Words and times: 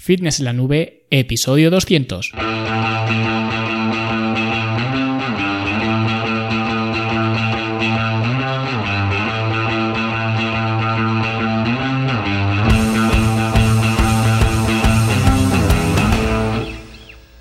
Fitness 0.00 0.38
en 0.38 0.46
la 0.46 0.54
Nube, 0.54 1.04
episodio 1.10 1.70
200. 1.70 2.32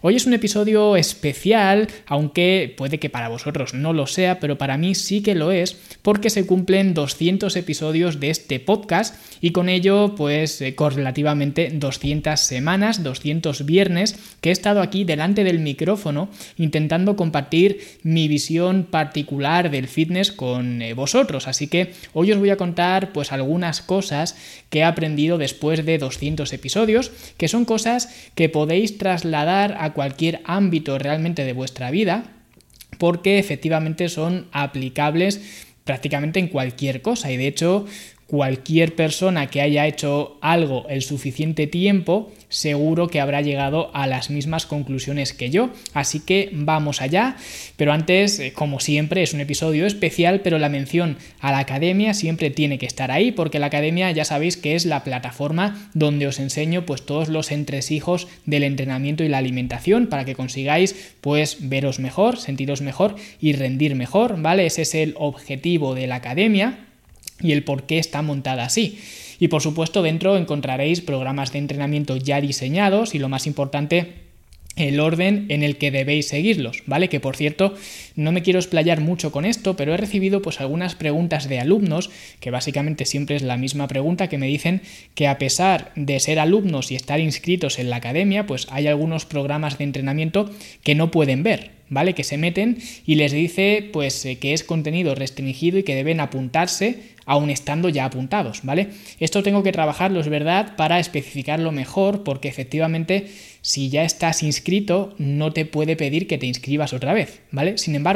Hoy 0.00 0.14
es 0.14 0.26
un 0.26 0.32
episodio 0.32 0.94
especial, 0.94 1.88
aunque 2.06 2.72
puede 2.76 3.00
que 3.00 3.10
para 3.10 3.28
vosotros 3.28 3.74
no 3.74 3.92
lo 3.92 4.06
sea, 4.06 4.38
pero 4.38 4.56
para 4.56 4.78
mí 4.78 4.94
sí 4.94 5.24
que 5.24 5.34
lo 5.34 5.50
es, 5.50 5.76
porque 6.02 6.30
se 6.30 6.46
cumplen 6.46 6.94
200 6.94 7.56
episodios 7.56 8.20
de 8.20 8.30
este 8.30 8.60
podcast 8.60 9.16
y 9.40 9.50
con 9.50 9.68
ello, 9.68 10.14
pues 10.14 10.60
eh, 10.60 10.76
correlativamente 10.76 11.70
200 11.72 12.38
semanas, 12.38 13.02
200 13.02 13.66
viernes 13.66 14.16
que 14.40 14.50
he 14.50 14.52
estado 14.52 14.82
aquí 14.82 15.02
delante 15.02 15.42
del 15.42 15.58
micrófono 15.58 16.28
intentando 16.58 17.16
compartir 17.16 17.80
mi 18.04 18.28
visión 18.28 18.84
particular 18.84 19.68
del 19.68 19.88
fitness 19.88 20.30
con 20.30 20.80
eh, 20.80 20.94
vosotros. 20.94 21.48
Así 21.48 21.66
que 21.66 21.92
hoy 22.12 22.30
os 22.30 22.38
voy 22.38 22.50
a 22.50 22.56
contar 22.56 23.12
pues 23.12 23.32
algunas 23.32 23.82
cosas 23.82 24.36
que 24.70 24.78
he 24.78 24.84
aprendido 24.84 25.38
después 25.38 25.84
de 25.84 25.98
200 25.98 26.52
episodios, 26.52 27.10
que 27.36 27.48
son 27.48 27.64
cosas 27.64 28.14
que 28.36 28.48
podéis 28.48 28.96
trasladar 28.96 29.76
a 29.80 29.87
cualquier 29.92 30.40
ámbito 30.44 30.98
realmente 30.98 31.44
de 31.44 31.52
vuestra 31.52 31.90
vida, 31.90 32.24
porque 32.98 33.38
efectivamente 33.38 34.08
son 34.08 34.48
aplicables 34.52 35.66
prácticamente 35.84 36.38
en 36.40 36.48
cualquier 36.48 37.02
cosa. 37.02 37.30
Y 37.30 37.36
de 37.36 37.46
hecho 37.46 37.86
cualquier 38.28 38.94
persona 38.94 39.48
que 39.48 39.62
haya 39.62 39.86
hecho 39.86 40.36
algo 40.42 40.86
el 40.90 41.00
suficiente 41.00 41.66
tiempo 41.66 42.30
seguro 42.50 43.08
que 43.08 43.20
habrá 43.20 43.40
llegado 43.40 43.90
a 43.94 44.06
las 44.06 44.30
mismas 44.30 44.66
conclusiones 44.66 45.32
que 45.32 45.50
yo. 45.50 45.70
Así 45.94 46.20
que 46.20 46.50
vamos 46.52 47.00
allá. 47.00 47.36
Pero 47.76 47.92
antes, 47.92 48.38
eh, 48.38 48.52
como 48.52 48.80
siempre, 48.80 49.22
es 49.22 49.32
un 49.32 49.40
episodio 49.40 49.86
especial, 49.86 50.40
pero 50.40 50.58
la 50.58 50.68
mención 50.68 51.16
a 51.40 51.52
la 51.52 51.58
academia 51.58 52.14
siempre 52.14 52.50
tiene 52.50 52.78
que 52.78 52.86
estar 52.86 53.10
ahí, 53.10 53.32
porque 53.32 53.58
la 53.58 53.66
academia 53.66 54.10
ya 54.10 54.24
sabéis 54.24 54.56
que 54.56 54.74
es 54.74 54.84
la 54.84 55.04
plataforma 55.04 55.90
donde 55.94 56.26
os 56.26 56.38
enseño 56.38 56.84
pues 56.84 57.04
todos 57.04 57.28
los 57.28 57.50
entresijos 57.50 58.28
del 58.44 58.62
entrenamiento 58.62 59.24
y 59.24 59.28
la 59.28 59.38
alimentación 59.38 60.06
para 60.06 60.24
que 60.24 60.34
consigáis 60.34 61.14
pues 61.20 61.68
veros 61.68 61.98
mejor, 61.98 62.38
sentiros 62.38 62.82
mejor 62.82 63.16
y 63.40 63.52
rendir 63.52 63.94
mejor, 63.94 64.40
¿vale? 64.40 64.66
Ese 64.66 64.82
es 64.82 64.94
el 64.94 65.14
objetivo 65.16 65.94
de 65.94 66.06
la 66.06 66.16
academia 66.16 66.87
y 67.40 67.52
el 67.52 67.64
por 67.64 67.84
qué 67.84 67.98
está 67.98 68.22
montada 68.22 68.64
así. 68.64 68.98
Y 69.38 69.48
por 69.48 69.62
supuesto 69.62 70.02
dentro 70.02 70.36
encontraréis 70.36 71.00
programas 71.00 71.52
de 71.52 71.58
entrenamiento 71.58 72.16
ya 72.16 72.40
diseñados 72.40 73.14
y 73.14 73.18
lo 73.18 73.28
más 73.28 73.46
importante 73.46 74.28
el 74.78 75.00
orden 75.00 75.46
en 75.48 75.62
el 75.62 75.76
que 75.76 75.90
debéis 75.90 76.28
seguirlos, 76.28 76.82
¿vale? 76.86 77.08
Que 77.08 77.20
por 77.20 77.36
cierto, 77.36 77.74
no 78.18 78.32
me 78.32 78.42
quiero 78.42 78.58
explayar 78.58 79.00
mucho 79.00 79.30
con 79.30 79.44
esto, 79.44 79.76
pero 79.76 79.94
he 79.94 79.96
recibido 79.96 80.42
pues 80.42 80.60
algunas 80.60 80.96
preguntas 80.96 81.48
de 81.48 81.60
alumnos, 81.60 82.10
que 82.40 82.50
básicamente 82.50 83.04
siempre 83.04 83.36
es 83.36 83.42
la 83.42 83.56
misma 83.56 83.86
pregunta, 83.86 84.28
que 84.28 84.38
me 84.38 84.48
dicen 84.48 84.82
que 85.14 85.28
a 85.28 85.38
pesar 85.38 85.92
de 85.94 86.18
ser 86.18 86.40
alumnos 86.40 86.90
y 86.90 86.96
estar 86.96 87.20
inscritos 87.20 87.78
en 87.78 87.90
la 87.90 87.96
academia, 87.96 88.44
pues 88.44 88.66
hay 88.70 88.88
algunos 88.88 89.24
programas 89.24 89.78
de 89.78 89.84
entrenamiento 89.84 90.50
que 90.82 90.96
no 90.96 91.12
pueden 91.12 91.44
ver, 91.44 91.70
¿vale? 91.90 92.14
Que 92.14 92.24
se 92.24 92.38
meten 92.38 92.78
y 93.06 93.14
les 93.14 93.30
dice 93.30 93.88
pues 93.92 94.24
eh, 94.26 94.38
que 94.38 94.52
es 94.52 94.64
contenido 94.64 95.14
restringido 95.14 95.78
y 95.78 95.84
que 95.84 95.94
deben 95.94 96.18
apuntarse 96.18 97.16
aún 97.28 97.50
estando 97.50 97.90
ya 97.90 98.06
apuntados, 98.06 98.60
¿vale? 98.62 98.88
Esto 99.20 99.42
tengo 99.42 99.62
que 99.62 99.70
trabajarlo, 99.70 100.18
es 100.18 100.30
verdad, 100.30 100.76
para 100.76 100.98
especificarlo 100.98 101.72
mejor, 101.72 102.24
porque 102.24 102.48
efectivamente 102.48 103.26
si 103.60 103.90
ya 103.90 104.02
estás 104.02 104.42
inscrito 104.42 105.14
no 105.18 105.52
te 105.52 105.66
puede 105.66 105.94
pedir 105.94 106.26
que 106.26 106.38
te 106.38 106.46
inscribas 106.46 106.94
otra 106.94 107.12
vez, 107.12 107.42
¿vale? 107.50 107.76
Sin 107.76 107.94
embargo, 107.94 108.07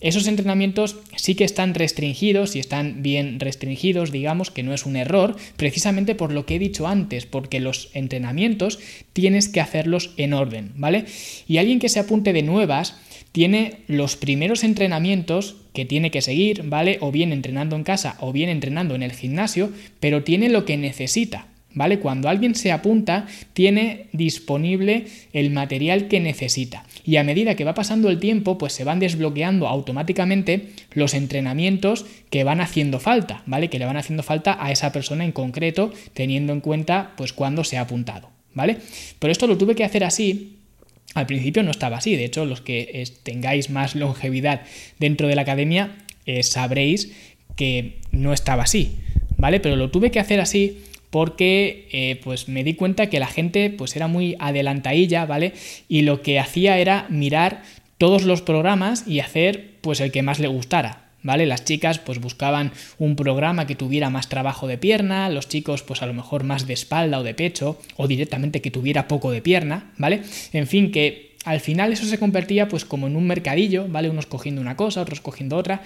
esos 0.00 0.26
entrenamientos 0.26 0.96
sí 1.16 1.34
que 1.34 1.44
están 1.44 1.72
restringidos 1.72 2.56
y 2.56 2.58
están 2.58 3.02
bien 3.02 3.40
restringidos, 3.40 4.12
digamos 4.12 4.50
que 4.50 4.62
no 4.62 4.74
es 4.74 4.84
un 4.84 4.96
error, 4.96 5.36
precisamente 5.56 6.14
por 6.14 6.30
lo 6.30 6.44
que 6.44 6.56
he 6.56 6.58
dicho 6.58 6.86
antes, 6.86 7.24
porque 7.24 7.58
los 7.58 7.88
entrenamientos 7.94 8.78
tienes 9.14 9.48
que 9.48 9.62
hacerlos 9.62 10.10
en 10.18 10.34
orden, 10.34 10.72
¿vale? 10.76 11.06
Y 11.48 11.56
alguien 11.56 11.78
que 11.78 11.88
se 11.88 12.00
apunte 12.00 12.34
de 12.34 12.42
nuevas 12.42 12.96
tiene 13.32 13.78
los 13.86 14.16
primeros 14.16 14.62
entrenamientos 14.62 15.56
que 15.72 15.86
tiene 15.86 16.10
que 16.10 16.22
seguir, 16.22 16.64
¿vale? 16.64 16.98
O 17.00 17.10
bien 17.10 17.32
entrenando 17.32 17.74
en 17.74 17.82
casa 17.82 18.16
o 18.20 18.30
bien 18.30 18.50
entrenando 18.50 18.94
en 18.94 19.02
el 19.02 19.12
gimnasio, 19.12 19.72
pero 20.00 20.22
tiene 20.22 20.50
lo 20.50 20.66
que 20.66 20.76
necesita, 20.76 21.48
¿vale? 21.74 21.98
Cuando 21.98 22.28
alguien 22.28 22.54
se 22.54 22.72
apunta, 22.72 23.26
tiene 23.52 24.06
disponible 24.12 25.06
el 25.32 25.50
material 25.50 26.08
que 26.08 26.20
necesita. 26.20 26.84
Y 27.04 27.16
a 27.16 27.24
medida 27.24 27.54
que 27.54 27.64
va 27.64 27.74
pasando 27.74 28.08
el 28.08 28.18
tiempo, 28.18 28.56
pues 28.56 28.72
se 28.72 28.84
van 28.84 29.00
desbloqueando 29.00 29.68
automáticamente 29.68 30.70
los 30.92 31.14
entrenamientos 31.14 32.06
que 32.30 32.44
van 32.44 32.60
haciendo 32.60 33.00
falta, 33.00 33.42
¿vale? 33.46 33.68
Que 33.68 33.78
le 33.78 33.84
van 33.84 33.96
haciendo 33.96 34.22
falta 34.22 34.56
a 34.58 34.72
esa 34.72 34.92
persona 34.92 35.24
en 35.24 35.32
concreto, 35.32 35.92
teniendo 36.14 36.52
en 36.52 36.60
cuenta, 36.60 37.12
pues, 37.16 37.32
cuándo 37.32 37.64
se 37.64 37.76
ha 37.76 37.82
apuntado, 37.82 38.30
¿vale? 38.54 38.78
Pero 39.18 39.32
esto 39.32 39.46
lo 39.46 39.58
tuve 39.58 39.74
que 39.74 39.84
hacer 39.84 40.04
así 40.04 40.58
al 41.14 41.26
principio 41.26 41.62
no 41.62 41.70
estaba 41.70 41.98
así, 41.98 42.16
de 42.16 42.24
hecho 42.24 42.44
los 42.44 42.60
que 42.60 43.04
tengáis 43.22 43.70
más 43.70 43.94
longevidad 43.94 44.62
dentro 44.98 45.28
de 45.28 45.36
la 45.36 45.42
academia 45.42 45.96
eh, 46.26 46.42
sabréis 46.42 47.12
que 47.56 47.98
no 48.10 48.32
estaba 48.32 48.64
así, 48.64 48.96
¿vale? 49.36 49.60
Pero 49.60 49.76
lo 49.76 49.90
tuve 49.90 50.10
que 50.10 50.18
hacer 50.18 50.40
así 50.40 50.82
porque 51.14 51.86
eh, 51.92 52.20
pues 52.24 52.48
me 52.48 52.64
di 52.64 52.74
cuenta 52.74 53.08
que 53.08 53.20
la 53.20 53.28
gente 53.28 53.70
pues 53.70 53.94
era 53.94 54.08
muy 54.08 54.34
adelantadilla, 54.40 55.26
¿vale? 55.26 55.52
Y 55.88 56.02
lo 56.02 56.22
que 56.22 56.40
hacía 56.40 56.78
era 56.78 57.06
mirar 57.08 57.62
todos 57.98 58.24
los 58.24 58.42
programas 58.42 59.06
y 59.06 59.20
hacer 59.20 59.76
pues 59.80 60.00
el 60.00 60.10
que 60.10 60.22
más 60.22 60.40
le 60.40 60.48
gustara, 60.48 61.04
¿vale? 61.22 61.46
Las 61.46 61.64
chicas 61.64 62.00
pues 62.00 62.18
buscaban 62.18 62.72
un 62.98 63.14
programa 63.14 63.64
que 63.64 63.76
tuviera 63.76 64.10
más 64.10 64.28
trabajo 64.28 64.66
de 64.66 64.76
pierna, 64.76 65.28
los 65.28 65.48
chicos 65.48 65.84
pues 65.84 66.02
a 66.02 66.06
lo 66.06 66.14
mejor 66.14 66.42
más 66.42 66.66
de 66.66 66.72
espalda 66.72 67.20
o 67.20 67.22
de 67.22 67.34
pecho 67.34 67.78
o 67.96 68.08
directamente 68.08 68.60
que 68.60 68.72
tuviera 68.72 69.06
poco 69.06 69.30
de 69.30 69.40
pierna, 69.40 69.92
¿vale? 69.98 70.22
En 70.52 70.66
fin, 70.66 70.90
que 70.90 71.36
al 71.44 71.60
final 71.60 71.92
eso 71.92 72.06
se 72.06 72.18
convertía 72.18 72.66
pues 72.66 72.84
como 72.84 73.06
en 73.06 73.14
un 73.14 73.28
mercadillo, 73.28 73.86
¿vale? 73.86 74.10
Unos 74.10 74.26
cogiendo 74.26 74.60
una 74.60 74.76
cosa, 74.76 75.02
otros 75.02 75.20
cogiendo 75.20 75.56
otra. 75.56 75.80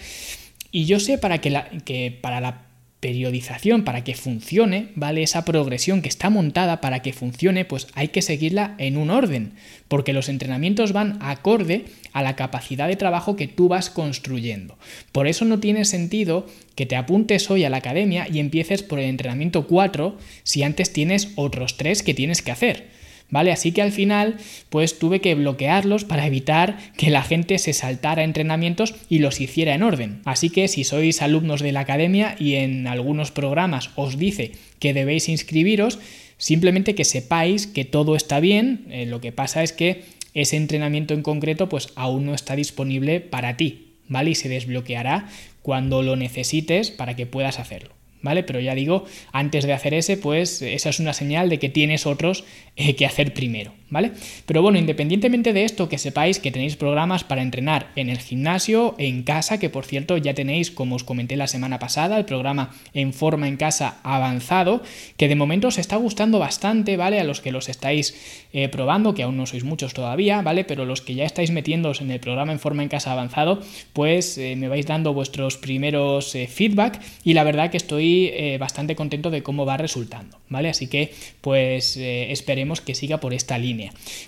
Y 0.72 0.86
yo 0.86 0.98
sé 0.98 1.18
para 1.18 1.42
que, 1.42 1.50
la, 1.50 1.68
que 1.84 2.16
para 2.18 2.40
la 2.40 2.67
periodización 3.00 3.84
para 3.84 4.02
que 4.02 4.14
funcione, 4.14 4.88
¿vale? 4.96 5.22
Esa 5.22 5.44
progresión 5.44 6.02
que 6.02 6.08
está 6.08 6.30
montada 6.30 6.80
para 6.80 7.00
que 7.00 7.12
funcione, 7.12 7.64
pues 7.64 7.86
hay 7.94 8.08
que 8.08 8.22
seguirla 8.22 8.74
en 8.78 8.96
un 8.96 9.10
orden, 9.10 9.52
porque 9.86 10.12
los 10.12 10.28
entrenamientos 10.28 10.92
van 10.92 11.18
acorde 11.20 11.84
a 12.12 12.22
la 12.22 12.34
capacidad 12.34 12.88
de 12.88 12.96
trabajo 12.96 13.36
que 13.36 13.46
tú 13.46 13.68
vas 13.68 13.90
construyendo. 13.90 14.76
Por 15.12 15.28
eso 15.28 15.44
no 15.44 15.60
tiene 15.60 15.84
sentido 15.84 16.46
que 16.74 16.86
te 16.86 16.96
apuntes 16.96 17.50
hoy 17.50 17.64
a 17.64 17.70
la 17.70 17.76
academia 17.76 18.26
y 18.28 18.40
empieces 18.40 18.82
por 18.82 18.98
el 18.98 19.06
entrenamiento 19.06 19.66
4 19.66 20.18
si 20.42 20.64
antes 20.64 20.92
tienes 20.92 21.32
otros 21.36 21.76
3 21.76 22.02
que 22.02 22.14
tienes 22.14 22.42
que 22.42 22.50
hacer. 22.50 22.97
¿Vale? 23.30 23.52
Así 23.52 23.72
que 23.72 23.82
al 23.82 23.92
final, 23.92 24.36
pues 24.70 24.98
tuve 24.98 25.20
que 25.20 25.34
bloquearlos 25.34 26.04
para 26.04 26.26
evitar 26.26 26.78
que 26.96 27.10
la 27.10 27.22
gente 27.22 27.58
se 27.58 27.72
saltara 27.72 28.24
entrenamientos 28.24 28.94
y 29.08 29.18
los 29.18 29.40
hiciera 29.40 29.74
en 29.74 29.82
orden. 29.82 30.20
Así 30.24 30.50
que 30.50 30.68
si 30.68 30.84
sois 30.84 31.22
alumnos 31.22 31.60
de 31.60 31.72
la 31.72 31.80
academia 31.80 32.36
y 32.38 32.54
en 32.54 32.86
algunos 32.86 33.30
programas 33.30 33.90
os 33.96 34.18
dice 34.18 34.52
que 34.78 34.94
debéis 34.94 35.28
inscribiros, 35.28 35.98
simplemente 36.38 36.94
que 36.94 37.04
sepáis 37.04 37.66
que 37.66 37.84
todo 37.84 38.16
está 38.16 38.40
bien, 38.40 38.86
eh, 38.90 39.06
lo 39.06 39.20
que 39.20 39.32
pasa 39.32 39.62
es 39.62 39.72
que 39.72 40.04
ese 40.34 40.56
entrenamiento 40.56 41.14
en 41.14 41.22
concreto 41.22 41.68
pues 41.68 41.88
aún 41.96 42.26
no 42.26 42.34
está 42.34 42.54
disponible 42.54 43.20
para 43.20 43.56
ti, 43.56 43.94
¿vale? 44.08 44.30
Y 44.30 44.34
se 44.34 44.48
desbloqueará 44.48 45.28
cuando 45.62 46.02
lo 46.02 46.16
necesites 46.16 46.90
para 46.90 47.16
que 47.16 47.26
puedas 47.26 47.58
hacerlo. 47.58 47.97
¿Vale? 48.22 48.42
Pero 48.42 48.60
ya 48.60 48.74
digo, 48.74 49.04
antes 49.32 49.64
de 49.64 49.72
hacer 49.72 49.94
ese, 49.94 50.16
pues 50.16 50.62
esa 50.62 50.90
es 50.90 51.00
una 51.00 51.12
señal 51.12 51.48
de 51.48 51.58
que 51.58 51.68
tienes 51.68 52.06
otros 52.06 52.44
eh, 52.76 52.96
que 52.96 53.06
hacer 53.06 53.34
primero, 53.34 53.72
¿vale? 53.90 54.12
Pero 54.46 54.62
bueno, 54.62 54.78
independientemente 54.78 55.52
de 55.52 55.64
esto, 55.64 55.88
que 55.88 55.98
sepáis 55.98 56.38
que 56.38 56.50
tenéis 56.50 56.76
programas 56.76 57.24
para 57.24 57.42
entrenar 57.42 57.90
en 57.96 58.08
el 58.08 58.18
gimnasio, 58.18 58.94
en 58.98 59.22
casa, 59.22 59.58
que 59.58 59.70
por 59.70 59.84
cierto 59.84 60.16
ya 60.16 60.34
tenéis, 60.34 60.70
como 60.70 60.96
os 60.96 61.04
comenté 61.04 61.36
la 61.36 61.46
semana 61.46 61.78
pasada, 61.78 62.18
el 62.18 62.24
programa 62.24 62.74
en 62.94 63.12
forma 63.12 63.48
en 63.48 63.56
casa 63.56 63.98
avanzado, 64.02 64.82
que 65.16 65.28
de 65.28 65.36
momento 65.36 65.68
os 65.68 65.78
está 65.78 65.96
gustando 65.96 66.38
bastante, 66.38 66.96
¿vale? 66.96 67.20
A 67.20 67.24
los 67.24 67.40
que 67.40 67.52
los 67.52 67.68
estáis 67.68 68.44
eh, 68.52 68.68
probando, 68.68 69.14
que 69.14 69.22
aún 69.22 69.36
no 69.36 69.46
sois 69.46 69.64
muchos 69.64 69.94
todavía, 69.94 70.42
¿vale? 70.42 70.64
Pero 70.64 70.84
los 70.84 71.02
que 71.02 71.14
ya 71.14 71.24
estáis 71.24 71.50
metiéndoos 71.50 72.00
en 72.00 72.10
el 72.10 72.20
programa 72.20 72.52
en 72.52 72.58
forma 72.58 72.82
en 72.82 72.88
casa 72.88 73.12
avanzado, 73.12 73.62
pues 73.92 74.38
eh, 74.38 74.56
me 74.56 74.68
vais 74.68 74.86
dando 74.86 75.14
vuestros 75.14 75.56
primeros 75.56 76.36
feedback 76.48 77.00
y 77.24 77.34
la 77.34 77.44
verdad 77.44 77.70
que 77.70 77.76
estoy 77.76 78.30
eh, 78.32 78.58
bastante 78.58 78.96
contento 78.96 79.30
de 79.30 79.42
cómo 79.42 79.64
va 79.64 79.76
resultando, 79.76 80.38
¿vale? 80.48 80.68
Así 80.68 80.86
que 80.88 81.12
pues 81.40 81.96
eh, 81.96 82.32
esperemos 82.32 82.80
que 82.80 82.94
siga 82.94 83.18
por 83.18 83.34
esta 83.34 83.58
línea. 83.58 83.77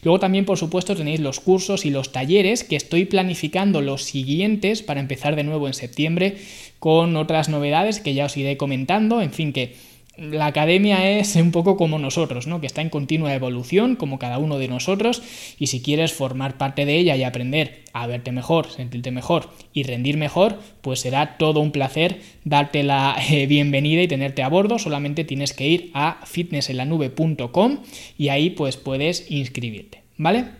Luego 0.02 0.18
también, 0.18 0.44
por 0.44 0.58
supuesto, 0.58 0.96
tenéis 0.96 1.20
los 1.20 1.40
cursos 1.40 1.84
y 1.84 1.90
los 1.90 2.12
talleres 2.12 2.64
que 2.64 2.76
estoy 2.76 3.04
planificando 3.04 3.80
los 3.80 4.04
siguientes 4.04 4.82
para 4.82 5.00
empezar 5.00 5.36
de 5.36 5.44
nuevo 5.44 5.66
en 5.66 5.74
septiembre 5.74 6.36
con 6.78 7.16
otras 7.16 7.48
novedades 7.48 8.00
que 8.00 8.14
ya 8.14 8.26
os 8.26 8.36
iré 8.36 8.56
comentando, 8.56 9.20
en 9.20 9.32
fin 9.32 9.52
que 9.52 9.74
la 10.20 10.46
academia 10.46 11.18
es 11.18 11.34
un 11.36 11.50
poco 11.50 11.78
como 11.78 11.98
nosotros, 11.98 12.46
¿no? 12.46 12.60
que 12.60 12.66
está 12.66 12.82
en 12.82 12.90
continua 12.90 13.34
evolución, 13.34 13.96
como 13.96 14.18
cada 14.18 14.38
uno 14.38 14.58
de 14.58 14.68
nosotros, 14.68 15.22
y 15.58 15.68
si 15.68 15.80
quieres 15.80 16.12
formar 16.12 16.58
parte 16.58 16.84
de 16.84 16.98
ella 16.98 17.16
y 17.16 17.22
aprender 17.22 17.84
a 17.94 18.06
verte 18.06 18.30
mejor, 18.30 18.70
sentirte 18.70 19.10
mejor 19.10 19.48
y 19.72 19.82
rendir 19.84 20.18
mejor, 20.18 20.58
pues 20.82 21.00
será 21.00 21.38
todo 21.38 21.60
un 21.60 21.72
placer 21.72 22.20
darte 22.44 22.82
la 22.82 23.16
eh, 23.30 23.46
bienvenida 23.46 24.02
y 24.02 24.08
tenerte 24.08 24.42
a 24.42 24.48
bordo. 24.48 24.78
Solamente 24.78 25.24
tienes 25.24 25.54
que 25.54 25.66
ir 25.66 25.90
a 25.94 26.20
fitnessenlanube.com 26.26 27.78
y 28.18 28.28
ahí 28.28 28.50
pues 28.50 28.76
puedes 28.76 29.30
inscribirte, 29.30 30.02
¿vale? 30.18 30.59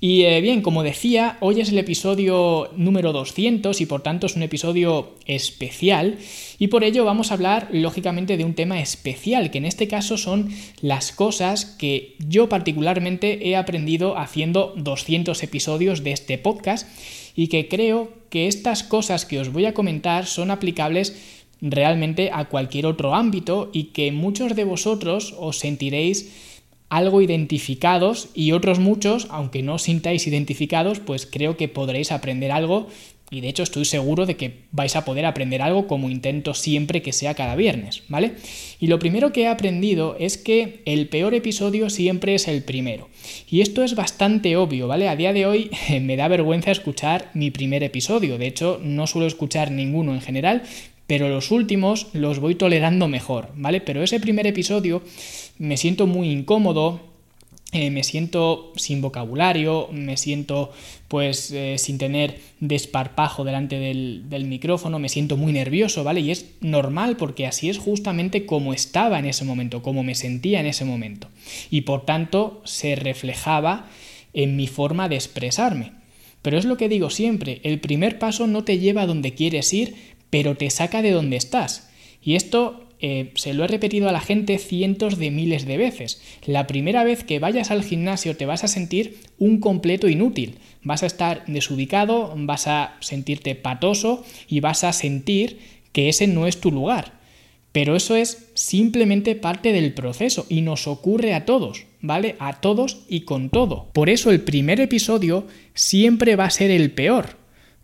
Y 0.00 0.22
eh, 0.22 0.40
bien, 0.40 0.62
como 0.62 0.82
decía, 0.82 1.36
hoy 1.40 1.60
es 1.60 1.70
el 1.70 1.78
episodio 1.78 2.70
número 2.76 3.12
200 3.12 3.80
y 3.80 3.86
por 3.86 4.02
tanto 4.02 4.26
es 4.26 4.36
un 4.36 4.42
episodio 4.42 5.14
especial. 5.26 6.18
Y 6.58 6.68
por 6.68 6.84
ello 6.84 7.04
vamos 7.04 7.30
a 7.30 7.34
hablar 7.34 7.68
lógicamente 7.72 8.36
de 8.36 8.44
un 8.44 8.54
tema 8.54 8.80
especial, 8.80 9.50
que 9.50 9.58
en 9.58 9.66
este 9.66 9.88
caso 9.88 10.16
son 10.16 10.50
las 10.80 11.12
cosas 11.12 11.64
que 11.64 12.14
yo 12.18 12.48
particularmente 12.48 13.48
he 13.48 13.56
aprendido 13.56 14.18
haciendo 14.18 14.72
200 14.76 15.42
episodios 15.42 16.02
de 16.02 16.12
este 16.12 16.38
podcast 16.38 16.88
y 17.36 17.48
que 17.48 17.68
creo 17.68 18.10
que 18.30 18.46
estas 18.46 18.82
cosas 18.82 19.24
que 19.26 19.38
os 19.40 19.52
voy 19.52 19.66
a 19.66 19.74
comentar 19.74 20.26
son 20.26 20.50
aplicables 20.50 21.16
realmente 21.60 22.30
a 22.32 22.46
cualquier 22.46 22.86
otro 22.86 23.14
ámbito 23.14 23.70
y 23.72 23.84
que 23.84 24.12
muchos 24.12 24.56
de 24.56 24.64
vosotros 24.64 25.34
os 25.38 25.58
sentiréis 25.58 26.49
algo 26.90 27.22
identificados 27.22 28.28
y 28.34 28.52
otros 28.52 28.78
muchos, 28.78 29.28
aunque 29.30 29.62
no 29.62 29.78
sintáis 29.78 30.26
identificados, 30.26 31.00
pues 31.00 31.24
creo 31.24 31.56
que 31.56 31.68
podréis 31.68 32.12
aprender 32.12 32.52
algo 32.52 32.88
y 33.30 33.40
de 33.40 33.48
hecho 33.48 33.62
estoy 33.62 33.84
seguro 33.84 34.26
de 34.26 34.36
que 34.36 34.64
vais 34.72 34.96
a 34.96 35.04
poder 35.04 35.24
aprender 35.24 35.62
algo 35.62 35.86
como 35.86 36.10
intento 36.10 36.52
siempre 36.52 37.00
que 37.00 37.12
sea 37.12 37.34
cada 37.34 37.54
viernes, 37.54 38.02
¿vale? 38.08 38.32
Y 38.80 38.88
lo 38.88 38.98
primero 38.98 39.32
que 39.32 39.42
he 39.42 39.46
aprendido 39.46 40.16
es 40.18 40.36
que 40.36 40.82
el 40.84 41.08
peor 41.08 41.34
episodio 41.34 41.90
siempre 41.90 42.34
es 42.34 42.48
el 42.48 42.64
primero. 42.64 43.08
Y 43.48 43.60
esto 43.60 43.84
es 43.84 43.94
bastante 43.94 44.56
obvio, 44.56 44.88
¿vale? 44.88 45.08
A 45.08 45.14
día 45.14 45.32
de 45.32 45.46
hoy 45.46 45.70
me 46.00 46.16
da 46.16 46.26
vergüenza 46.26 46.72
escuchar 46.72 47.30
mi 47.32 47.52
primer 47.52 47.84
episodio, 47.84 48.36
de 48.36 48.48
hecho 48.48 48.80
no 48.82 49.06
suelo 49.06 49.28
escuchar 49.28 49.70
ninguno 49.70 50.12
en 50.12 50.22
general, 50.22 50.62
pero 51.10 51.28
los 51.28 51.50
últimos 51.50 52.06
los 52.12 52.38
voy 52.38 52.54
tolerando 52.54 53.08
mejor, 53.08 53.48
¿vale? 53.56 53.80
Pero 53.80 54.04
ese 54.04 54.20
primer 54.20 54.46
episodio 54.46 55.02
me 55.58 55.76
siento 55.76 56.06
muy 56.06 56.30
incómodo, 56.30 57.00
eh, 57.72 57.90
me 57.90 58.04
siento 58.04 58.72
sin 58.76 59.00
vocabulario, 59.00 59.88
me 59.90 60.16
siento 60.16 60.70
pues 61.08 61.50
eh, 61.50 61.78
sin 61.78 61.98
tener 61.98 62.38
desparpajo 62.60 63.42
delante 63.42 63.80
del, 63.80 64.30
del, 64.30 64.44
micrófono, 64.44 65.00
me 65.00 65.08
siento 65.08 65.36
muy 65.36 65.52
nervioso, 65.52 66.04
¿vale? 66.04 66.20
Y 66.20 66.30
es 66.30 66.46
normal 66.60 67.16
porque 67.16 67.44
así 67.44 67.68
es 67.70 67.78
justamente 67.78 68.46
como 68.46 68.72
estaba 68.72 69.18
en 69.18 69.26
ese 69.26 69.44
momento, 69.44 69.82
como 69.82 70.04
me 70.04 70.14
sentía 70.14 70.60
en 70.60 70.66
ese 70.66 70.84
momento. 70.84 71.26
Y 71.72 71.80
por 71.80 72.04
tanto 72.04 72.62
se 72.64 72.94
reflejaba 72.94 73.90
en 74.32 74.54
mi 74.54 74.68
forma 74.68 75.08
de 75.08 75.16
expresarme. 75.16 75.90
Pero 76.40 76.56
es 76.56 76.64
lo 76.64 76.76
que 76.76 76.88
digo 76.88 77.10
siempre, 77.10 77.60
el 77.64 77.80
primer 77.80 78.20
paso 78.20 78.46
no 78.46 78.62
te 78.62 78.78
lleva 78.78 79.02
a 79.02 79.06
donde 79.06 79.34
quieres 79.34 79.74
ir, 79.74 79.94
pero 80.30 80.56
te 80.56 80.70
saca 80.70 81.02
de 81.02 81.10
donde 81.10 81.36
estás. 81.36 81.90
Y 82.22 82.34
esto 82.34 82.86
eh, 83.02 83.32
se 83.34 83.54
lo 83.54 83.64
he 83.64 83.68
repetido 83.68 84.08
a 84.08 84.12
la 84.12 84.20
gente 84.20 84.58
cientos 84.58 85.18
de 85.18 85.30
miles 85.30 85.66
de 85.66 85.78
veces. 85.78 86.20
La 86.44 86.66
primera 86.66 87.02
vez 87.02 87.24
que 87.24 87.38
vayas 87.38 87.70
al 87.70 87.82
gimnasio 87.82 88.36
te 88.36 88.46
vas 88.46 88.62
a 88.62 88.68
sentir 88.68 89.18
un 89.38 89.58
completo 89.58 90.08
inútil. 90.08 90.58
Vas 90.82 91.02
a 91.02 91.06
estar 91.06 91.44
desubicado, 91.46 92.32
vas 92.36 92.66
a 92.66 92.96
sentirte 93.00 93.54
patoso 93.54 94.24
y 94.48 94.60
vas 94.60 94.84
a 94.84 94.92
sentir 94.92 95.58
que 95.92 96.08
ese 96.08 96.26
no 96.26 96.46
es 96.46 96.60
tu 96.60 96.70
lugar. 96.70 97.18
Pero 97.72 97.94
eso 97.94 98.16
es 98.16 98.48
simplemente 98.54 99.34
parte 99.36 99.72
del 99.72 99.94
proceso 99.94 100.44
y 100.48 100.60
nos 100.60 100.88
ocurre 100.88 101.34
a 101.34 101.44
todos, 101.44 101.86
¿vale? 102.00 102.34
A 102.40 102.60
todos 102.60 103.04
y 103.08 103.20
con 103.20 103.48
todo. 103.48 103.88
Por 103.92 104.10
eso 104.10 104.30
el 104.30 104.40
primer 104.40 104.80
episodio 104.80 105.46
siempre 105.72 106.34
va 106.34 106.46
a 106.46 106.50
ser 106.50 106.72
el 106.72 106.90
peor, 106.90 107.36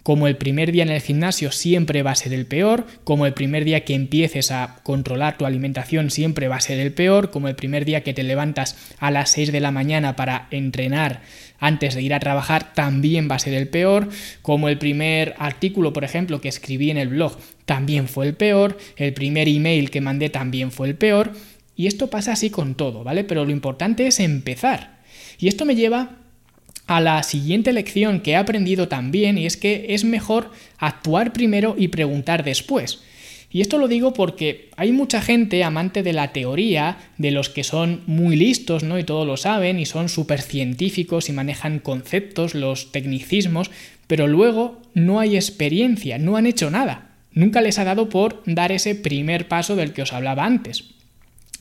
como 0.07 0.29
el 0.29 0.37
primer 0.37 0.71
día 0.71 0.85
en 0.85 0.91
el 0.91 1.01
gimnasio 1.01 1.51
siempre 1.51 2.05
va 2.05 2.13
a 2.13 2.15
ser 2.15 2.33
el 2.33 2.47
peor, 2.47 2.87
como 3.03 3.27
el 3.27 3.35
primer 3.35 3.65
día 3.65 3.85
que 3.85 3.93
empieces 3.93 4.53
a 4.53 4.79
controlar 4.85 5.37
tu 5.37 5.47
alimentación 5.47 6.13
siempre 6.13 6.47
va 6.47 6.55
a 6.55 6.61
ser 6.61 6.79
el 6.79 6.93
peor, 6.93 7.33
como 7.33 7.49
el 7.49 7.57
primer 7.57 7.85
día 7.85 8.05
que 8.05 8.15
te 8.15 8.23
levantas 8.23 8.77
a 9.01 9.11
las 9.11 9.31
6 9.31 9.51
de 9.51 9.59
la 9.59 9.73
mañana 9.73 10.15
para 10.15 10.47
entrenar 10.53 11.23
antes 11.59 11.97
de 11.97 12.03
ir 12.03 12.15
a 12.15 12.21
trabajar 12.21 12.73
también 12.73 13.29
va 13.29 13.35
a 13.35 13.41
ser 13.41 13.55
el 13.55 13.67
peor, 13.67 14.09
como 14.43 14.69
el 14.69 14.79
primer 14.79 15.35
artículo, 15.39 15.93
por 15.93 16.05
ejemplo, 16.05 16.41
que 16.41 16.51
escribí 16.51 16.93
en 16.93 16.99
el 16.99 17.09
blog 17.09 17.37
también 17.65 18.07
fue 18.07 18.29
el 18.29 18.35
peor, 18.35 18.79
el 18.97 19.13
primer 19.13 19.49
email 19.49 19.91
que 19.91 20.01
mandé 20.01 20.31
también 20.31 20.71
fue 20.71 20.87
el 20.87 20.95
peor, 20.95 21.33
y 21.75 21.89
esto 21.89 22.11
pasa 22.11 22.31
así 22.31 22.51
con 22.51 22.77
todo, 22.77 23.03
¿vale? 23.03 23.25
Pero 23.25 23.45
lo 23.45 23.51
importante 23.51 24.07
es 24.07 24.21
empezar. 24.21 25.01
Y 25.41 25.49
esto 25.49 25.65
me 25.65 25.75
lleva 25.75 26.26
a 26.87 27.01
la 27.01 27.23
siguiente 27.23 27.73
lección 27.73 28.21
que 28.21 28.33
he 28.33 28.37
aprendido 28.37 28.89
también 28.89 29.39
y 29.39 29.47
es 29.47 29.57
que 29.57 29.87
es 29.91 30.05
mejor 30.05 30.51
actuar 30.79 31.33
primero 31.33 31.75
y 31.79 31.89
preguntar 31.89 32.45
después. 32.45 33.01
Y 33.51 33.61
esto 33.61 33.79
lo 33.79 33.89
digo 33.89 34.13
porque 34.13 34.71
hay 34.77 34.93
mucha 34.93 35.23
gente 35.23 35.65
amante 35.65 36.03
de 36.03 36.13
la 36.13 36.33
teoría, 36.33 36.99
de 37.17 37.31
los 37.31 37.49
que 37.49 37.65
son 37.65 38.03
muy 38.07 38.37
listos, 38.37 38.83
¿no? 38.83 38.99
Y 38.99 39.05
todo 39.05 39.25
lo 39.25 39.37
saben 39.37 39.79
y 39.79 39.87
son 39.87 40.09
súper 40.09 40.43
científicos 40.43 41.29
y 41.29 41.33
manejan 41.33 41.79
conceptos, 41.79 42.55
los 42.55 42.93
tecnicismos, 42.93 43.71
pero 44.07 44.27
luego 44.27 44.83
no 44.95 45.21
hay 45.21 45.37
experiencia, 45.37 46.19
no 46.19 46.37
han 46.37 46.47
hecho 46.47 46.71
nada. 46.71 47.13
Nunca 47.33 47.61
les 47.61 47.79
ha 47.79 47.85
dado 47.85 48.09
por 48.09 48.43
dar 48.47 48.73
ese 48.73 48.95
primer 48.95 49.49
paso 49.49 49.77
del 49.77 49.93
que 49.93 50.03
os 50.03 50.13
hablaba 50.13 50.45
antes. 50.45 50.85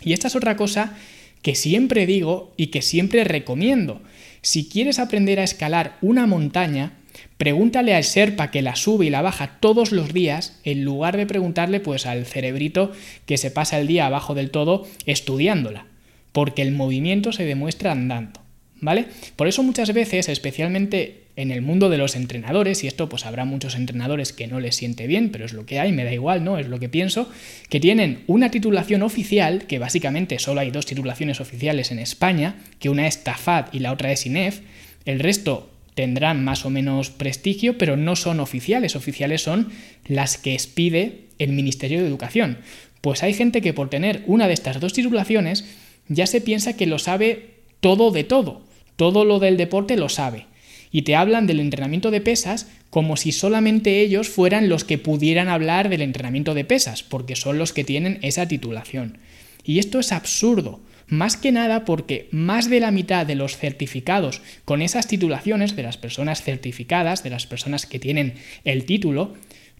Y 0.01 0.13
esta 0.13 0.27
es 0.27 0.35
otra 0.35 0.55
cosa 0.55 0.97
que 1.41 1.55
siempre 1.55 2.05
digo 2.05 2.53
y 2.57 2.67
que 2.67 2.81
siempre 2.81 3.23
recomiendo. 3.23 4.01
Si 4.45 4.69
quieres 4.69 4.99
aprender 4.99 5.39
a 5.39 5.43
escalar 5.43 5.97
una 6.03 6.27
montaña, 6.27 6.91
pregúntale 7.39 7.95
al 7.95 8.03
Serpa 8.03 8.51
que 8.51 8.61
la 8.61 8.75
sube 8.75 9.07
y 9.07 9.09
la 9.09 9.23
baja 9.23 9.57
todos 9.59 9.91
los 9.91 10.13
días, 10.13 10.59
en 10.63 10.85
lugar 10.85 11.17
de 11.17 11.25
preguntarle 11.25 11.79
pues 11.79 12.05
al 12.05 12.27
cerebrito 12.27 12.91
que 13.25 13.39
se 13.39 13.49
pasa 13.49 13.79
el 13.79 13.87
día 13.87 14.05
abajo 14.05 14.35
del 14.35 14.51
todo 14.51 14.85
estudiándola, 15.07 15.87
porque 16.31 16.61
el 16.61 16.73
movimiento 16.73 17.31
se 17.31 17.43
demuestra 17.43 17.91
andando, 17.91 18.39
¿vale? 18.81 19.07
Por 19.35 19.47
eso 19.47 19.63
muchas 19.63 19.91
veces, 19.91 20.29
especialmente 20.29 21.23
en 21.35 21.51
el 21.51 21.61
mundo 21.61 21.89
de 21.89 21.97
los 21.97 22.15
entrenadores, 22.15 22.83
y 22.83 22.87
esto 22.87 23.09
pues 23.09 23.25
habrá 23.25 23.43
muchos 23.43 23.75
entrenadores 23.75 24.31
que 24.31 24.47
no 24.47 24.59
les 24.59 24.75
siente 24.75 25.05
bien, 25.05 25.31
pero 25.31 25.45
es 25.45 25.53
lo 25.53 25.65
que 25.65 25.79
hay, 25.79 25.91
me 25.91 26.05
da 26.05 26.13
igual, 26.13 26.43
¿no? 26.43 26.57
Es 26.57 26.67
lo 26.67 26.79
que 26.79 26.87
pienso, 26.87 27.29
que 27.69 27.79
tienen 27.79 28.23
una 28.27 28.51
titulación 28.51 29.01
oficial, 29.01 29.65
que 29.67 29.79
básicamente 29.79 30.39
solo 30.39 30.61
hay 30.61 30.71
dos 30.71 30.85
titulaciones 30.85 31.41
oficiales 31.41 31.91
en 31.91 31.99
España, 31.99 32.55
que 32.79 32.89
una 32.89 33.07
es 33.07 33.23
TAFAD 33.23 33.73
y 33.73 33.79
la 33.79 33.91
otra 33.91 34.11
es 34.11 34.25
INEF, 34.25 34.61
el 35.05 35.19
resto 35.19 35.69
tendrán 35.93 36.43
más 36.43 36.65
o 36.65 36.69
menos 36.69 37.09
prestigio, 37.09 37.77
pero 37.77 37.97
no 37.97 38.15
son 38.15 38.39
oficiales, 38.39 38.95
oficiales 38.95 39.41
son 39.41 39.69
las 40.07 40.37
que 40.37 40.53
expide 40.53 41.25
el 41.37 41.51
Ministerio 41.51 42.01
de 42.01 42.07
Educación. 42.07 42.59
Pues 43.01 43.23
hay 43.23 43.33
gente 43.33 43.61
que 43.61 43.73
por 43.73 43.89
tener 43.89 44.23
una 44.25 44.47
de 44.47 44.53
estas 44.53 44.79
dos 44.79 44.93
titulaciones 44.93 45.65
ya 46.07 46.27
se 46.27 46.41
piensa 46.41 46.75
que 46.75 46.85
lo 46.85 46.97
sabe 46.97 47.55
todo 47.81 48.11
de 48.11 48.23
todo, 48.23 48.61
todo 48.95 49.25
lo 49.25 49.39
del 49.39 49.57
deporte 49.57 49.95
lo 49.95 50.09
sabe 50.09 50.45
y 50.95 51.01
te 51.01 51.17
hablan 51.17 51.45
del 51.45 51.59
entrenamiento 51.59 52.09
de 52.09 52.21
pesas 52.21 52.69
como 52.89 53.17
si 53.17 53.33
solamente 53.33 53.99
ellos 53.99 54.29
fueran 54.29 54.69
los 54.69 54.85
que 54.85 54.97
pudieran 54.97 55.49
hablar 55.49 55.89
del 55.89 56.01
entrenamiento 56.01 56.53
de 56.53 56.63
pesas, 56.63 57.03
porque 57.03 57.35
son 57.35 57.57
los 57.57 57.73
que 57.73 57.83
tienen 57.83 58.17
esa 58.21 58.47
titulación. 58.47 59.17
Y 59.65 59.79
esto 59.79 59.99
es 59.99 60.13
absurdo, 60.13 60.79
más 61.09 61.35
que 61.35 61.51
nada 61.51 61.83
porque 61.83 62.29
más 62.31 62.69
de 62.69 62.79
la 62.79 62.91
mitad 62.91 63.25
de 63.25 63.35
los 63.35 63.57
certificados 63.57 64.41
con 64.63 64.81
esas 64.81 65.05
titulaciones, 65.05 65.75
de 65.75 65.83
las 65.83 65.97
personas 65.97 66.41
certificadas, 66.41 67.23
de 67.23 67.29
las 67.29 67.45
personas 67.45 67.85
que 67.85 67.99
tienen 67.99 68.35
el 68.63 68.85
título, 68.85 69.33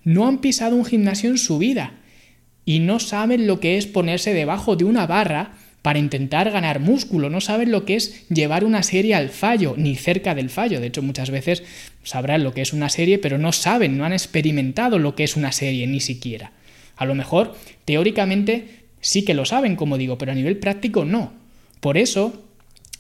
no 0.04 0.28
han 0.28 0.40
pisado 0.40 0.76
un 0.76 0.84
gimnasio 0.84 1.30
en 1.30 1.38
su 1.38 1.58
vida 1.58 1.94
y 2.66 2.80
no 2.80 3.00
saben 3.00 3.48
lo 3.48 3.62
que 3.62 3.78
es 3.78 3.88
ponerse 3.88 4.34
debajo 4.34 4.76
de 4.76 4.84
una 4.84 5.08
barra 5.08 5.54
para 5.86 6.00
intentar 6.00 6.50
ganar 6.50 6.80
músculo, 6.80 7.30
no 7.30 7.42
saben 7.42 7.72
lo 7.72 7.86
que 7.86 7.96
es 7.96 8.28
llevar 8.30 8.64
una 8.64 8.82
serie 8.82 9.14
al 9.14 9.30
fallo, 9.30 9.76
ni 9.78 9.96
cerca 9.96 10.34
del 10.34 10.50
fallo. 10.50 10.82
De 10.82 10.88
hecho, 10.88 11.04
muchas 11.04 11.30
veces 11.30 11.62
sabrán 12.04 12.44
lo 12.44 12.56
que 12.56 12.62
es 12.62 12.74
una 12.74 12.90
serie, 12.90 13.20
pero 13.20 13.38
no 13.38 13.52
saben, 13.52 13.96
no 13.96 14.04
han 14.04 14.12
experimentado 14.12 14.98
lo 14.98 15.14
que 15.14 15.24
es 15.24 15.36
una 15.36 15.52
serie, 15.52 15.86
ni 15.86 16.00
siquiera. 16.00 16.54
A 16.96 17.06
lo 17.06 17.14
mejor, 17.14 17.56
teóricamente, 17.86 18.66
sí 19.00 19.24
que 19.26 19.36
lo 19.36 19.46
saben, 19.46 19.76
como 19.76 20.00
digo, 20.00 20.18
pero 20.18 20.32
a 20.32 20.36
nivel 20.36 20.58
práctico 20.58 21.06
no. 21.06 21.34
Por 21.82 22.00
eso 22.00 22.44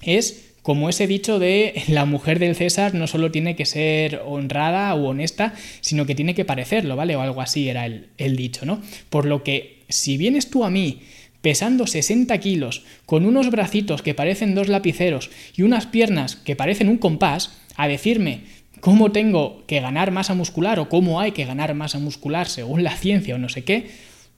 es 0.04 0.52
como 0.62 0.88
ese 0.88 1.08
dicho 1.08 1.40
de 1.40 1.82
la 1.88 2.06
mujer 2.06 2.38
del 2.38 2.56
César 2.56 2.94
no 2.94 3.08
solo 3.08 3.32
tiene 3.32 3.56
que 3.56 3.66
ser 3.66 4.22
honrada 4.28 4.94
o 4.94 5.08
honesta, 5.08 5.56
sino 5.82 6.06
que 6.06 6.14
tiene 6.14 6.36
que 6.36 6.46
parecerlo, 6.46 6.96
¿vale? 6.96 7.16
O 7.16 7.22
algo 7.22 7.42
así 7.42 7.68
era 7.68 7.88
el, 7.88 8.10
el 8.20 8.36
dicho, 8.36 8.64
¿no? 8.64 8.80
Por 9.10 9.26
lo 9.26 9.42
que 9.42 9.80
si 9.90 10.18
vienes 10.18 10.52
tú 10.52 10.64
a 10.64 10.70
mí 10.70 11.02
pesando 11.46 11.86
60 11.86 12.36
kilos, 12.40 12.82
con 13.06 13.24
unos 13.24 13.52
bracitos 13.52 14.02
que 14.02 14.16
parecen 14.16 14.56
dos 14.56 14.68
lapiceros 14.68 15.30
y 15.56 15.62
unas 15.62 15.86
piernas 15.86 16.38
que 16.38 16.56
parecen 16.56 16.90
un 16.90 16.98
compás, 16.98 17.56
a 17.76 17.88
decirme 17.88 18.40
cómo 18.80 19.12
tengo 19.12 19.64
que 19.68 19.80
ganar 19.80 20.10
masa 20.10 20.34
muscular 20.34 20.80
o 20.80 20.90
cómo 20.90 21.20
hay 21.20 21.34
que 21.34 21.46
ganar 21.46 21.76
masa 21.76 22.00
muscular 22.00 22.48
según 22.50 22.84
la 22.84 22.98
ciencia 22.98 23.36
o 23.36 23.38
no 23.38 23.50
sé 23.50 23.64
qué, 23.64 23.92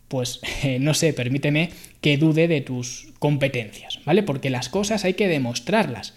pues 0.10 0.42
eh, 0.64 0.80
no 0.82 0.94
sé, 0.94 1.14
permíteme 1.14 1.70
que 2.02 2.18
dude 2.18 2.50
de 2.50 2.60
tus 2.60 3.08
competencias, 3.20 4.02
¿vale? 4.04 4.22
Porque 4.22 4.50
las 4.50 4.68
cosas 4.68 5.06
hay 5.06 5.14
que 5.14 5.30
demostrarlas. 5.30 6.14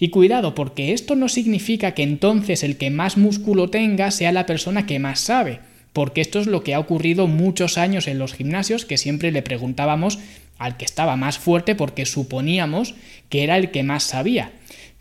Y 0.00 0.08
cuidado, 0.08 0.56
porque 0.56 0.92
esto 0.94 1.14
no 1.14 1.28
significa 1.28 1.92
que 1.92 2.02
entonces 2.02 2.64
el 2.64 2.76
que 2.76 2.90
más 2.90 3.16
músculo 3.16 3.70
tenga 3.70 4.10
sea 4.10 4.32
la 4.32 4.46
persona 4.46 4.84
que 4.84 4.98
más 4.98 5.20
sabe, 5.20 5.60
porque 5.94 6.20
esto 6.20 6.40
es 6.40 6.46
lo 6.46 6.62
que 6.62 6.74
ha 6.74 6.80
ocurrido 6.80 7.28
muchos 7.28 7.78
años 7.78 8.08
en 8.08 8.18
los 8.18 8.34
gimnasios, 8.34 8.84
que 8.84 8.98
siempre 8.98 9.30
le 9.30 9.42
preguntábamos 9.42 10.18
al 10.58 10.76
que 10.76 10.84
estaba 10.84 11.16
más 11.16 11.38
fuerte 11.38 11.74
porque 11.76 12.04
suponíamos 12.04 12.94
que 13.28 13.44
era 13.44 13.56
el 13.56 13.70
que 13.70 13.84
más 13.84 14.02
sabía. 14.02 14.52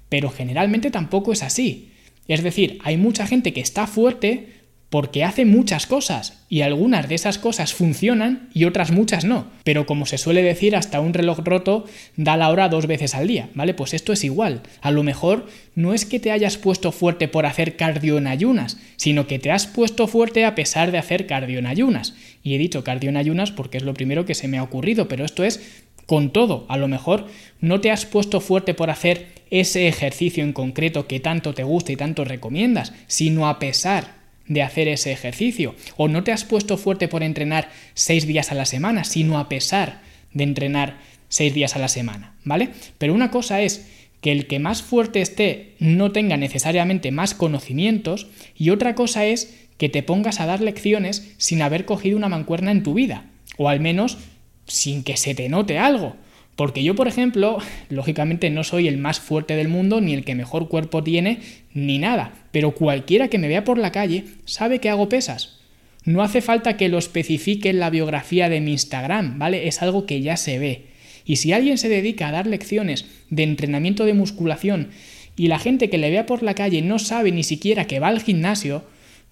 Pero 0.08 0.30
generalmente 0.30 0.92
tampoco 0.92 1.34
es 1.34 1.42
así. 1.42 1.90
Es 2.28 2.44
decir, 2.44 2.78
hay 2.84 2.98
mucha 2.98 3.26
gente 3.26 3.54
que 3.54 3.60
está 3.60 3.88
fuerte 3.88 4.48
porque 4.94 5.24
hace 5.24 5.44
muchas 5.44 5.88
cosas 5.88 6.44
y 6.50 6.62
algunas 6.62 7.10
de 7.10 7.16
esas 7.16 7.40
cosas 7.40 7.74
funcionan 7.74 8.50
y 8.54 8.66
otras 8.66 8.92
muchas 8.92 9.26
no. 9.26 9.48
Pero 9.64 9.88
como 9.88 10.06
se 10.06 10.20
suele 10.20 10.44
decir, 10.44 10.76
hasta 10.76 11.00
un 11.00 11.16
reloj 11.16 11.40
roto 11.40 11.86
da 12.16 12.38
la 12.38 12.52
hora 12.52 12.70
dos 12.70 12.86
veces 12.86 13.16
al 13.16 13.28
día, 13.28 13.50
¿vale? 13.56 13.74
Pues 13.74 13.96
esto 13.96 14.14
es 14.14 14.24
igual. 14.24 14.62
A 14.82 14.92
lo 14.92 15.02
mejor 15.02 15.48
no 15.74 15.96
es 15.96 16.06
que 16.06 16.20
te 16.20 16.30
hayas 16.30 16.58
puesto 16.58 16.92
fuerte 16.92 17.28
por 17.28 17.48
hacer 17.48 17.76
cardio 17.76 18.20
en 18.20 18.28
ayunas, 18.28 18.78
sino 18.96 19.26
que 19.26 19.40
te 19.40 19.50
has 19.50 19.66
puesto 19.66 20.06
fuerte 20.06 20.46
a 20.46 20.54
pesar 20.54 20.92
de 20.92 21.00
hacer 21.00 21.26
cardio 21.26 21.58
en 21.58 21.66
ayunas. 21.66 22.14
Y 22.44 22.54
he 22.54 22.60
dicho 22.60 22.84
cardio 22.84 23.10
en 23.10 23.18
ayunas 23.18 23.50
porque 23.50 23.78
es 23.78 23.84
lo 23.84 23.96
primero 23.96 24.28
que 24.28 24.36
se 24.36 24.48
me 24.48 24.60
ha 24.60 24.64
ocurrido, 24.64 25.08
pero 25.08 25.26
esto 25.26 25.44
es 25.44 25.82
con 26.06 26.30
todo. 26.30 26.68
A 26.70 26.78
lo 26.78 26.88
mejor 26.88 27.26
no 27.62 27.82
te 27.82 27.90
has 27.90 28.06
puesto 28.06 28.42
fuerte 28.42 28.76
por 28.76 28.92
hacer 28.92 29.26
ese 29.50 29.88
ejercicio 29.88 30.44
en 30.44 30.54
concreto 30.54 31.08
que 31.08 31.20
tanto 31.20 31.56
te 31.56 31.64
gusta 31.64 31.92
y 31.92 31.96
tanto 31.96 32.26
recomiendas, 32.26 32.94
sino 33.08 33.50
a 33.50 33.58
pesar 33.58 34.22
de 34.48 34.62
hacer 34.62 34.88
ese 34.88 35.12
ejercicio. 35.12 35.76
O 35.98 36.08
no 36.08 36.24
te 36.24 36.32
has 36.32 36.44
puesto 36.44 36.78
fuerte 36.78 37.08
por 37.08 37.24
entrenar 37.24 37.70
seis 37.94 38.28
días 38.28 38.52
a 38.52 38.56
la 38.56 38.66
semana, 38.66 39.04
sino 39.04 39.40
a 39.40 39.50
pesar 39.50 40.02
de 40.34 40.44
entrenar 40.44 40.98
seis 41.30 41.54
días 41.54 41.76
a 41.76 41.80
la 41.80 41.88
semana, 41.88 42.36
¿vale? 42.44 42.70
Pero 42.98 43.14
una 43.14 43.32
cosa 43.32 43.62
es 43.62 43.88
que 44.22 44.32
el 44.32 44.48
que 44.48 44.60
más 44.60 44.82
fuerte 44.82 45.22
esté 45.22 45.76
no 45.80 46.12
tenga 46.12 46.38
necesariamente 46.38 47.12
más 47.12 47.34
conocimientos 47.34 48.28
y 48.56 48.70
otra 48.70 48.96
cosa 48.96 49.26
es 49.26 49.54
que 49.78 49.90
te 49.90 50.04
pongas 50.04 50.40
a 50.40 50.46
dar 50.46 50.62
lecciones 50.62 51.34
sin 51.38 51.62
haber 51.62 51.86
cogido 51.86 52.18
una 52.18 52.30
mancuerna 52.30 52.72
en 52.72 52.84
tu 52.84 52.94
vida, 52.94 53.26
o 53.58 53.70
al 53.70 53.80
menos 53.80 54.18
sin 54.66 55.04
que 55.04 55.18
se 55.18 55.36
te 55.36 55.50
note 55.50 55.78
algo. 55.78 56.16
Porque 56.56 56.84
yo, 56.84 56.96
por 56.96 57.08
ejemplo, 57.08 57.58
lógicamente 57.90 58.50
no 58.50 58.64
soy 58.64 58.88
el 58.88 58.98
más 58.98 59.20
fuerte 59.20 59.56
del 59.56 59.70
mundo, 59.70 60.02
ni 60.02 60.14
el 60.14 60.24
que 60.24 60.36
mejor 60.36 60.68
cuerpo 60.68 61.04
tiene, 61.04 61.40
ni 61.74 61.98
nada. 61.98 62.34
Pero 62.52 62.72
cualquiera 62.76 63.28
que 63.28 63.40
me 63.40 63.48
vea 63.48 63.64
por 63.64 63.78
la 63.78 63.92
calle 63.92 64.26
sabe 64.46 64.80
que 64.80 64.90
hago 64.90 65.10
pesas. 65.10 65.60
No 66.06 66.22
hace 66.22 66.42
falta 66.42 66.78
que 66.78 66.90
lo 66.90 66.98
especifique 66.98 67.70
en 67.70 67.80
la 67.80 67.90
biografía 67.90 68.50
de 68.50 68.62
mi 68.62 68.72
Instagram, 68.72 69.40
¿vale? 69.40 69.68
Es 69.68 69.82
algo 69.82 70.06
que 70.06 70.22
ya 70.22 70.38
se 70.38 70.60
ve. 70.60 70.88
Y 71.26 71.38
si 71.38 71.54
alguien 71.54 71.78
se 71.78 71.90
dedica 71.90 72.28
a 72.28 72.32
dar 72.32 72.46
lecciones 72.46 73.06
de 73.30 73.44
entrenamiento 73.44 74.06
de 74.06 74.14
musculación 74.14 74.90
y 75.36 75.48
la 75.48 75.60
gente 75.60 75.90
que 75.90 75.98
le 75.98 76.12
vea 76.12 76.26
por 76.26 76.44
la 76.44 76.54
calle 76.54 76.82
no 76.82 77.00
sabe 77.00 77.32
ni 77.32 77.44
siquiera 77.44 77.88
que 77.88 78.00
va 78.00 78.10
al 78.10 78.22
gimnasio, 78.22 78.84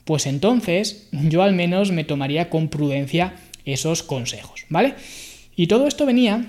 pues 0.05 0.25
entonces 0.25 1.09
yo 1.11 1.43
al 1.43 1.53
menos 1.53 1.91
me 1.91 2.05
tomaría 2.05 2.49
con 2.49 2.69
prudencia 2.69 3.35
esos 3.65 4.01
consejos, 4.01 4.65
¿vale? 4.69 4.95
Y 5.55 5.67
todo 5.67 5.87
esto 5.87 6.05
venía 6.05 6.45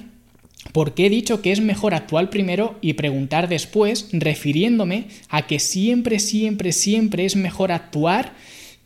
porque 0.72 1.06
he 1.06 1.10
dicho 1.10 1.42
que 1.42 1.52
es 1.52 1.60
mejor 1.60 1.94
actuar 1.94 2.30
primero 2.30 2.76
y 2.80 2.94
preguntar 2.94 3.48
después, 3.48 4.08
refiriéndome 4.12 5.06
a 5.28 5.46
que 5.46 5.58
siempre, 5.58 6.18
siempre, 6.18 6.72
siempre 6.72 7.26
es 7.26 7.36
mejor 7.36 7.72
actuar 7.72 8.34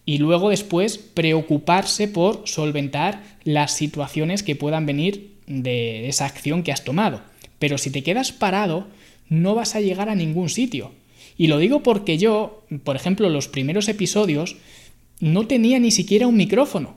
y 0.04 0.18
luego 0.18 0.50
después 0.50 0.98
preocuparse 0.98 2.08
por 2.08 2.42
solventar 2.44 3.22
las 3.44 3.72
situaciones 3.72 4.42
que 4.42 4.56
puedan 4.56 4.86
venir 4.86 5.36
de 5.46 6.08
esa 6.08 6.26
acción 6.26 6.62
que 6.62 6.72
has 6.72 6.84
tomado. 6.84 7.22
Pero 7.58 7.78
si 7.78 7.90
te 7.90 8.02
quedas 8.02 8.32
parado, 8.32 8.88
no 9.28 9.54
vas 9.54 9.74
a 9.74 9.80
llegar 9.80 10.08
a 10.08 10.14
ningún 10.14 10.48
sitio. 10.48 10.92
Y 11.38 11.46
lo 11.46 11.58
digo 11.58 11.82
porque 11.82 12.18
yo, 12.18 12.64
por 12.84 12.96
ejemplo, 12.96 13.28
los 13.28 13.48
primeros 13.48 13.88
episodios 13.88 14.56
no 15.20 15.46
tenía 15.46 15.78
ni 15.78 15.90
siquiera 15.90 16.26
un 16.26 16.36
micrófono. 16.36 16.96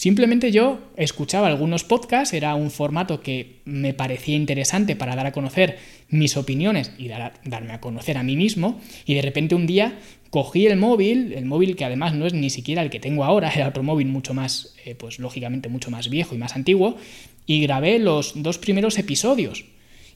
Simplemente 0.00 0.50
yo 0.50 0.78
escuchaba 0.96 1.48
algunos 1.48 1.84
podcasts, 1.84 2.32
era 2.32 2.54
un 2.54 2.70
formato 2.70 3.20
que 3.20 3.56
me 3.66 3.92
parecía 3.92 4.34
interesante 4.34 4.96
para 4.96 5.14
dar 5.14 5.26
a 5.26 5.32
conocer 5.32 5.76
mis 6.08 6.38
opiniones 6.38 6.90
y 6.96 7.08
darme 7.08 7.74
a 7.74 7.82
conocer 7.82 8.16
a 8.16 8.22
mí 8.22 8.34
mismo, 8.34 8.80
y 9.04 9.12
de 9.12 9.20
repente 9.20 9.54
un 9.54 9.66
día 9.66 9.98
cogí 10.30 10.66
el 10.66 10.78
móvil, 10.78 11.34
el 11.34 11.44
móvil 11.44 11.76
que 11.76 11.84
además 11.84 12.14
no 12.14 12.24
es 12.24 12.32
ni 12.32 12.48
siquiera 12.48 12.80
el 12.80 12.88
que 12.88 12.98
tengo 12.98 13.24
ahora, 13.24 13.50
era 13.54 13.68
otro 13.68 13.82
móvil 13.82 14.06
mucho 14.06 14.32
más, 14.32 14.74
eh, 14.86 14.94
pues 14.94 15.18
lógicamente 15.18 15.68
mucho 15.68 15.90
más 15.90 16.08
viejo 16.08 16.34
y 16.34 16.38
más 16.38 16.56
antiguo, 16.56 16.96
y 17.44 17.60
grabé 17.60 17.98
los 17.98 18.42
dos 18.42 18.56
primeros 18.56 18.98
episodios. 18.98 19.66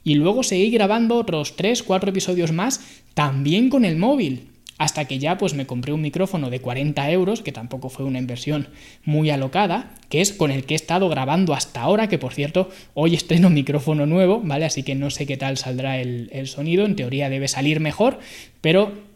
Y 0.03 0.15
luego 0.15 0.41
seguí 0.41 0.71
grabando 0.71 1.13
otros 1.15 1.55
tres, 1.55 1.83
cuatro 1.83 2.09
episodios 2.09 2.51
más, 2.51 3.03
también 3.13 3.69
con 3.69 3.85
el 3.85 3.97
móvil 3.97 4.47
hasta 4.77 5.05
que 5.05 5.19
ya 5.19 5.37
pues 5.37 5.53
me 5.53 5.65
compré 5.65 5.93
un 5.93 6.01
micrófono 6.01 6.49
de 6.49 6.59
40 6.59 7.09
euros, 7.11 7.41
que 7.41 7.51
tampoco 7.51 7.89
fue 7.89 8.05
una 8.05 8.19
inversión 8.19 8.67
muy 9.03 9.29
alocada, 9.29 9.93
que 10.09 10.21
es 10.21 10.33
con 10.33 10.51
el 10.51 10.65
que 10.65 10.73
he 10.73 10.75
estado 10.75 11.07
grabando 11.07 11.53
hasta 11.53 11.81
ahora, 11.81 12.09
que 12.09 12.17
por 12.17 12.33
cierto, 12.33 12.69
hoy 12.93 13.15
estreno 13.15 13.49
micrófono 13.61 14.05
nuevo, 14.05 14.41
¿vale? 14.43 14.65
Así 14.65 14.83
que 14.83 14.95
no 14.95 15.09
sé 15.09 15.25
qué 15.25 15.37
tal 15.37 15.57
saldrá 15.57 15.99
el, 15.99 16.47
sonido, 16.47 16.85
en 16.85 16.95
teoría 16.95 17.29
debe 17.29 17.47
salir 17.47 17.79
mejor, 17.79 18.19
pero 18.61 19.15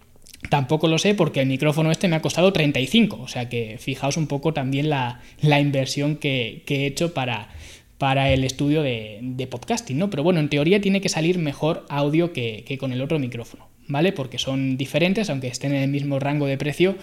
Tampoco 0.49 0.87
lo 0.87 0.97
sé 0.99 1.15
porque 1.15 1.41
el 1.41 1.47
micrófono 1.47 1.91
este 1.91 2.07
me 2.07 2.15
ha 2.15 2.21
costado 2.21 2.53
35, 2.53 3.19
o 3.19 3.27
sea 3.27 3.49
que 3.49 3.75
fijaos 3.77 4.15
un 4.15 4.25
poco 4.25 4.53
también 4.53 4.89
la, 4.89 5.19
inversión 5.41 6.15
que, 6.15 6.63
he 6.65 6.85
hecho 6.85 7.13
para, 7.13 7.49
para 7.97 8.31
el 8.31 8.45
estudio 8.45 8.81
de, 8.81 9.47
podcasting, 9.51 9.97
¿no? 9.97 10.09
Pero 10.09 10.23
bueno, 10.23 10.39
en 10.39 10.47
teoría 10.47 10.79
tiene 10.79 11.01
que 11.01 11.09
salir 11.09 11.39
mejor 11.39 11.85
audio 11.89 12.31
que 12.31 12.77
con 12.79 12.93
el 12.93 13.01
otro 13.01 13.19
micrófono. 13.19 13.68
¿Vale? 13.89 14.13
Porque 14.13 14.37
son 14.37 14.77
diferentes, 14.77 15.29
aunque 15.29 15.47
estén 15.47 15.73
en 15.73 15.81
el 15.81 15.89
mismo 15.89 16.19
rango 16.19 16.45
de 16.45 16.57
precio, 16.57 16.95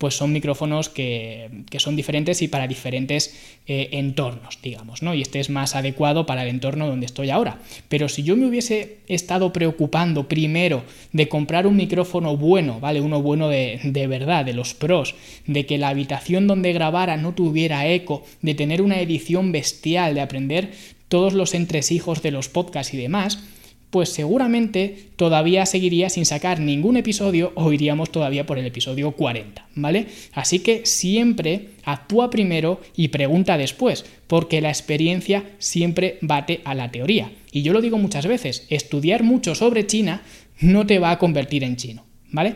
pues 0.00 0.16
son 0.16 0.32
micrófonos 0.32 0.88
que, 0.88 1.50
son 1.76 1.94
diferentes 1.94 2.40
y 2.40 2.48
para 2.48 2.66
diferentes 2.66 3.36
eh, 3.66 3.90
entornos, 3.92 4.58
digamos, 4.62 5.02
¿no? 5.02 5.12
Y 5.14 5.20
este 5.20 5.40
es 5.40 5.50
más 5.50 5.76
adecuado 5.76 6.24
para 6.24 6.42
el 6.42 6.48
entorno 6.48 6.88
donde 6.88 7.04
estoy 7.04 7.28
ahora. 7.28 7.58
Pero 7.90 8.08
si 8.08 8.22
yo 8.22 8.34
me 8.34 8.46
hubiese 8.46 8.96
estado 9.08 9.52
preocupando 9.52 10.26
primero 10.26 10.84
de 11.12 11.28
comprar 11.28 11.66
un 11.66 11.76
micrófono 11.76 12.38
bueno, 12.38 12.80
¿vale? 12.80 13.02
Uno 13.02 13.20
bueno 13.20 13.50
de, 13.50 13.78
de 13.84 14.06
verdad, 14.06 14.46
de 14.46 14.54
los 14.54 14.72
pros, 14.72 15.14
de 15.46 15.66
que 15.66 15.76
la 15.76 15.90
habitación 15.90 16.46
donde 16.46 16.72
grabara 16.72 17.18
no 17.18 17.34
tuviera 17.34 17.86
eco, 17.86 18.24
de 18.40 18.54
tener 18.54 18.80
una 18.80 19.00
edición 19.02 19.52
bestial, 19.52 20.14
de 20.14 20.22
aprender 20.22 20.70
todos 21.08 21.34
los 21.34 21.52
entresijos 21.52 22.22
de 22.22 22.30
los 22.30 22.48
podcasts 22.48 22.94
y 22.94 22.96
demás, 22.96 23.42
pues 23.90 24.10
seguramente 24.10 25.08
todavía 25.16 25.66
seguiría 25.66 26.08
sin 26.08 26.24
sacar 26.24 26.60
ningún 26.60 26.96
episodio 26.96 27.52
o 27.56 27.72
iríamos 27.72 28.10
todavía 28.10 28.46
por 28.46 28.58
el 28.58 28.66
episodio 28.66 29.12
40, 29.12 29.66
¿vale? 29.74 30.06
Así 30.32 30.60
que 30.60 30.86
siempre 30.86 31.70
actúa 31.84 32.30
primero 32.30 32.80
y 32.96 33.08
pregunta 33.08 33.58
después, 33.58 34.04
porque 34.26 34.60
la 34.60 34.68
experiencia 34.68 35.44
siempre 35.58 36.18
bate 36.20 36.60
a 36.64 36.74
la 36.74 36.90
teoría. 36.90 37.32
Y 37.52 37.62
yo 37.62 37.72
lo 37.72 37.80
digo 37.80 37.98
muchas 37.98 38.26
veces, 38.26 38.66
estudiar 38.70 39.24
mucho 39.24 39.54
sobre 39.54 39.86
China 39.86 40.22
no 40.60 40.86
te 40.86 40.98
va 40.98 41.10
a 41.10 41.18
convertir 41.18 41.64
en 41.64 41.76
chino, 41.76 42.04
¿vale? 42.30 42.54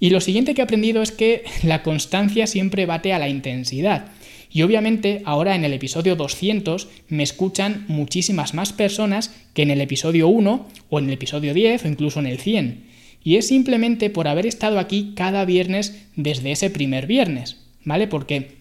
Y 0.00 0.10
lo 0.10 0.20
siguiente 0.20 0.54
que 0.54 0.62
he 0.62 0.64
aprendido 0.64 1.02
es 1.02 1.12
que 1.12 1.44
la 1.62 1.82
constancia 1.82 2.46
siempre 2.46 2.86
bate 2.86 3.12
a 3.12 3.18
la 3.18 3.28
intensidad. 3.28 4.06
Y 4.52 4.62
obviamente 4.62 5.22
ahora 5.24 5.54
en 5.54 5.64
el 5.64 5.72
episodio 5.72 6.14
200 6.14 6.88
me 7.08 7.22
escuchan 7.22 7.86
muchísimas 7.88 8.52
más 8.52 8.72
personas 8.72 9.34
que 9.54 9.62
en 9.62 9.70
el 9.70 9.80
episodio 9.80 10.28
1 10.28 10.68
o 10.90 10.98
en 10.98 11.06
el 11.06 11.12
episodio 11.12 11.54
10 11.54 11.84
o 11.84 11.88
incluso 11.88 12.20
en 12.20 12.26
el 12.26 12.38
100. 12.38 12.84
Y 13.24 13.36
es 13.36 13.48
simplemente 13.48 14.10
por 14.10 14.28
haber 14.28 14.46
estado 14.46 14.78
aquí 14.78 15.12
cada 15.16 15.44
viernes 15.44 16.06
desde 16.16 16.52
ese 16.52 16.70
primer 16.70 17.06
viernes, 17.06 17.56
¿vale? 17.84 18.08
Porque 18.08 18.56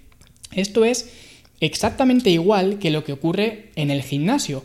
esto 0.53 0.85
es 0.85 1.11
exactamente 1.59 2.29
igual 2.29 2.79
que 2.79 2.91
lo 2.91 3.03
que 3.03 3.13
ocurre 3.13 3.71
en 3.75 3.91
el 3.91 4.03
gimnasio. 4.03 4.63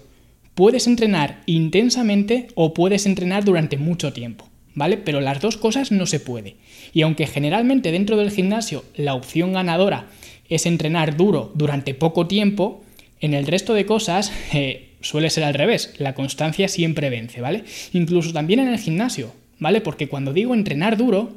Puedes 0.55 0.87
entrenar 0.87 1.43
intensamente 1.47 2.49
o 2.55 2.73
puedes 2.73 3.05
entrenar 3.05 3.45
durante 3.45 3.79
mucho 3.79 4.13
tiempo, 4.13 4.49
¿vale? 4.75 4.97
Pero 4.97 5.21
las 5.21 5.41
dos 5.41 5.57
cosas 5.57 5.91
no 5.91 6.07
se 6.07 6.21
puede. 6.21 6.57
Y 6.93 7.03
aunque 7.03 7.27
generalmente 7.27 7.91
dentro 7.91 8.17
del 8.17 8.31
gimnasio 8.31 8.85
la 8.95 9.15
opción 9.15 9.55
ganadora 9.55 10.07
es 10.49 10.67
entrenar 10.67 11.17
duro 11.17 11.53
durante 11.55 11.95
poco 11.95 12.27
tiempo, 12.27 12.85
en 13.21 13.35
el 13.35 13.47
resto 13.47 13.75
de 13.75 13.87
cosas 13.87 14.33
eh, 14.53 14.91
suele 15.01 15.31
ser 15.31 15.45
al 15.45 15.55
revés, 15.55 15.95
la 15.99 16.15
constancia 16.15 16.69
siempre 16.69 17.11
vence, 17.11 17.41
¿vale? 17.41 17.65
Incluso 17.93 18.33
también 18.33 18.61
en 18.61 18.69
el 18.69 18.79
gimnasio, 18.79 19.33
¿vale? 19.59 19.81
Porque 19.81 20.09
cuando 20.09 20.33
digo 20.33 20.55
entrenar 20.55 20.97
duro, 20.97 21.37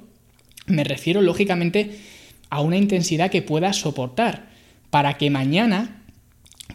me 0.66 0.84
refiero 0.84 1.22
lógicamente 1.22 1.98
a 2.50 2.62
una 2.62 2.78
intensidad 2.78 3.32
que 3.32 3.42
puedas 3.42 3.78
soportar, 3.78 4.50
para 4.90 5.18
que 5.18 5.30
mañana 5.30 6.04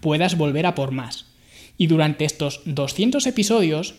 puedas 0.01 0.37
volver 0.37 0.67
a 0.67 0.75
por 0.75 0.93
más. 0.93 1.27
Y 1.77 1.89
durante 1.89 2.25
estos 2.25 2.61
200 2.65 3.27
episodios 3.27 3.97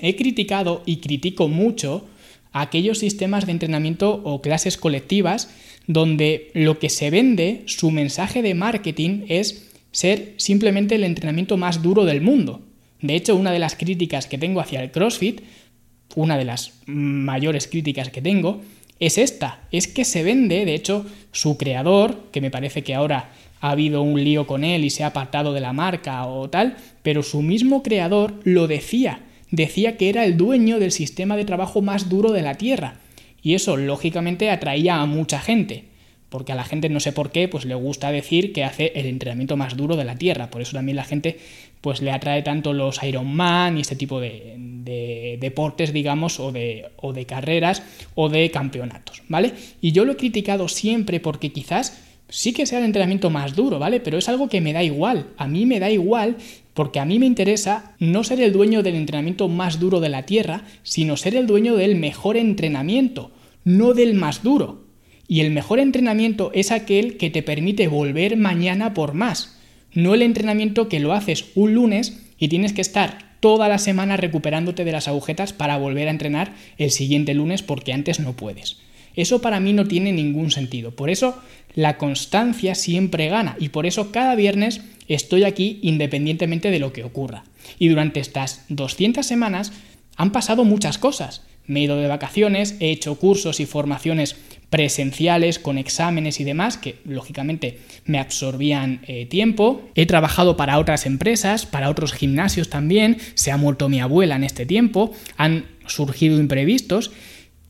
he 0.00 0.16
criticado 0.16 0.82
y 0.86 0.98
critico 0.98 1.48
mucho 1.48 2.06
aquellos 2.52 2.98
sistemas 2.98 3.46
de 3.46 3.52
entrenamiento 3.52 4.22
o 4.24 4.40
clases 4.40 4.76
colectivas 4.76 5.50
donde 5.88 6.50
lo 6.54 6.78
que 6.78 6.90
se 6.90 7.10
vende, 7.10 7.62
su 7.66 7.90
mensaje 7.90 8.42
de 8.42 8.54
marketing 8.54 9.24
es 9.28 9.70
ser 9.90 10.34
simplemente 10.36 10.94
el 10.94 11.02
entrenamiento 11.02 11.56
más 11.56 11.82
duro 11.82 12.04
del 12.04 12.20
mundo. 12.20 12.60
De 13.00 13.16
hecho, 13.16 13.34
una 13.34 13.50
de 13.50 13.58
las 13.58 13.74
críticas 13.74 14.26
que 14.26 14.38
tengo 14.38 14.60
hacia 14.60 14.82
el 14.82 14.90
CrossFit, 14.90 15.40
una 16.14 16.36
de 16.36 16.44
las 16.44 16.74
mayores 16.86 17.66
críticas 17.66 18.10
que 18.10 18.20
tengo, 18.20 18.60
es 19.00 19.16
esta, 19.16 19.62
es 19.72 19.88
que 19.88 20.04
se 20.04 20.22
vende, 20.22 20.66
de 20.66 20.74
hecho, 20.74 21.06
su 21.32 21.56
creador, 21.56 22.28
que 22.32 22.42
me 22.42 22.50
parece 22.50 22.82
que 22.82 22.94
ahora 22.94 23.30
ha 23.60 23.70
habido 23.70 24.02
un 24.02 24.22
lío 24.22 24.46
con 24.46 24.64
él 24.64 24.84
y 24.84 24.90
se 24.90 25.04
ha 25.04 25.08
apartado 25.08 25.54
de 25.54 25.60
la 25.60 25.72
marca 25.72 26.26
o 26.26 26.50
tal, 26.50 26.76
pero 27.02 27.22
su 27.22 27.40
mismo 27.40 27.82
creador 27.82 28.34
lo 28.44 28.66
decía, 28.66 29.20
decía 29.50 29.96
que 29.96 30.10
era 30.10 30.26
el 30.26 30.36
dueño 30.36 30.80
del 30.80 30.92
sistema 30.92 31.36
de 31.36 31.46
trabajo 31.46 31.80
más 31.80 32.10
duro 32.10 32.32
de 32.32 32.42
la 32.42 32.56
Tierra. 32.56 33.00
Y 33.42 33.54
eso, 33.54 33.76
lógicamente, 33.76 34.50
atraía 34.50 34.96
a 34.96 35.06
mucha 35.06 35.40
gente. 35.40 35.84
Porque 36.28 36.52
a 36.52 36.56
la 36.56 36.64
gente, 36.64 36.90
no 36.90 37.00
sé 37.00 37.12
por 37.12 37.30
qué, 37.30 37.48
pues 37.48 37.64
le 37.64 37.74
gusta 37.74 38.12
decir 38.12 38.52
que 38.52 38.64
hace 38.64 38.92
el 38.94 39.06
entrenamiento 39.06 39.56
más 39.56 39.76
duro 39.76 39.96
de 39.96 40.04
la 40.04 40.16
Tierra. 40.16 40.50
Por 40.50 40.60
eso 40.60 40.72
también 40.76 40.96
la 40.96 41.04
gente 41.04 41.38
pues 41.80 42.02
le 42.02 42.10
atrae 42.10 42.42
tanto 42.42 42.72
los 42.72 43.02
Ironman 43.02 43.78
y 43.78 43.82
este 43.82 43.96
tipo 43.96 44.20
de, 44.20 44.54
de 44.58 45.38
deportes, 45.40 45.92
digamos, 45.92 46.40
o 46.40 46.52
de, 46.52 46.90
o 46.96 47.12
de 47.12 47.24
carreras 47.24 47.82
o 48.14 48.28
de 48.28 48.50
campeonatos, 48.50 49.22
¿vale? 49.28 49.52
Y 49.80 49.92
yo 49.92 50.04
lo 50.04 50.12
he 50.12 50.16
criticado 50.16 50.68
siempre 50.68 51.20
porque 51.20 51.52
quizás 51.52 52.02
sí 52.28 52.52
que 52.52 52.66
sea 52.66 52.78
el 52.78 52.84
entrenamiento 52.84 53.30
más 53.30 53.54
duro, 53.54 53.78
¿vale? 53.78 54.00
Pero 54.00 54.18
es 54.18 54.28
algo 54.28 54.48
que 54.48 54.60
me 54.60 54.72
da 54.72 54.82
igual. 54.82 55.28
A 55.36 55.46
mí 55.46 55.66
me 55.66 55.80
da 55.80 55.90
igual 55.90 56.36
porque 56.78 57.00
a 57.00 57.04
mí 57.04 57.18
me 57.18 57.26
interesa 57.26 57.96
no 57.98 58.22
ser 58.22 58.40
el 58.40 58.52
dueño 58.52 58.84
del 58.84 58.94
entrenamiento 58.94 59.48
más 59.48 59.80
duro 59.80 59.98
de 59.98 60.10
la 60.10 60.26
Tierra, 60.26 60.62
sino 60.84 61.16
ser 61.16 61.34
el 61.34 61.48
dueño 61.48 61.74
del 61.74 61.96
mejor 61.96 62.36
entrenamiento, 62.36 63.32
no 63.64 63.94
del 63.94 64.14
más 64.14 64.44
duro. 64.44 64.84
Y 65.26 65.40
el 65.40 65.50
mejor 65.50 65.80
entrenamiento 65.80 66.52
es 66.54 66.70
aquel 66.70 67.16
que 67.16 67.30
te 67.30 67.42
permite 67.42 67.88
volver 67.88 68.36
mañana 68.36 68.94
por 68.94 69.12
más, 69.12 69.58
no 69.92 70.14
el 70.14 70.22
entrenamiento 70.22 70.88
que 70.88 71.00
lo 71.00 71.14
haces 71.14 71.46
un 71.56 71.74
lunes 71.74 72.24
y 72.38 72.46
tienes 72.46 72.72
que 72.72 72.82
estar 72.82 73.34
toda 73.40 73.66
la 73.66 73.78
semana 73.78 74.16
recuperándote 74.16 74.84
de 74.84 74.92
las 74.92 75.08
agujetas 75.08 75.52
para 75.52 75.78
volver 75.78 76.06
a 76.06 76.12
entrenar 76.12 76.54
el 76.76 76.92
siguiente 76.92 77.34
lunes 77.34 77.64
porque 77.64 77.92
antes 77.92 78.20
no 78.20 78.34
puedes. 78.34 78.76
Eso 79.16 79.40
para 79.40 79.58
mí 79.58 79.72
no 79.72 79.88
tiene 79.88 80.12
ningún 80.12 80.52
sentido. 80.52 80.92
Por 80.92 81.10
eso 81.10 81.42
la 81.74 81.98
constancia 81.98 82.76
siempre 82.76 83.28
gana 83.28 83.56
y 83.58 83.70
por 83.70 83.84
eso 83.84 84.12
cada 84.12 84.36
viernes 84.36 84.80
estoy 85.08 85.44
aquí 85.44 85.80
independientemente 85.82 86.70
de 86.70 86.78
lo 86.78 86.92
que 86.92 87.04
ocurra. 87.04 87.44
Y 87.78 87.88
durante 87.88 88.20
estas 88.20 88.64
200 88.68 89.26
semanas 89.26 89.72
han 90.16 90.32
pasado 90.32 90.64
muchas 90.64 90.98
cosas. 90.98 91.42
Me 91.66 91.80
he 91.80 91.82
ido 91.84 91.96
de 91.96 92.08
vacaciones, 92.08 92.76
he 92.80 92.90
hecho 92.90 93.16
cursos 93.16 93.60
y 93.60 93.66
formaciones 93.66 94.36
presenciales 94.70 95.58
con 95.58 95.78
exámenes 95.78 96.40
y 96.40 96.44
demás 96.44 96.76
que 96.76 96.96
lógicamente 97.04 97.78
me 98.04 98.18
absorbían 98.18 99.00
eh, 99.06 99.26
tiempo. 99.26 99.82
He 99.94 100.06
trabajado 100.06 100.56
para 100.56 100.78
otras 100.78 101.06
empresas, 101.06 101.66
para 101.66 101.90
otros 101.90 102.12
gimnasios 102.12 102.70
también. 102.70 103.18
Se 103.34 103.50
ha 103.50 103.56
muerto 103.56 103.88
mi 103.88 104.00
abuela 104.00 104.36
en 104.36 104.44
este 104.44 104.66
tiempo. 104.66 105.12
Han 105.36 105.66
surgido 105.86 106.38
imprevistos 106.38 107.10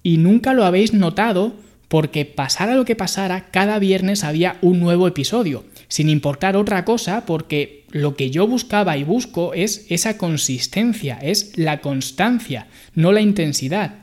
y 0.02 0.16
nunca 0.16 0.54
lo 0.54 0.64
habéis 0.64 0.92
notado 0.92 1.54
porque 1.88 2.26
pasara 2.26 2.74
lo 2.74 2.84
que 2.84 2.96
pasara, 2.96 3.50
cada 3.50 3.78
viernes 3.78 4.22
había 4.22 4.58
un 4.60 4.78
nuevo 4.78 5.08
episodio, 5.08 5.64
sin 5.88 6.10
importar 6.10 6.56
otra 6.56 6.84
cosa, 6.84 7.24
porque 7.24 7.84
lo 7.90 8.14
que 8.14 8.30
yo 8.30 8.46
buscaba 8.46 8.96
y 8.98 9.04
busco 9.04 9.54
es 9.54 9.86
esa 9.88 10.18
consistencia, 10.18 11.18
es 11.20 11.56
la 11.56 11.80
constancia, 11.80 12.66
no 12.94 13.12
la 13.12 13.22
intensidad. 13.22 13.96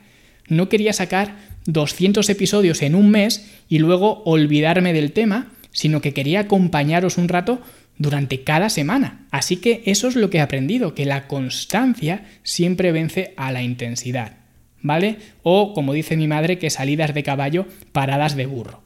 No 0.47 0.67
quería 0.67 0.93
sacar 0.93 1.37
200 1.65 2.27
episodios 2.29 2.81
en 2.81 2.95
un 2.95 3.11
mes 3.11 3.45
y 3.69 3.79
luego 3.79 4.23
olvidarme 4.23 4.93
del 4.93 5.11
tema, 5.11 5.51
sino 5.71 6.01
que 6.01 6.13
quería 6.13 6.41
acompañaros 6.41 7.17
un 7.17 7.27
rato 7.27 7.61
durante 7.97 8.43
cada 8.43 8.69
semana. 8.69 9.25
Así 9.31 9.57
que 9.57 9.83
eso 9.85 10.07
es 10.07 10.15
lo 10.15 10.29
que 10.29 10.39
he 10.39 10.41
aprendido, 10.41 10.95
que 10.95 11.05
la 11.05 11.27
constancia 11.27 12.25
siempre 12.43 12.91
vence 12.91 13.33
a 13.37 13.51
la 13.51 13.61
intensidad. 13.61 14.44
¿Vale? 14.85 15.17
O, 15.41 15.73
como 15.73 15.93
dice 15.93 16.15
mi 16.15 16.27
madre, 16.27 16.59
que 16.59 16.69
salidas 16.69 17.15
de 17.15 17.23
caballo, 17.23 17.65
paradas 17.91 18.35
de 18.35 18.45
burro. 18.45 18.83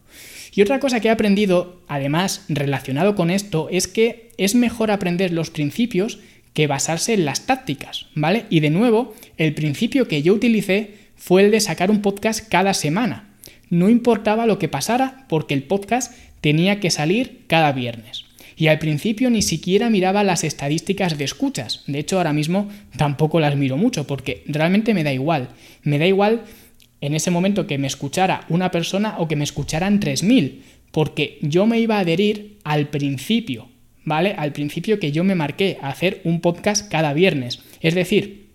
Y 0.56 0.62
otra 0.62 0.80
cosa 0.80 1.02
que 1.02 1.10
he 1.10 1.12
aprendido, 1.12 1.82
además, 1.90 2.46
relacionado 2.48 3.16
con 3.16 3.30
esto, 3.30 3.68
es 3.70 3.88
que 3.88 4.30
es 4.38 4.56
mejor 4.56 4.92
aprender 4.92 5.34
los 5.34 5.52
principios 5.52 6.20
que 6.54 6.68
basarse 6.68 7.14
en 7.14 7.26
las 7.26 7.46
tácticas, 7.46 8.08
¿vale? 8.16 8.46
Y 8.50 8.62
de 8.62 8.70
nuevo, 8.70 9.14
el 9.38 9.54
principio 9.54 10.08
que 10.08 10.22
yo 10.22 10.34
utilicé 10.34 10.96
fue 11.18 11.44
el 11.44 11.52
de 11.52 11.60
sacar 11.60 11.92
un 11.92 12.02
podcast 12.02 12.48
cada 12.48 12.74
semana. 12.74 13.36
No 13.70 13.90
importaba 13.90 14.46
lo 14.46 14.58
que 14.58 14.70
pasara 14.70 15.26
porque 15.28 15.54
el 15.54 15.64
podcast 15.64 16.14
tenía 16.40 16.80
que 16.80 16.92
salir 16.92 17.42
cada 17.48 17.74
viernes. 17.74 18.24
Y 18.60 18.68
al 18.68 18.78
principio 18.78 19.30
ni 19.30 19.42
siquiera 19.42 19.90
miraba 19.90 20.22
las 20.26 20.44
estadísticas 20.44 21.18
de 21.18 21.24
escuchas. 21.24 21.82
De 21.88 21.98
hecho, 21.98 22.18
ahora 22.18 22.34
mismo 22.34 22.68
tampoco 22.98 23.40
las 23.40 23.56
miro 23.56 23.78
mucho 23.78 24.06
porque 24.06 24.44
realmente 24.48 24.94
me 24.94 25.06
da 25.06 25.14
igual. 25.14 25.48
Me 25.84 25.98
da 25.98 26.06
igual 26.06 26.42
en 27.00 27.16
ese 27.16 27.32
momento 27.32 27.68
que 27.68 27.78
me 27.78 27.88
escuchara 27.88 28.46
una 28.50 28.70
persona 28.70 29.16
o 29.18 29.30
que 29.30 29.38
me 29.38 29.46
escucharan 29.46 30.02
3.000, 30.02 30.60
porque 30.92 31.40
yo 31.42 31.68
me 31.68 31.80
iba 31.80 31.96
a 31.96 32.00
adherir 32.02 32.58
al 32.66 32.90
principio, 32.90 33.70
¿vale? 34.04 34.36
Al 34.38 34.52
principio 34.52 35.00
que 35.00 35.14
yo 35.14 35.24
me 35.24 35.36
marqué 35.36 35.78
a 35.82 35.88
hacer 35.88 36.20
un 36.26 36.42
podcast 36.42 36.92
cada 36.92 37.14
viernes. 37.14 37.62
Es 37.80 37.96
decir, 37.96 38.50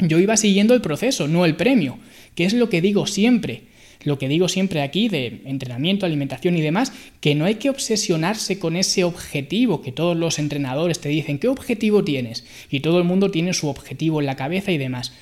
yo 0.00 0.18
iba 0.18 0.36
siguiendo 0.36 0.74
el 0.74 0.80
proceso, 0.80 1.28
no 1.28 1.44
el 1.44 1.54
premio, 1.54 2.00
que 2.34 2.44
es 2.44 2.54
lo 2.54 2.68
que 2.68 2.80
digo 2.80 3.06
siempre 3.06 3.62
lo 4.04 4.18
que 4.18 4.28
digo 4.28 4.48
siempre 4.48 4.82
aquí 4.82 5.08
de 5.08 5.42
entrenamiento, 5.44 6.06
alimentación 6.06 6.56
y 6.56 6.60
demás, 6.60 6.92
que 7.20 7.34
no 7.34 7.44
hay 7.44 7.56
que 7.56 7.70
obsesionarse 7.70 8.58
con 8.58 8.76
ese 8.76 9.04
objetivo 9.04 9.82
que 9.82 9.92
todos 9.92 10.16
los 10.16 10.38
entrenadores 10.38 11.00
te 11.00 11.08
dicen, 11.08 11.38
¿qué 11.38 11.48
objetivo 11.48 12.04
tienes? 12.04 12.44
Y 12.70 12.80
todo 12.80 12.98
el 12.98 13.04
mundo 13.04 13.30
tiene 13.30 13.54
su 13.54 13.68
objetivo 13.68 14.20
en 14.20 14.26
la 14.26 14.36
cabeza 14.36 14.72
y 14.72 14.78
demás. 14.78 15.12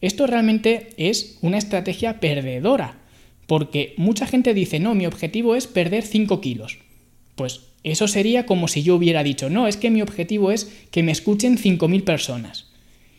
Esto 0.00 0.26
realmente 0.26 0.88
es 0.96 1.38
una 1.42 1.58
estrategia 1.58 2.20
perdedora, 2.20 2.98
porque 3.46 3.94
mucha 3.96 4.26
gente 4.26 4.54
dice, 4.54 4.80
no, 4.80 4.94
mi 4.94 5.06
objetivo 5.06 5.56
es 5.56 5.66
perder 5.66 6.04
5 6.04 6.40
kilos. 6.40 6.78
Pues 7.34 7.60
eso 7.82 8.08
sería 8.08 8.46
como 8.46 8.68
si 8.68 8.82
yo 8.82 8.96
hubiera 8.96 9.22
dicho, 9.22 9.50
no, 9.50 9.66
es 9.66 9.76
que 9.76 9.90
mi 9.90 10.02
objetivo 10.02 10.52
es 10.52 10.72
que 10.90 11.02
me 11.02 11.12
escuchen 11.12 11.58
5.000 11.58 12.04
personas. 12.04 12.66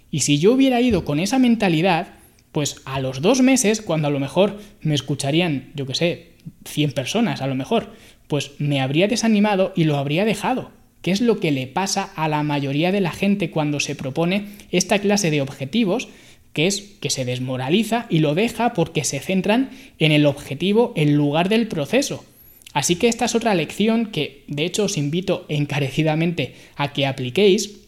Y 0.09 0.21
si 0.21 0.39
yo 0.39 0.53
hubiera 0.53 0.81
ido 0.81 1.05
con 1.05 1.19
esa 1.19 1.39
mentalidad, 1.39 2.20
pues 2.51 2.81
a 2.85 2.99
los 2.99 3.21
dos 3.21 3.41
meses, 3.41 3.81
cuando 3.81 4.07
a 4.07 4.11
lo 4.11 4.19
mejor 4.19 4.59
me 4.81 4.95
escucharían, 4.95 5.71
yo 5.75 5.85
que 5.85 5.95
sé, 5.95 6.31
100 6.65 6.91
personas 6.93 7.41
a 7.41 7.47
lo 7.47 7.55
mejor, 7.55 7.91
pues 8.27 8.51
me 8.59 8.81
habría 8.81 9.07
desanimado 9.07 9.73
y 9.75 9.85
lo 9.85 9.97
habría 9.97 10.25
dejado. 10.25 10.71
¿Qué 11.01 11.11
es 11.11 11.21
lo 11.21 11.39
que 11.39 11.51
le 11.51 11.67
pasa 11.67 12.11
a 12.15 12.27
la 12.27 12.43
mayoría 12.43 12.91
de 12.91 13.01
la 13.01 13.11
gente 13.11 13.49
cuando 13.49 13.79
se 13.79 13.95
propone 13.95 14.49
esta 14.71 14.99
clase 14.99 15.31
de 15.31 15.41
objetivos? 15.41 16.09
Que 16.53 16.67
es 16.67 16.81
que 16.99 17.09
se 17.09 17.25
desmoraliza 17.25 18.05
y 18.09 18.19
lo 18.19 18.35
deja 18.35 18.73
porque 18.73 19.03
se 19.03 19.19
centran 19.19 19.71
en 19.99 20.11
el 20.11 20.25
objetivo 20.25 20.93
en 20.95 21.15
lugar 21.15 21.49
del 21.49 21.67
proceso. 21.67 22.23
Así 22.73 22.95
que 22.95 23.07
esta 23.07 23.25
es 23.25 23.35
otra 23.35 23.55
lección 23.55 24.07
que 24.07 24.43
de 24.47 24.65
hecho 24.65 24.85
os 24.85 24.97
invito 24.97 25.45
encarecidamente 25.49 26.55
a 26.75 26.93
que 26.93 27.05
apliquéis, 27.05 27.79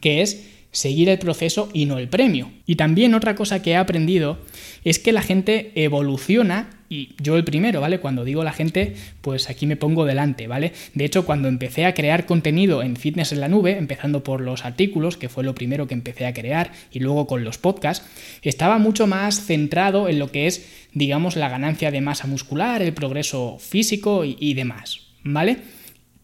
que 0.00 0.22
es 0.22 0.49
seguir 0.72 1.08
el 1.08 1.18
proceso 1.18 1.68
y 1.72 1.86
no 1.86 1.98
el 1.98 2.08
premio. 2.08 2.50
Y 2.66 2.76
también 2.76 3.14
otra 3.14 3.34
cosa 3.34 3.62
que 3.62 3.70
he 3.70 3.76
aprendido 3.76 4.38
es 4.84 4.98
que 4.98 5.12
la 5.12 5.22
gente 5.22 5.72
evoluciona 5.74 6.70
y 6.92 7.14
yo 7.22 7.36
el 7.36 7.44
primero, 7.44 7.80
¿vale? 7.80 8.00
Cuando 8.00 8.24
digo 8.24 8.42
la 8.42 8.52
gente, 8.52 8.94
pues 9.20 9.48
aquí 9.48 9.64
me 9.64 9.76
pongo 9.76 10.04
delante, 10.04 10.48
¿vale? 10.48 10.72
De 10.92 11.04
hecho, 11.04 11.24
cuando 11.24 11.46
empecé 11.46 11.86
a 11.86 11.94
crear 11.94 12.26
contenido 12.26 12.82
en 12.82 12.96
Fitness 12.96 13.30
en 13.30 13.38
la 13.38 13.48
Nube, 13.48 13.78
empezando 13.78 14.24
por 14.24 14.40
los 14.40 14.64
artículos, 14.64 15.16
que 15.16 15.28
fue 15.28 15.44
lo 15.44 15.54
primero 15.54 15.86
que 15.86 15.94
empecé 15.94 16.26
a 16.26 16.34
crear, 16.34 16.72
y 16.90 16.98
luego 16.98 17.28
con 17.28 17.44
los 17.44 17.58
podcasts, 17.58 18.04
estaba 18.42 18.78
mucho 18.78 19.06
más 19.06 19.46
centrado 19.46 20.08
en 20.08 20.18
lo 20.18 20.32
que 20.32 20.48
es, 20.48 20.66
digamos, 20.92 21.36
la 21.36 21.48
ganancia 21.48 21.92
de 21.92 22.00
masa 22.00 22.26
muscular, 22.26 22.82
el 22.82 22.92
progreso 22.92 23.58
físico 23.60 24.24
y, 24.24 24.36
y 24.40 24.54
demás, 24.54 25.00
¿vale? 25.22 25.58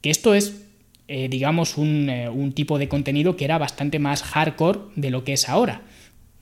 Que 0.01 0.11
esto 0.11 0.35
es 0.35 0.66
eh, 1.09 1.29
digamos, 1.29 1.75
eh, 1.79 2.29
un, 2.29 2.53
tipo 2.53 2.79
de 2.79 2.89
contenido 2.89 3.37
que 3.37 3.45
era 3.45 3.59
bastante 3.59 3.99
más 3.99 4.23
hardcore 4.23 4.81
de 4.97 5.11
lo 5.11 5.23
que 5.23 5.35
es 5.35 5.49
ahora. 5.49 5.83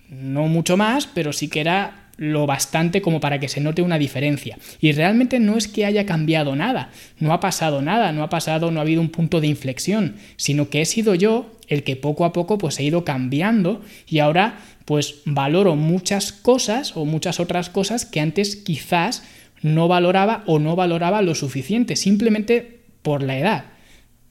No 0.09 0.47
mucho 0.49 0.77
más, 0.77 1.07
pero 1.07 1.33
sí 1.33 1.49
que 1.49 1.61
era 1.61 2.05
lo 2.17 2.47
bastante 2.47 3.03
como 3.03 3.21
para 3.21 3.41
que 3.41 3.49
se 3.49 3.61
note 3.61 3.83
una 3.83 3.99
diferencia. 3.99 4.57
Y 4.81 4.93
realmente 4.93 5.39
no 5.41 5.57
es 5.57 5.69
que 5.69 5.85
haya 5.85 6.07
cambiado 6.07 6.57
nada, 6.57 6.91
no 7.19 7.33
ha 7.33 7.41
pasado 7.41 7.83
nada, 7.83 8.13
no 8.13 8.23
ha 8.23 8.31
pasado, 8.31 8.71
no 8.71 8.81
ha 8.81 8.83
habido 8.83 9.01
un 9.01 9.11
punto 9.11 9.41
de 9.41 9.49
inflexión, 9.49 10.17
sino 10.37 10.71
que 10.71 10.81
he 10.81 10.87
sido 10.87 11.15
yo 11.15 11.51
el 11.69 11.83
que 11.83 11.97
poco 11.97 12.25
a 12.25 12.33
poco 12.33 12.57
pues 12.57 12.79
he 12.79 12.85
ido 12.85 13.05
cambiando 13.05 13.83
y 14.07 14.21
ahora 14.21 14.61
pues 14.85 15.17
valoro 15.25 15.77
muchas 15.77 16.33
cosas 16.33 16.97
o 16.97 17.05
muchas 17.05 17.41
otras 17.41 17.69
cosas 17.69 18.05
que 18.07 18.21
antes 18.21 18.57
quizás 18.57 19.25
no 19.63 19.89
valoraba 19.89 20.43
o 20.47 20.59
no 20.59 20.77
valoraba 20.77 21.23
lo 21.23 21.35
suficiente, 21.35 21.97
simplemente 21.97 22.81
por 23.03 23.23
la 23.23 23.39
edad. 23.39 23.74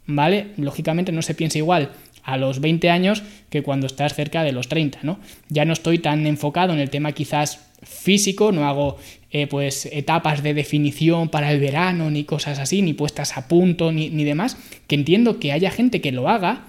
¿Vale? 0.05 0.47
Lógicamente 0.57 1.11
no 1.11 1.21
se 1.21 1.35
piensa 1.35 1.57
igual 1.57 1.91
a 2.23 2.37
los 2.37 2.59
20 2.61 2.89
años 2.89 3.23
que 3.49 3.63
cuando 3.63 3.87
estás 3.87 4.15
cerca 4.15 4.43
de 4.43 4.51
los 4.51 4.69
30, 4.69 4.99
¿no? 5.03 5.19
Ya 5.49 5.65
no 5.65 5.73
estoy 5.73 5.99
tan 5.99 6.25
enfocado 6.25 6.73
en 6.73 6.79
el 6.79 6.89
tema 6.89 7.11
quizás 7.11 7.59
físico, 7.83 8.51
no 8.51 8.67
hago 8.67 8.97
eh, 9.31 9.47
pues 9.47 9.87
etapas 9.91 10.41
de 10.41 10.53
definición 10.53 11.27
para 11.29 11.51
el 11.51 11.59
verano 11.59 12.09
ni 12.09 12.23
cosas 12.23 12.59
así, 12.59 12.81
ni 12.81 12.93
puestas 12.93 13.37
a 13.37 13.47
punto 13.47 13.91
ni, 13.91 14.09
ni 14.09 14.23
demás, 14.23 14.57
que 14.87 14.95
entiendo 14.95 15.39
que 15.39 15.51
haya 15.51 15.69
gente 15.69 15.99
que 15.99 16.11
lo 16.13 16.29
haga 16.29 16.67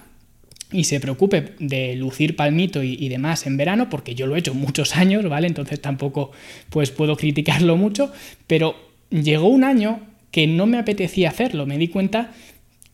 y 0.71 0.85
se 0.85 0.99
preocupe 0.99 1.53
de 1.59 1.95
lucir 1.95 2.35
palmito 2.35 2.83
y, 2.83 2.97
y, 2.99 3.07
demás 3.07 3.45
en 3.45 3.55
verano, 3.55 3.89
porque 3.89 4.15
yo 4.15 4.27
lo 4.27 4.35
he 4.35 4.39
hecho 4.39 4.53
muchos 4.53 4.95
años, 4.97 5.27
¿vale? 5.29 5.47
Entonces 5.47 5.79
tampoco 5.79 6.31
pues 6.69 6.91
puedo 6.91 7.15
criticarlo 7.15 7.77
mucho, 7.77 8.11
pero 8.45 8.75
llegó 9.09 9.47
un 9.47 9.63
año 9.63 10.01
que 10.31 10.47
no 10.47 10.65
me 10.65 10.77
apetecía 10.77 11.29
hacerlo, 11.29 11.65
me 11.65 11.77
di 11.77 11.87
cuenta 11.87 12.33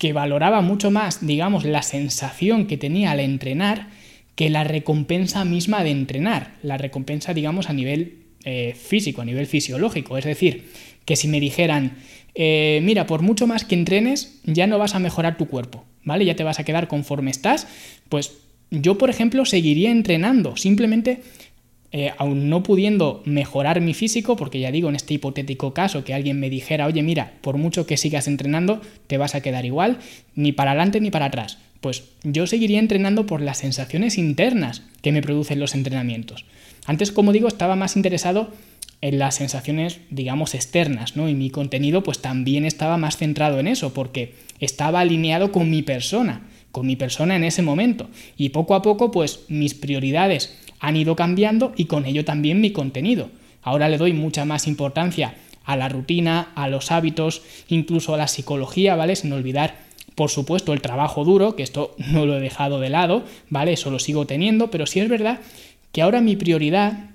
que 0.02 0.14
valoraba 0.14 0.62
mucho 0.62 0.90
más, 0.90 1.24
digamos, 1.24 1.64
la 1.64 1.84
sensación 1.84 2.66
que 2.66 2.76
tenía 2.76 3.12
al 3.12 3.20
entrenar 3.20 3.90
que 4.34 4.50
la 4.50 4.64
recompensa 4.64 5.46
misma 5.46 5.84
de 5.84 5.92
entrenar, 5.92 6.56
la 6.64 6.80
recompensa, 6.80 7.36
digamos, 7.36 7.70
a 7.70 7.74
nivel 7.74 8.16
eh, 8.44 8.74
físico, 8.76 9.22
a 9.22 9.26
nivel 9.26 9.46
fisiológico. 9.46 10.18
Es 10.18 10.26
decir, 10.26 10.72
que 11.06 11.16
si 11.16 11.28
me 11.28 11.40
dijeran, 11.40 11.98
eh, 12.34 12.80
mira, 12.82 13.06
por 13.06 13.22
mucho 13.22 13.46
más 13.46 13.64
que 13.64 13.76
entrenes, 13.76 14.40
ya 14.44 14.66
no 14.66 14.80
vas 14.80 14.96
a 14.96 15.00
mejorar 15.00 15.38
tu 15.38 15.46
cuerpo, 15.46 15.86
¿vale? 16.04 16.26
Ya 16.26 16.36
te 16.36 16.44
vas 16.44 16.60
a 16.60 16.64
quedar 16.64 16.88
conforme 16.88 17.30
estás, 17.30 17.68
pues 18.10 18.40
yo, 18.72 18.98
por 18.98 19.12
ejemplo, 19.12 19.46
seguiría 19.46 19.92
entrenando, 19.92 20.58
simplemente 20.58 21.22
eh, 21.94 22.12
aún 22.18 22.50
no 22.50 22.64
pudiendo 22.64 23.22
mejorar 23.26 23.82
mi 23.82 23.94
físico, 23.94 24.38
porque 24.38 24.60
ya 24.60 24.72
digo, 24.72 24.88
en 24.88 24.96
este 24.96 25.14
hipotético 25.14 25.74
caso, 25.74 26.06
que 26.06 26.14
alguien 26.14 26.40
me 26.40 26.50
dijera, 26.50 26.88
oye, 26.88 27.04
mira, 27.04 27.34
por 27.42 27.58
mucho 27.58 27.86
que 27.86 27.98
sigas 27.98 28.28
entrenando, 28.28 28.82
te 29.08 29.18
vas 29.18 29.36
a 29.36 29.42
quedar 29.42 29.66
igual, 29.66 30.00
ni 30.36 30.54
para 30.54 30.72
adelante 30.72 31.02
ni 31.02 31.12
para 31.12 31.26
atrás. 31.26 31.58
Pues 31.82 32.04
yo 32.24 32.48
seguiría 32.48 32.80
entrenando 32.80 33.26
por 33.26 33.42
las 33.42 33.58
sensaciones 33.58 34.18
internas 34.18 34.84
que 35.02 35.12
me 35.12 35.22
producen 35.22 35.60
los 35.60 35.76
entrenamientos. 35.76 36.46
Antes, 36.86 37.12
como 37.12 37.34
digo, 37.34 37.48
estaba 37.48 37.76
más 37.76 37.96
interesado 37.96 38.52
en 39.02 39.18
las 39.20 39.36
sensaciones, 39.36 40.00
digamos, 40.12 40.54
externas, 40.54 41.18
¿no? 41.18 41.28
Y 41.28 41.34
mi 41.34 41.50
contenido, 41.50 42.04
pues 42.04 42.20
también 42.20 42.66
estaba 42.66 42.98
más 42.98 43.18
centrado 43.18 43.60
en 43.60 43.68
eso, 43.68 43.94
porque 43.94 44.36
estaba 44.60 45.00
alineado 45.00 45.52
con 45.52 45.70
mi 45.70 45.82
persona, 45.82 46.48
con 46.72 46.86
mi 46.86 46.96
persona 46.96 47.36
en 47.36 47.44
ese 47.44 47.64
momento. 47.64 48.10
Y 48.38 48.50
poco 48.50 48.76
a 48.76 48.82
poco, 48.82 49.12
pues 49.12 49.42
mis 49.50 49.74
prioridades 49.74 50.56
han 50.82 50.98
ido 50.98 51.16
cambiando 51.16 51.72
y 51.78 51.86
con 51.86 52.06
ello 52.06 52.26
también 52.26 52.60
mi 52.60 52.72
contenido. 52.72 53.30
Ahora 53.62 53.88
le 53.88 53.98
doy 53.98 54.12
mucha 54.14 54.44
más 54.44 54.68
importancia 54.68 55.36
a 55.64 55.78
la 55.78 55.88
rutina, 55.88 56.52
a 56.56 56.68
los 56.68 56.92
hábitos, 56.92 57.44
incluso 57.70 58.14
a 58.14 58.18
la 58.18 58.28
psicología, 58.28 58.96
¿vale? 58.96 59.16
Sin 59.16 59.32
olvidar, 59.32 59.76
por 60.16 60.32
supuesto, 60.32 60.74
el 60.74 60.82
trabajo 60.82 61.24
duro, 61.24 61.56
que 61.56 61.64
esto 61.64 61.96
no 62.12 62.26
lo 62.26 62.36
he 62.36 62.42
dejado 62.42 62.80
de 62.80 62.90
lado, 62.90 63.24
¿vale? 63.50 63.74
Eso 63.74 63.92
lo 63.92 64.00
sigo 64.00 64.26
teniendo, 64.26 64.72
pero 64.72 64.88
sí 64.88 65.00
es 65.00 65.08
verdad 65.08 65.40
que 65.92 66.02
ahora 66.02 66.20
mi 66.20 66.36
prioridad, 66.36 67.12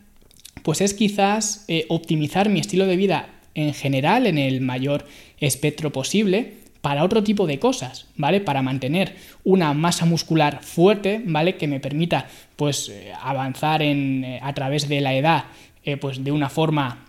pues 0.63 0.81
es 0.81 0.95
quizás 0.95 1.65
eh, 1.67 1.87
optimizar 1.89 2.49
mi 2.49 2.61
estilo 2.61 2.87
de 2.87 2.97
vida 2.97 3.29
en 3.55 3.75
general, 3.75 4.27
en 4.27 4.39
el 4.39 4.61
mayor 4.61 5.07
espectro 5.41 5.91
posible, 5.91 6.55
para 6.87 7.03
otro 7.03 7.25
tipo 7.25 7.49
de 7.49 7.59
cosas, 7.59 8.07
¿vale? 8.15 8.41
Para 8.41 8.63
mantener 8.63 9.17
una 9.43 9.75
masa 9.75 10.07
muscular 10.07 10.63
fuerte, 10.63 11.21
¿vale? 11.25 11.57
Que 11.57 11.67
me 11.67 11.81
permita, 11.81 12.29
pues, 12.55 12.91
eh, 12.91 13.11
avanzar 13.21 13.83
en, 13.83 14.23
eh, 14.23 14.39
a 14.41 14.53
través 14.55 14.89
de 14.89 15.01
la 15.01 15.13
edad, 15.13 15.47
eh, 15.83 15.97
pues, 15.97 16.23
de 16.23 16.31
una 16.31 16.49
forma 16.49 17.03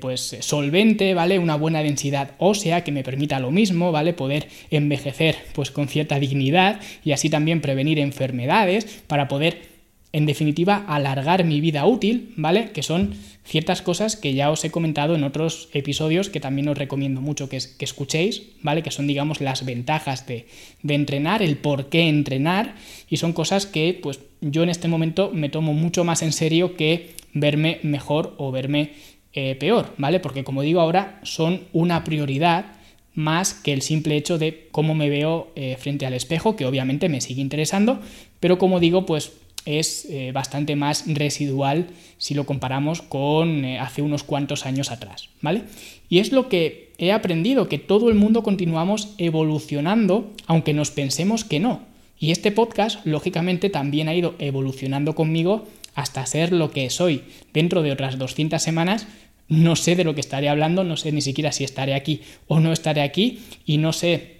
pues 0.00 0.36
solvente, 0.40 1.14
¿vale? 1.14 1.38
Una 1.38 1.54
buena 1.54 1.80
densidad 1.80 2.32
ósea 2.38 2.82
que 2.82 2.90
me 2.90 3.04
permita 3.04 3.38
lo 3.38 3.52
mismo, 3.52 3.92
¿vale? 3.92 4.12
Poder 4.12 4.48
envejecer 4.72 5.36
pues 5.52 5.70
con 5.70 5.86
cierta 5.86 6.18
dignidad 6.18 6.80
y 7.04 7.12
así 7.12 7.30
también 7.30 7.60
prevenir 7.60 8.00
enfermedades 8.00 8.84
para 9.06 9.28
poder 9.28 9.70
en 10.12 10.26
definitiva, 10.26 10.84
alargar 10.88 11.44
mi 11.44 11.60
vida 11.60 11.86
útil, 11.86 12.32
¿vale? 12.36 12.70
Que 12.72 12.82
son 12.82 13.14
ciertas 13.50 13.82
cosas 13.82 14.14
que 14.14 14.32
ya 14.32 14.48
os 14.48 14.64
he 14.64 14.70
comentado 14.70 15.16
en 15.16 15.24
otros 15.24 15.68
episodios 15.72 16.30
que 16.30 16.38
también 16.38 16.68
os 16.68 16.78
recomiendo 16.78 17.20
mucho 17.20 17.48
que, 17.48 17.56
escuchéis, 17.56 18.42
¿vale? 18.62 18.84
Que 18.84 18.92
son, 18.92 19.08
digamos, 19.08 19.40
las 19.40 19.64
ventajas 19.64 20.24
de, 20.28 20.46
de, 20.84 20.94
entrenar, 20.94 21.42
el 21.42 21.56
por 21.56 21.88
qué 21.88 22.08
entrenar, 22.08 22.76
y 23.08 23.16
son 23.16 23.32
cosas 23.32 23.66
que, 23.66 23.98
pues, 24.00 24.20
yo 24.40 24.62
en 24.62 24.68
este 24.68 24.86
momento 24.86 25.32
me 25.34 25.48
tomo 25.48 25.74
mucho 25.74 26.04
más 26.04 26.22
en 26.22 26.30
serio 26.32 26.76
que 26.76 27.16
verme 27.32 27.80
mejor 27.82 28.34
o 28.38 28.52
verme 28.52 28.92
eh, 29.32 29.56
peor, 29.56 29.94
¿vale? 29.98 30.20
Porque, 30.20 30.44
como 30.44 30.62
digo 30.62 30.80
ahora, 30.80 31.18
son 31.24 31.62
una 31.72 32.04
prioridad 32.04 32.66
más 33.14 33.52
que 33.52 33.72
el 33.72 33.82
simple 33.82 34.16
hecho 34.16 34.38
de 34.38 34.68
cómo 34.70 34.94
me 34.94 35.10
veo 35.10 35.50
eh, 35.56 35.76
frente 35.76 36.06
al 36.06 36.14
espejo, 36.14 36.54
que 36.54 36.66
obviamente 36.66 37.08
me 37.08 37.20
sigue 37.20 37.42
interesando, 37.42 37.98
pero 38.38 38.58
como 38.58 38.78
digo, 38.78 39.06
pues 39.06 39.32
es 39.64 40.06
eh, 40.06 40.32
bastante 40.32 40.76
más 40.76 41.04
residual 41.06 41.88
si 42.18 42.34
lo 42.34 42.46
comparamos 42.46 43.02
con 43.02 43.64
eh, 43.64 43.78
hace 43.78 44.02
unos 44.02 44.22
cuantos 44.22 44.66
años 44.66 44.90
atrás, 44.90 45.28
¿vale? 45.40 45.62
Y 46.08 46.18
es 46.18 46.32
lo 46.32 46.48
que 46.48 46.92
he 46.98 47.12
aprendido, 47.12 47.68
que 47.68 47.78
todo 47.78 48.08
el 48.08 48.14
mundo 48.14 48.42
continuamos 48.42 49.14
evolucionando, 49.18 50.32
aunque 50.46 50.74
nos 50.74 50.90
pensemos 50.90 51.44
que 51.44 51.60
no. 51.60 51.80
Y 52.18 52.32
este 52.32 52.52
podcast, 52.52 53.04
lógicamente, 53.06 53.70
también 53.70 54.08
ha 54.08 54.14
ido 54.14 54.34
evolucionando 54.38 55.14
conmigo 55.14 55.66
hasta 55.94 56.26
ser 56.26 56.52
lo 56.52 56.70
que 56.70 56.90
soy. 56.90 57.22
Dentro 57.54 57.82
de 57.82 57.92
otras 57.92 58.18
200 58.18 58.62
semanas, 58.62 59.06
no 59.48 59.74
sé 59.76 59.96
de 59.96 60.04
lo 60.04 60.14
que 60.14 60.20
estaré 60.20 60.48
hablando, 60.48 60.84
no 60.84 60.96
sé 60.96 61.12
ni 61.12 61.22
siquiera 61.22 61.52
si 61.52 61.64
estaré 61.64 61.94
aquí 61.94 62.20
o 62.46 62.60
no 62.60 62.72
estaré 62.72 63.00
aquí, 63.00 63.40
y 63.64 63.78
no 63.78 63.92
sé 63.92 64.39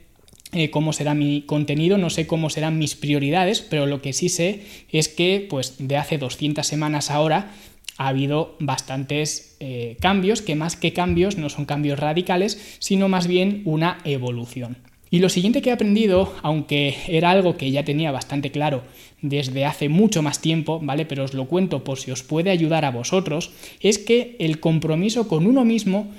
eh, 0.53 0.71
cómo 0.71 0.93
será 0.93 1.15
mi 1.15 1.43
contenido, 1.43 1.99
no 1.99 2.11
sé 2.11 2.27
cómo 2.27 2.51
serán 2.51 2.79
mis 2.79 2.95
prioridades, 2.95 3.61
pero 3.61 3.87
lo 3.87 4.03
que 4.03 4.13
sí 4.13 4.29
sé 4.29 4.63
es 4.91 5.09
que 5.09 5.47
pues 5.49 5.77
de 5.79 5.97
hace 5.97 6.19
200 6.19 6.67
semanas 6.67 7.11
ahora 7.11 7.53
ha 7.97 8.09
habido 8.09 8.57
bastantes 8.59 9.57
eh, 9.61 9.97
cambios, 10.01 10.43
que 10.43 10.57
más 10.57 10.75
que 10.77 10.93
cambios 10.93 11.37
no 11.37 11.51
son 11.51 11.67
cambios 11.67 11.99
radicales, 11.99 12.77
sino 12.79 13.09
más 13.09 13.27
bien 13.27 13.63
una 13.65 13.99
evolución. 14.05 14.79
Y 15.13 15.19
lo 15.19 15.29
siguiente 15.29 15.61
que 15.61 15.71
he 15.71 15.73
aprendido, 15.73 16.33
aunque 16.43 16.97
era 17.09 17.31
algo 17.31 17.57
que 17.57 17.71
ya 17.71 17.85
tenía 17.85 18.13
bastante 18.13 18.53
claro 18.53 18.85
desde 19.21 19.67
hace 19.67 19.89
mucho 19.89 20.23
más 20.23 20.41
tiempo, 20.41 20.81
¿vale? 20.81 21.05
Pero 21.05 21.25
os 21.25 21.35
lo 21.35 21.47
cuento 21.47 21.83
por 21.83 21.99
si 21.99 22.13
os 22.13 22.23
puede 22.23 22.51
ayudar 22.51 22.85
a 22.85 22.93
vosotros, 22.93 23.51
es 23.81 23.99
que 23.99 24.37
el 24.39 24.61
compromiso 24.61 25.27
con 25.27 25.47
uno 25.47 25.65
mismo 25.65 26.11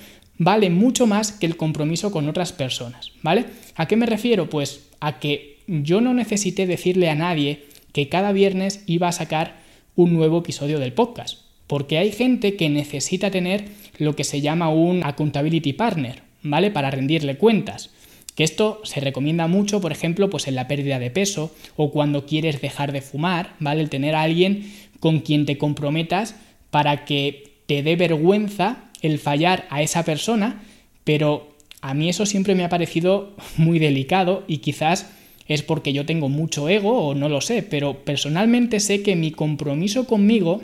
vale 0.43 0.71
mucho 0.71 1.05
más 1.05 1.31
que 1.31 1.45
el 1.45 1.55
compromiso 1.55 2.11
con 2.11 2.27
otras 2.27 2.51
personas, 2.51 3.11
¿vale? 3.21 3.45
¿A 3.75 3.85
qué 3.85 3.95
me 3.95 4.07
refiero? 4.07 4.49
Pues 4.49 4.87
a 4.99 5.19
que 5.19 5.59
yo 5.67 6.01
no 6.01 6.15
necesité 6.15 6.65
decirle 6.65 7.11
a 7.11 7.15
nadie 7.15 7.65
que 7.93 8.09
cada 8.09 8.31
viernes 8.31 8.83
iba 8.87 9.07
a 9.07 9.11
sacar 9.11 9.57
un 9.95 10.15
nuevo 10.15 10.39
episodio 10.39 10.79
del 10.79 10.93
podcast, 10.93 11.41
porque 11.67 11.99
hay 11.99 12.11
gente 12.11 12.55
que 12.55 12.69
necesita 12.69 13.29
tener 13.29 13.65
lo 13.99 14.15
que 14.15 14.23
se 14.23 14.41
llama 14.41 14.69
un 14.69 15.03
accountability 15.03 15.73
partner, 15.73 16.23
¿vale? 16.41 16.71
Para 16.71 16.89
rendirle 16.89 17.37
cuentas. 17.37 17.91
Que 18.33 18.43
esto 18.43 18.81
se 18.83 18.99
recomienda 18.99 19.45
mucho, 19.45 19.79
por 19.79 19.91
ejemplo, 19.91 20.31
pues 20.31 20.47
en 20.47 20.55
la 20.55 20.67
pérdida 20.67 20.97
de 20.97 21.11
peso 21.11 21.53
o 21.75 21.91
cuando 21.91 22.25
quieres 22.25 22.61
dejar 22.61 22.93
de 22.93 23.01
fumar, 23.01 23.53
¿vale? 23.59 23.83
El 23.83 23.91
tener 23.91 24.15
a 24.15 24.23
alguien 24.23 24.71
con 24.99 25.19
quien 25.19 25.45
te 25.45 25.59
comprometas 25.59 26.33
para 26.71 27.05
que 27.05 27.57
te 27.67 27.83
dé 27.83 27.95
vergüenza 27.95 28.90
el 29.01 29.19
fallar 29.19 29.65
a 29.69 29.81
esa 29.81 30.03
persona, 30.03 30.63
pero 31.03 31.49
a 31.81 31.93
mí 31.93 32.09
eso 32.09 32.25
siempre 32.25 32.55
me 32.55 32.63
ha 32.63 32.69
parecido 32.69 33.35
muy 33.57 33.79
delicado 33.79 34.43
y 34.47 34.57
quizás 34.57 35.11
es 35.47 35.63
porque 35.63 35.93
yo 35.93 36.05
tengo 36.05 36.29
mucho 36.29 36.69
ego 36.69 37.07
o 37.07 37.15
no 37.15 37.27
lo 37.27 37.41
sé, 37.41 37.63
pero 37.63 38.05
personalmente 38.05 38.79
sé 38.79 39.03
que 39.03 39.15
mi 39.15 39.31
compromiso 39.31 40.05
conmigo 40.05 40.61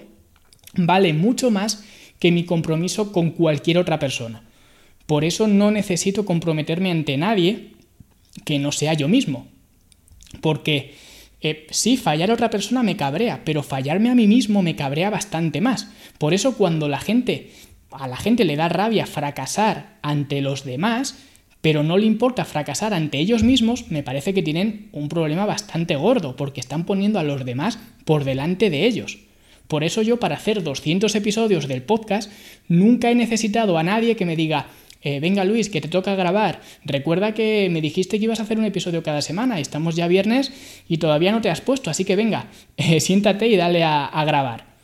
vale 0.76 1.14
mucho 1.14 1.52
más 1.52 1.84
que 2.20 2.32
mi 2.32 2.46
compromiso 2.46 3.12
con 3.12 3.32
cualquier 3.32 3.78
otra 3.78 4.00
persona. 4.00 4.44
Por 5.06 5.24
eso 5.24 5.48
no 5.48 5.72
necesito 5.72 6.26
comprometerme 6.26 6.92
ante 6.92 7.18
nadie 7.18 7.72
que 8.44 8.60
no 8.60 8.72
sea 8.72 8.94
yo 8.94 9.08
mismo. 9.08 9.48
Porque 10.42 10.96
eh, 11.42 11.68
sí, 11.70 11.98
fallar 11.98 12.32
a 12.32 12.34
otra 12.34 12.50
persona 12.50 12.84
me 12.84 12.98
cabrea, 12.98 13.44
pero 13.46 13.64
fallarme 13.64 14.10
a 14.10 14.16
mí 14.16 14.28
mismo 14.28 14.62
me 14.62 14.76
cabrea 14.76 15.10
bastante 15.10 15.62
más. 15.62 15.90
Por 16.18 16.34
eso 16.34 16.58
cuando 16.58 16.88
la 16.88 17.00
gente 17.00 17.52
a 17.92 18.08
la 18.08 18.18
gente 18.18 18.46
le 18.46 18.56
da 18.56 18.70
rabia 18.70 19.06
fracasar 19.06 19.98
ante 20.02 20.42
los 20.42 20.64
demás, 20.64 21.16
pero 21.62 21.84
no 21.84 21.98
le 21.98 22.06
importa 22.06 22.46
fracasar 22.46 22.94
ante 22.94 23.20
ellos 23.20 23.44
mismos, 23.44 23.90
me 23.90 24.04
parece 24.04 24.34
que 24.34 24.44
tienen 24.44 24.90
un 24.92 25.10
problema 25.10 25.46
bastante 25.46 25.96
gordo, 25.96 26.36
porque 26.36 26.60
están 26.60 26.86
poniendo 26.86 27.20
a 27.20 27.24
los 27.24 27.46
demás 27.46 27.80
por 28.06 28.24
delante 28.24 28.70
de 28.70 28.86
ellos. 28.86 29.20
Por 29.68 29.84
eso 29.84 30.02
yo 30.02 30.18
para 30.18 30.36
hacer 30.36 30.64
200 30.64 31.14
episodios 31.16 31.68
del 31.68 31.82
podcast 31.82 32.32
nunca 32.68 33.12
he 33.12 33.16
necesitado 33.16 33.78
a 33.78 33.84
nadie 33.84 34.16
que 34.16 34.26
me 34.26 34.38
diga, 34.38 34.68
eh, 35.02 35.20
venga 35.20 35.44
Luis, 35.44 35.70
que 35.70 35.82
te 35.82 35.90
toca 35.90 36.16
grabar, 36.16 36.62
recuerda 36.86 37.34
que 37.34 37.68
me 37.70 37.82
dijiste 37.82 38.18
que 38.18 38.26
ibas 38.26 38.40
a 38.40 38.44
hacer 38.44 38.58
un 38.58 38.66
episodio 38.66 39.04
cada 39.04 39.22
semana, 39.22 39.60
estamos 39.60 39.96
ya 39.96 40.08
viernes 40.08 40.54
y 40.88 40.98
todavía 40.98 41.32
no 41.32 41.42
te 41.42 41.50
has 41.50 41.62
puesto, 41.62 41.90
así 41.90 42.06
que 42.06 42.16
venga, 42.16 42.48
eh, 42.78 43.00
siéntate 43.00 43.48
y 43.48 43.58
dale 43.58 43.84
a 43.84 44.24
grabar. 44.26 44.78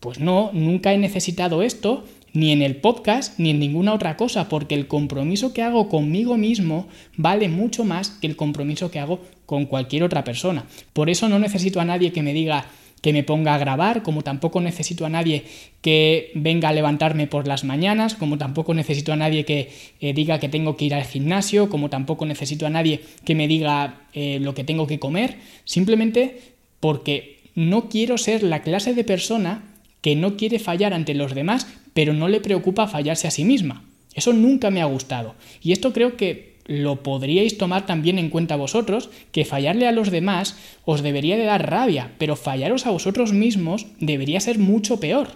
Pues 0.00 0.18
no, 0.18 0.50
nunca 0.54 0.94
he 0.94 0.98
necesitado 0.98 1.62
esto, 1.62 2.06
ni 2.32 2.52
en 2.52 2.62
el 2.62 2.76
podcast 2.76 3.38
ni 3.38 3.50
en 3.50 3.58
ninguna 3.58 3.94
otra 3.94 4.16
cosa, 4.16 4.48
porque 4.48 4.74
el 4.74 4.86
compromiso 4.86 5.52
que 5.52 5.62
hago 5.62 5.88
conmigo 5.88 6.36
mismo 6.36 6.88
vale 7.16 7.48
mucho 7.48 7.84
más 7.84 8.10
que 8.10 8.26
el 8.26 8.36
compromiso 8.36 8.90
que 8.90 8.98
hago 8.98 9.20
con 9.46 9.66
cualquier 9.66 10.04
otra 10.04 10.24
persona. 10.24 10.64
Por 10.92 11.10
eso 11.10 11.28
no 11.28 11.38
necesito 11.38 11.80
a 11.80 11.84
nadie 11.84 12.12
que 12.12 12.22
me 12.22 12.32
diga 12.32 12.66
que 13.00 13.12
me 13.12 13.24
ponga 13.24 13.54
a 13.54 13.58
grabar, 13.58 14.02
como 14.02 14.22
tampoco 14.22 14.60
necesito 14.60 15.06
a 15.06 15.08
nadie 15.08 15.44
que 15.80 16.32
venga 16.34 16.68
a 16.68 16.72
levantarme 16.72 17.26
por 17.26 17.48
las 17.48 17.64
mañanas, 17.64 18.14
como 18.14 18.36
tampoco 18.36 18.74
necesito 18.74 19.12
a 19.12 19.16
nadie 19.16 19.44
que 19.44 19.70
eh, 20.00 20.12
diga 20.12 20.38
que 20.38 20.48
tengo 20.48 20.76
que 20.76 20.84
ir 20.84 20.94
al 20.94 21.04
gimnasio, 21.04 21.70
como 21.70 21.88
tampoco 21.88 22.26
necesito 22.26 22.66
a 22.66 22.70
nadie 22.70 23.00
que 23.24 23.34
me 23.34 23.48
diga 23.48 24.02
eh, 24.12 24.38
lo 24.40 24.54
que 24.54 24.64
tengo 24.64 24.86
que 24.86 24.98
comer, 24.98 25.36
simplemente 25.64 26.40
porque 26.78 27.38
no 27.54 27.88
quiero 27.88 28.18
ser 28.18 28.42
la 28.42 28.62
clase 28.62 28.94
de 28.94 29.04
persona 29.04 29.64
que 30.00 30.16
no 30.16 30.36
quiere 30.36 30.58
fallar 30.58 30.94
ante 30.94 31.14
los 31.14 31.34
demás, 31.34 31.66
pero 31.94 32.12
no 32.12 32.28
le 32.28 32.40
preocupa 32.40 32.88
fallarse 32.88 33.28
a 33.28 33.30
sí 33.30 33.44
misma. 33.44 33.84
Eso 34.14 34.32
nunca 34.32 34.70
me 34.70 34.82
ha 34.82 34.86
gustado. 34.86 35.34
Y 35.62 35.72
esto 35.72 35.92
creo 35.92 36.16
que 36.16 36.50
lo 36.66 37.02
podríais 37.02 37.58
tomar 37.58 37.86
también 37.86 38.18
en 38.18 38.30
cuenta 38.30 38.56
vosotros, 38.56 39.10
que 39.32 39.44
fallarle 39.44 39.88
a 39.88 39.92
los 39.92 40.10
demás 40.10 40.56
os 40.84 41.02
debería 41.02 41.36
de 41.36 41.44
dar 41.44 41.68
rabia, 41.68 42.12
pero 42.18 42.36
fallaros 42.36 42.86
a 42.86 42.90
vosotros 42.90 43.32
mismos 43.32 43.86
debería 43.98 44.40
ser 44.40 44.58
mucho 44.58 45.00
peor. 45.00 45.32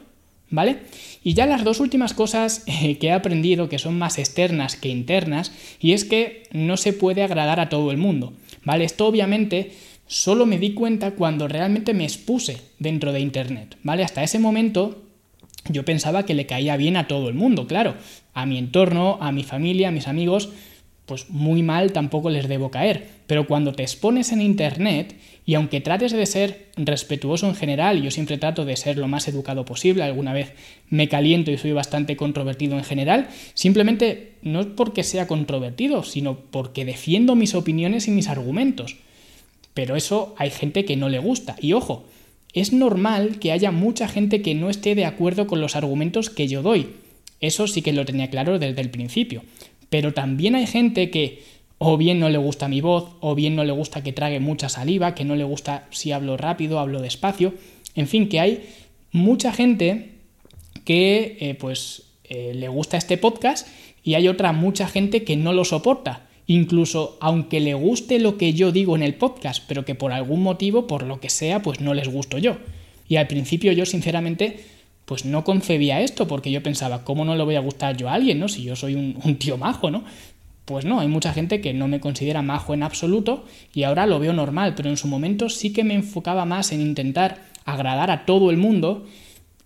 ¿Vale? 0.51 0.79
Y 1.25 1.35
ya 1.35 1.47
las 1.47 1.65
dos 1.65 1.81
últimas 1.81 2.15
cosas 2.15 2.63
eh, 2.67 2.99
que 2.99 3.09
he 3.09 3.13
aprendido, 3.13 3.69
que 3.69 3.81
son 3.81 3.99
más 3.99 4.19
externas 4.19 4.77
que 4.77 4.89
internas, 4.89 5.51
y 5.81 5.93
es 5.93 6.05
que 6.05 6.45
no 6.53 6.77
se 6.77 6.93
puede 6.93 7.25
agradar 7.25 7.59
a 7.59 7.69
todo 7.69 7.91
el 7.91 7.97
mundo. 7.97 8.35
¿Vale? 8.63 8.85
Esto 8.85 9.07
obviamente 9.07 9.73
solo 10.07 10.47
me 10.47 10.59
di 10.59 10.75
cuenta 10.75 11.13
cuando 11.13 11.49
realmente 11.49 11.95
me 11.95 12.05
expuse 12.05 12.59
dentro 12.79 13.13
de 13.13 13.21
Internet, 13.21 13.77
¿vale? 13.83 14.05
Hasta 14.05 14.23
ese 14.23 14.39
momento 14.39 15.04
yo 15.69 15.85
pensaba 15.85 16.25
que 16.25 16.35
le 16.35 16.47
caía 16.47 16.77
bien 16.77 16.97
a 16.97 17.09
todo 17.09 17.29
el 17.29 17.35
mundo, 17.35 17.67
claro, 17.67 17.95
a 18.35 18.47
mi 18.47 18.59
entorno, 18.59 19.19
a 19.21 19.33
mi 19.33 19.45
familia, 19.45 19.89
a 19.89 19.93
mis 19.93 20.09
amigos, 20.09 20.51
pues 21.07 21.29
muy 21.29 21.63
mal 21.63 21.93
tampoco 21.93 22.31
les 22.31 22.49
debo 22.49 22.71
caer. 22.71 23.09
Pero 23.27 23.47
cuando 23.47 23.73
te 23.73 23.83
expones 23.83 24.33
en 24.33 24.41
Internet, 24.41 25.17
y 25.47 25.55
aunque 25.55 25.81
trates 25.81 26.13
de 26.13 26.25
ser 26.25 26.69
respetuoso 26.77 27.47
en 27.47 27.55
general, 27.55 28.03
yo 28.03 28.11
siempre 28.11 28.39
trato 28.39 28.65
de 28.65 28.77
ser 28.77 28.97
lo 28.97 29.09
más 29.09 29.29
educado 29.29 29.65
posible, 29.65 30.03
alguna 30.03 30.33
vez 30.33 30.53
me 30.89 31.09
caliento 31.09 31.51
y 31.51 31.59
soy 31.59 31.73
bastante 31.73 32.17
controvertido 32.17 32.79
en 32.79 32.85
general, 32.85 33.29
simplemente 33.53 34.33
no 34.43 34.61
es 34.61 34.67
porque 34.67 35.03
sea 35.03 35.27
controvertido, 35.27 36.03
sino 36.03 36.37
porque 36.37 36.85
defiendo 36.85 37.35
mis 37.35 37.55
opiniones 37.55 38.09
y 38.09 38.11
mis 38.11 38.29
argumentos. 38.29 38.97
Pero 39.75 39.97
eso 39.97 40.35
hay 40.39 40.51
gente 40.51 40.85
que 40.85 40.97
no 40.97 41.09
le 41.09 41.19
gusta. 41.19 41.57
Y 41.61 41.73
ojo, 41.73 42.05
es 42.55 42.73
normal 42.73 43.39
que 43.41 43.53
haya 43.53 43.73
mucha 43.73 44.09
gente 44.09 44.41
que 44.41 44.55
no 44.55 44.71
esté 44.71 44.95
de 44.95 45.05
acuerdo 45.05 45.47
con 45.47 45.61
los 45.61 45.75
argumentos 45.77 46.31
que 46.31 46.47
yo 46.47 46.63
doy. 46.63 46.89
Eso 47.41 47.67
sí 47.67 47.83
que 47.83 47.93
lo 47.93 48.05
tenía 48.05 48.31
claro 48.31 48.59
desde 48.59 48.81
el 48.81 48.91
principio. 48.91 49.43
Pero 49.91 50.15
también 50.15 50.55
hay 50.55 50.67
gente 50.67 51.11
que 51.11 51.43
o 51.79 51.97
bien 51.97 52.21
no 52.21 52.29
le 52.29 52.39
gusta 52.39 52.69
mi 52.69 52.81
voz, 52.81 53.17
o 53.21 53.35
bien 53.35 53.57
no 53.57 53.65
le 53.65 53.73
gusta 53.73 54.03
que 54.03 54.13
trague 54.13 54.41
mucha 54.41 54.69
saliva, 54.69 55.15
que 55.15 55.25
no 55.25 55.35
le 55.35 55.45
gusta 55.45 55.87
si 55.91 56.13
hablo 56.13 56.37
rápido, 56.37 56.79
hablo 56.79 57.03
despacio. 57.03 57.55
En 57.97 58.07
fin, 58.07 58.29
que 58.29 58.41
hay 58.41 58.65
mucha 59.11 59.53
gente 59.53 60.13
que 60.85 61.37
eh, 61.41 61.55
pues 61.55 62.05
eh, 62.25 62.53
le 62.55 62.69
gusta 62.69 62.97
este 62.97 63.19
podcast 63.19 63.67
y 64.03 64.15
hay 64.15 64.29
otra 64.29 64.53
mucha 64.53 64.87
gente 64.87 65.25
que 65.25 65.37
no 65.37 65.53
lo 65.53 65.65
soporta 65.65 66.24
incluso 66.47 67.17
aunque 67.21 67.61
le 67.61 67.75
guste 67.75 68.19
lo 68.19 68.37
que 68.37 68.53
yo 68.53 68.73
digo 68.73 68.97
en 68.97 69.03
el 69.03 69.15
podcast, 69.15 69.65
pero 69.67 69.85
que 69.85 69.95
por 69.95 70.13
algún 70.13 70.43
motivo, 70.43 70.87
por 70.87 71.05
lo 71.05 71.21
que 71.21 71.31
sea, 71.31 71.63
pues 71.63 71.81
no 71.81 71.95
les 71.95 72.09
gusto 72.09 72.39
yo. 72.39 72.57
Y 73.09 73.17
al 73.17 73.27
principio 73.27 73.73
yo 73.73 73.87
sinceramente 73.87 74.65
pues 75.05 75.27
no 75.27 75.45
concebía 75.45 76.01
esto, 76.01 76.27
porque 76.27 76.51
yo 76.51 76.63
pensaba, 76.63 77.05
¿cómo 77.05 77.25
no 77.25 77.37
le 77.37 77.45
voy 77.45 77.57
a 77.57 77.61
gustar 77.61 77.97
yo 77.97 78.09
a 78.09 78.15
alguien, 78.15 78.41
no? 78.41 78.49
Si 78.49 78.63
yo 78.63 78.75
soy 78.75 78.95
un, 78.95 79.19
un 79.23 79.37
tío 79.37 79.59
majo, 79.59 79.91
¿no? 79.91 80.03
Pues 80.65 80.87
no, 80.87 81.01
hay 81.01 81.09
mucha 81.09 81.35
gente 81.35 81.61
que 81.61 81.75
no 81.75 81.89
me 81.89 82.01
considera 82.01 82.41
majo 82.41 82.73
en 82.73 82.83
absoluto 82.83 83.45
y 83.75 83.83
ahora 83.83 84.07
lo 84.07 84.19
veo 84.19 84.33
normal, 84.33 84.75
pero 84.75 84.89
en 84.89 84.97
su 84.97 85.09
momento 85.09 85.51
sí 85.51 85.75
que 85.75 85.85
me 85.85 85.93
enfocaba 85.93 86.47
más 86.47 86.73
en 86.73 86.81
intentar 86.81 87.43
agradar 87.67 88.11
a 88.11 88.25
todo 88.25 88.51
el 88.51 88.57
mundo 88.57 89.07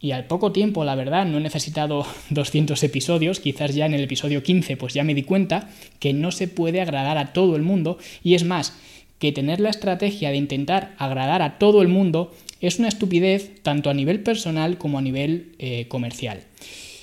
y 0.00 0.12
al 0.12 0.26
poco 0.26 0.52
tiempo, 0.52 0.84
la 0.84 0.94
verdad, 0.94 1.26
no 1.26 1.38
he 1.38 1.40
necesitado 1.40 2.06
200 2.30 2.82
episodios, 2.82 3.40
quizás 3.40 3.74
ya 3.74 3.86
en 3.86 3.94
el 3.94 4.04
episodio 4.04 4.42
15 4.42 4.76
pues 4.76 4.94
ya 4.94 5.04
me 5.04 5.14
di 5.14 5.22
cuenta 5.22 5.70
que 5.98 6.12
no 6.12 6.30
se 6.30 6.48
puede 6.48 6.80
agradar 6.80 7.18
a 7.18 7.32
todo 7.32 7.56
el 7.56 7.62
mundo 7.62 7.98
y 8.22 8.34
es 8.34 8.44
más, 8.44 8.74
que 9.18 9.32
tener 9.32 9.60
la 9.60 9.70
estrategia 9.70 10.30
de 10.30 10.36
intentar 10.36 10.94
agradar 10.98 11.42
a 11.42 11.58
todo 11.58 11.82
el 11.82 11.88
mundo 11.88 12.32
es 12.60 12.78
una 12.78 12.88
estupidez 12.88 13.62
tanto 13.62 13.90
a 13.90 13.94
nivel 13.94 14.20
personal 14.20 14.78
como 14.78 14.98
a 14.98 15.02
nivel 15.02 15.52
eh, 15.58 15.86
comercial. 15.88 16.42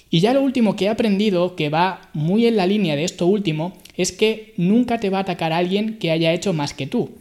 Y 0.10 0.20
ya 0.20 0.34
lo 0.34 0.42
último 0.42 0.76
que 0.76 0.86
he 0.86 0.90
aprendido, 0.90 1.56
que 1.56 1.70
va 1.70 2.10
muy 2.14 2.46
en 2.46 2.56
la 2.56 2.68
línea 2.68 2.96
de 2.96 3.04
esto 3.04 3.26
último, 3.28 3.74
es 3.98 4.12
que 4.12 4.54
nunca 4.58 5.00
te 5.00 5.10
va 5.10 5.20
a 5.20 5.22
atacar 5.22 5.52
alguien 5.52 5.98
que 5.98 6.12
haya 6.12 6.34
hecho 6.34 6.54
más 6.54 6.74
que 6.74 6.88
tú. 6.88 7.12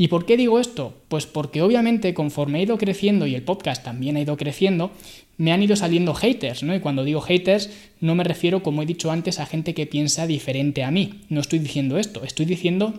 ¿Y 0.00 0.08
por 0.08 0.24
qué 0.24 0.38
digo 0.38 0.58
esto? 0.58 0.94
Pues 1.08 1.26
porque 1.26 1.60
obviamente 1.60 2.14
conforme 2.14 2.58
he 2.58 2.62
ido 2.62 2.78
creciendo 2.78 3.26
y 3.26 3.34
el 3.34 3.42
podcast 3.42 3.84
también 3.84 4.16
ha 4.16 4.22
ido 4.22 4.38
creciendo, 4.38 4.92
me 5.36 5.52
han 5.52 5.62
ido 5.62 5.76
saliendo 5.76 6.14
haters, 6.14 6.62
¿no? 6.62 6.74
Y 6.74 6.80
cuando 6.80 7.04
digo 7.04 7.20
haters, 7.20 7.68
no 8.00 8.14
me 8.14 8.24
refiero, 8.24 8.62
como 8.62 8.80
he 8.80 8.86
dicho 8.86 9.10
antes, 9.10 9.40
a 9.40 9.44
gente 9.44 9.74
que 9.74 9.84
piensa 9.84 10.26
diferente 10.26 10.84
a 10.84 10.90
mí. 10.90 11.20
No 11.28 11.42
estoy 11.42 11.58
diciendo 11.58 11.98
esto, 11.98 12.24
estoy 12.24 12.46
diciendo 12.46 12.94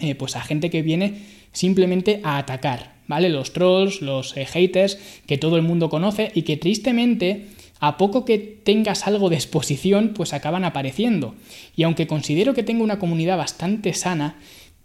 eh, 0.00 0.16
pues 0.16 0.34
a 0.34 0.40
gente 0.40 0.70
que 0.70 0.82
viene 0.82 1.22
simplemente 1.52 2.20
a 2.24 2.38
atacar, 2.38 2.96
¿vale? 3.06 3.28
Los 3.28 3.52
trolls, 3.52 4.02
los 4.02 4.36
eh, 4.36 4.44
haters 4.44 4.98
que 5.28 5.38
todo 5.38 5.54
el 5.54 5.62
mundo 5.62 5.88
conoce 5.88 6.32
y 6.34 6.42
que 6.42 6.56
tristemente 6.56 7.46
a 7.78 7.96
poco 7.96 8.24
que 8.24 8.38
tengas 8.38 9.06
algo 9.06 9.28
de 9.28 9.36
exposición, 9.36 10.14
pues 10.16 10.32
acaban 10.32 10.64
apareciendo. 10.64 11.36
Y 11.76 11.84
aunque 11.84 12.08
considero 12.08 12.54
que 12.54 12.64
tengo 12.64 12.82
una 12.82 12.98
comunidad 12.98 13.36
bastante 13.36 13.94
sana, 13.94 14.36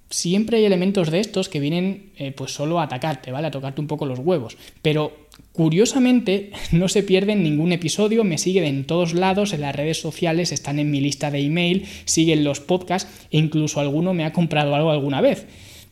siempre 0.10 0.58
hay 0.58 0.66
elementos 0.66 1.12
de 1.12 1.20
estos 1.20 1.50
que 1.50 1.60
vienen 1.60 2.12
eh, 2.18 2.32
pues 2.32 2.52
solo 2.52 2.80
a 2.80 2.84
atacarte, 2.84 3.32
¿vale? 3.32 3.48
A 3.48 3.52
tocarte 3.52 3.82
un 3.82 3.88
poco 3.88 4.06
los 4.06 4.20
huevos. 4.20 4.58
Pero 4.82 5.28
curiosamente 5.54 6.52
no 6.72 6.88
se 6.88 7.04
pierden 7.04 7.44
ningún 7.44 7.72
episodio, 7.72 8.24
me 8.24 8.38
siguen 8.38 8.66
en 8.66 8.86
todos 8.86 9.14
lados, 9.14 9.54
en 9.54 9.62
las 9.62 9.76
redes 9.76 10.00
sociales, 10.00 10.52
están 10.52 10.80
en 10.80 10.92
mi 10.92 11.02
lista 11.02 11.32
de 11.32 11.40
email, 11.40 11.86
siguen 12.06 12.44
los 12.44 12.60
podcasts 12.60 13.10
e 13.32 13.38
incluso 13.38 13.80
alguno 13.80 14.14
me 14.14 14.26
ha 14.26 14.34
comprado 14.34 14.76
algo 14.76 14.92
alguna 14.92 15.22
vez. 15.22 15.46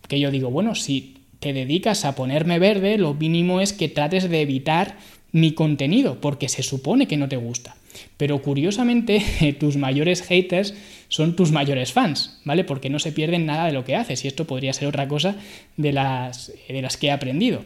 Que 0.08 0.20
yo 0.20 0.32
digo, 0.32 0.50
bueno, 0.50 0.76
si 0.76 1.18
te 1.40 1.54
dedicas 1.54 2.06
a 2.06 2.16
ponerme 2.16 2.60
verde, 2.60 2.98
lo 2.98 3.14
mínimo 3.14 3.62
es 3.62 3.74
que 3.74 3.90
trates 3.90 4.30
de 4.30 4.42
evitar 4.42 4.98
mi 5.32 5.52
contenido, 5.52 6.20
porque 6.22 6.50
se 6.50 6.64
supone 6.64 7.08
que 7.08 7.18
no 7.18 7.28
te 7.28 7.36
gusta. 7.36 7.76
Pero 8.18 8.42
curiosamente, 8.42 9.56
tus 9.60 9.78
mayores 9.78 10.22
haters 10.22 10.74
son 11.10 11.36
tus 11.36 11.52
mayores 11.52 11.94
fans, 11.94 12.40
¿vale? 12.44 12.64
Porque 12.64 12.90
no 12.90 13.00
se 13.00 13.12
pierden 13.12 13.46
nada 13.46 13.66
de 13.66 13.74
lo 13.74 13.86
que 13.86 13.96
haces 13.96 14.24
y 14.26 14.28
esto 14.28 14.46
podría 14.46 14.74
ser 14.74 14.88
otra 14.88 15.08
cosa 15.08 15.36
de 15.78 15.94
las, 15.94 16.52
de 16.68 16.82
las 16.82 16.98
que 16.98 17.08
he 17.08 17.12
aprendido. 17.12 17.64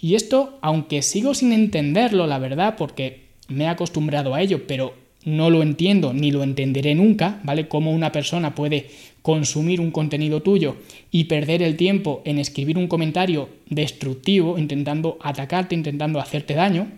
Y 0.00 0.14
esto, 0.14 0.58
aunque 0.62 1.02
sigo 1.02 1.34
sin 1.34 1.52
entenderlo, 1.52 2.26
la 2.26 2.38
verdad, 2.38 2.74
porque 2.76 3.22
me 3.48 3.64
he 3.64 3.68
acostumbrado 3.68 4.34
a 4.34 4.42
ello, 4.42 4.66
pero 4.66 4.94
no 5.24 5.50
lo 5.50 5.62
entiendo 5.62 6.12
ni 6.12 6.30
lo 6.30 6.42
entenderé 6.42 6.94
nunca, 6.94 7.40
¿vale? 7.44 7.68
Cómo 7.68 7.92
una 7.92 8.12
persona 8.12 8.54
puede 8.54 8.88
consumir 9.22 9.80
un 9.80 9.92
contenido 9.92 10.42
tuyo 10.42 10.76
y 11.10 11.24
perder 11.24 11.62
el 11.62 11.76
tiempo 11.76 12.22
en 12.24 12.38
escribir 12.38 12.76
un 12.76 12.88
comentario 12.88 13.48
destructivo, 13.68 14.58
intentando 14.58 15.18
atacarte, 15.22 15.74
intentando 15.74 16.20
hacerte 16.20 16.54
daño, 16.54 16.88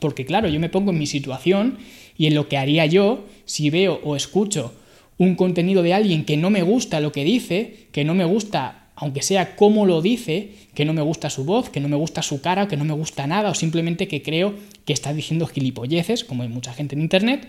porque 0.00 0.24
claro, 0.24 0.48
yo 0.48 0.60
me 0.60 0.70
pongo 0.70 0.90
en 0.90 0.98
mi 0.98 1.06
situación 1.06 1.78
y 2.20 2.26
en 2.26 2.34
lo 2.34 2.48
que 2.48 2.58
haría 2.58 2.84
yo 2.84 3.24
si 3.46 3.70
veo 3.70 3.98
o 4.04 4.14
escucho 4.14 4.74
un 5.16 5.36
contenido 5.36 5.82
de 5.82 5.94
alguien 5.94 6.26
que 6.26 6.36
no 6.36 6.50
me 6.50 6.62
gusta 6.62 7.00
lo 7.00 7.12
que 7.12 7.24
dice, 7.24 7.86
que 7.92 8.04
no 8.04 8.14
me 8.14 8.26
gusta, 8.26 8.90
aunque 8.94 9.22
sea 9.22 9.56
cómo 9.56 9.86
lo 9.86 10.02
dice, 10.02 10.50
que 10.74 10.84
no 10.84 10.92
me 10.92 11.00
gusta 11.00 11.30
su 11.30 11.46
voz, 11.46 11.70
que 11.70 11.80
no 11.80 11.88
me 11.88 11.96
gusta 11.96 12.20
su 12.20 12.42
cara, 12.42 12.68
que 12.68 12.76
no 12.76 12.84
me 12.84 12.92
gusta 12.92 13.26
nada, 13.26 13.48
o 13.48 13.54
simplemente 13.54 14.06
que 14.06 14.20
creo 14.20 14.52
que 14.84 14.92
está 14.92 15.14
diciendo 15.14 15.46
gilipolleces, 15.46 16.22
como 16.22 16.42
hay 16.42 16.50
mucha 16.50 16.74
gente 16.74 16.94
en 16.94 17.00
Internet, 17.00 17.48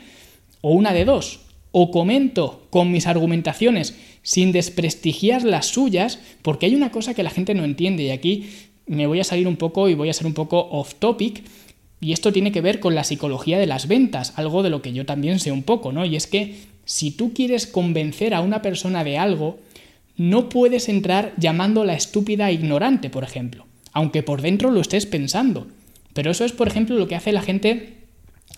o 0.62 0.72
una 0.72 0.94
de 0.94 1.04
dos, 1.04 1.42
o 1.74 1.92
comento 1.92 2.66
con 2.70 2.94
mis 2.94 3.08
argumentaciones 3.08 3.98
sin 4.22 4.54
desprestigiar 4.54 5.44
las 5.44 5.66
suyas, 5.66 6.20
porque 6.44 6.68
hay 6.68 6.76
una 6.76 6.92
cosa 6.92 7.14
que 7.14 7.24
la 7.24 7.30
gente 7.30 7.54
no 7.56 7.66
entiende, 7.66 8.04
y 8.04 8.12
aquí 8.12 8.50
me 8.86 9.06
voy 9.06 9.20
a 9.20 9.26
salir 9.26 9.50
un 9.50 9.58
poco 9.58 9.90
y 9.90 9.96
voy 9.96 10.08
a 10.08 10.14
ser 10.14 10.28
un 10.28 10.34
poco 10.34 10.70
off 10.72 10.94
topic, 10.96 11.44
y 12.02 12.14
esto 12.14 12.34
tiene 12.34 12.52
que 12.52 12.62
ver 12.62 12.80
con 12.80 12.96
la 12.96 13.04
psicología 13.04 13.60
de 13.60 13.68
las 13.68 13.88
ventas, 13.88 14.34
algo 14.36 14.64
de 14.64 14.72
lo 14.72 14.82
que 14.82 14.92
yo 14.92 15.06
también 15.06 15.40
sé 15.40 15.52
un 15.52 15.64
poco, 15.64 15.94
¿no? 15.94 16.04
Y 16.04 16.16
es 16.16 16.28
que 16.28 16.56
si 16.84 17.12
tú 17.12 17.32
quieres 17.34 17.68
convencer 17.68 18.34
a 18.34 18.42
una 18.42 18.62
persona 18.62 19.04
de 19.04 19.20
algo, 19.20 19.60
no 20.18 20.50
puedes 20.50 20.90
entrar 20.90 21.34
llamándola 21.38 21.94
estúpida 21.94 22.50
e 22.50 22.54
ignorante, 22.54 23.10
por 23.10 23.24
ejemplo, 23.24 23.66
aunque 23.94 24.24
por 24.24 24.42
dentro 24.42 24.72
lo 24.72 24.82
estés 24.82 25.06
pensando. 25.06 25.68
Pero 26.14 26.32
eso 26.32 26.44
es, 26.44 26.52
por 26.52 26.68
ejemplo, 26.68 26.98
lo 26.98 27.08
que 27.08 27.16
hace 27.16 27.32
la 27.32 27.42
gente 27.42 28.02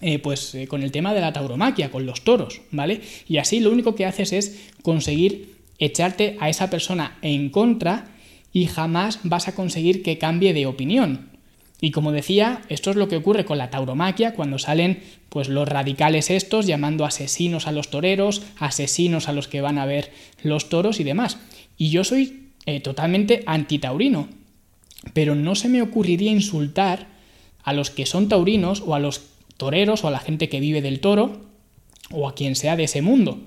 eh, 0.01 0.19
pues 0.19 0.53
eh, 0.55 0.67
con 0.67 0.83
el 0.83 0.91
tema 0.91 1.13
de 1.13 1.21
la 1.21 1.33
tauromaquia, 1.33 1.91
con 1.91 2.05
los 2.05 2.23
toros, 2.23 2.61
¿vale? 2.71 3.01
Y 3.27 3.37
así 3.37 3.59
lo 3.59 3.71
único 3.71 3.95
que 3.95 4.05
haces 4.05 4.33
es 4.33 4.69
conseguir 4.81 5.55
echarte 5.79 6.35
a 6.39 6.49
esa 6.49 6.69
persona 6.69 7.17
en 7.21 7.49
contra 7.49 8.07
y 8.51 8.65
jamás 8.65 9.19
vas 9.23 9.47
a 9.47 9.55
conseguir 9.55 10.03
que 10.03 10.17
cambie 10.17 10.53
de 10.53 10.65
opinión. 10.65 11.29
Y 11.83 11.91
como 11.91 12.13
decía, 12.13 12.61
esto 12.69 12.91
es 12.91 12.95
lo 12.95 13.09
que 13.09 13.17
ocurre 13.17 13.43
con 13.43 13.57
la 13.57 13.69
tauromaquia 13.69 14.35
cuando 14.35 14.57
salen 14.57 15.03
pues 15.27 15.49
los 15.49 15.67
radicales 15.67 16.29
estos 16.29 16.65
llamando 16.65 17.03
asesinos 17.03 17.67
a 17.67 17.73
los 17.73 17.89
toreros, 17.89 18.41
asesinos 18.57 19.27
a 19.27 19.33
los 19.33 19.49
que 19.49 19.59
van 19.59 19.77
a 19.77 19.85
ver 19.85 20.09
los 20.43 20.69
toros 20.69 21.01
y 21.01 21.03
demás. 21.03 21.39
Y 21.77 21.89
yo 21.89 22.05
soy 22.05 22.51
eh, 22.65 22.79
totalmente 22.79 23.43
antitaurino, 23.47 24.29
pero 25.11 25.35
no 25.35 25.55
se 25.55 25.67
me 25.67 25.81
ocurriría 25.81 26.31
insultar 26.31 27.07
a 27.65 27.73
los 27.73 27.89
que 27.89 28.05
son 28.05 28.29
taurinos 28.29 28.81
o 28.85 28.95
a 28.95 28.99
los 28.99 29.21
toreros 29.57 30.05
o 30.05 30.07
a 30.07 30.11
la 30.11 30.19
gente 30.19 30.47
que 30.47 30.61
vive 30.61 30.81
del 30.81 31.01
toro 31.01 31.41
o 32.11 32.29
a 32.29 32.33
quien 32.33 32.55
sea 32.55 32.77
de 32.77 32.85
ese 32.85 33.01
mundo. 33.01 33.41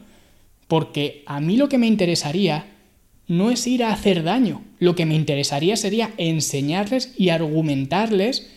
Porque 0.68 1.22
a 1.24 1.40
mí 1.40 1.56
lo 1.56 1.70
que 1.70 1.78
me 1.78 1.86
interesaría 1.86 2.66
no 3.28 3.50
es 3.50 3.66
ir 3.66 3.82
a 3.82 3.92
hacer 3.92 4.22
daño. 4.22 4.62
Lo 4.78 4.94
que 4.94 5.06
me 5.06 5.14
interesaría 5.14 5.76
sería 5.76 6.12
enseñarles 6.16 7.12
y 7.16 7.30
argumentarles 7.30 8.50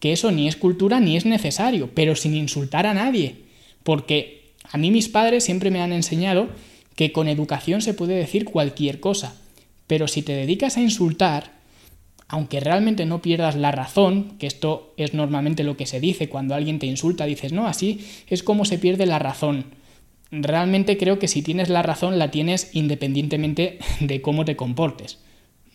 que 0.00 0.12
eso 0.12 0.30
ni 0.30 0.48
es 0.48 0.56
cultura 0.56 1.00
ni 1.00 1.16
es 1.16 1.26
necesario, 1.26 1.90
pero 1.94 2.16
sin 2.16 2.34
insultar 2.34 2.86
a 2.86 2.94
nadie. 2.94 3.36
Porque 3.82 4.52
a 4.70 4.78
mí 4.78 4.90
mis 4.90 5.08
padres 5.08 5.44
siempre 5.44 5.70
me 5.70 5.80
han 5.80 5.92
enseñado 5.92 6.48
que 6.96 7.12
con 7.12 7.28
educación 7.28 7.82
se 7.82 7.94
puede 7.94 8.14
decir 8.14 8.44
cualquier 8.44 9.00
cosa. 9.00 9.40
Pero 9.86 10.08
si 10.08 10.22
te 10.22 10.32
dedicas 10.32 10.76
a 10.76 10.80
insultar, 10.80 11.52
aunque 12.28 12.60
realmente 12.60 13.04
no 13.04 13.20
pierdas 13.20 13.56
la 13.56 13.72
razón, 13.72 14.36
que 14.38 14.46
esto 14.46 14.94
es 14.96 15.12
normalmente 15.12 15.64
lo 15.64 15.76
que 15.76 15.86
se 15.86 16.00
dice 16.00 16.28
cuando 16.28 16.54
alguien 16.54 16.78
te 16.78 16.86
insulta, 16.86 17.26
dices, 17.26 17.52
no, 17.52 17.66
así 17.66 18.06
es 18.28 18.42
como 18.42 18.64
se 18.64 18.78
pierde 18.78 19.06
la 19.06 19.18
razón 19.18 19.66
realmente 20.42 20.96
creo 20.96 21.18
que 21.18 21.28
si 21.28 21.42
tienes 21.42 21.68
la 21.68 21.82
razón 21.82 22.18
la 22.18 22.30
tienes 22.30 22.70
independientemente 22.72 23.78
de 24.00 24.22
cómo 24.22 24.44
te 24.44 24.56
comportes. 24.56 25.18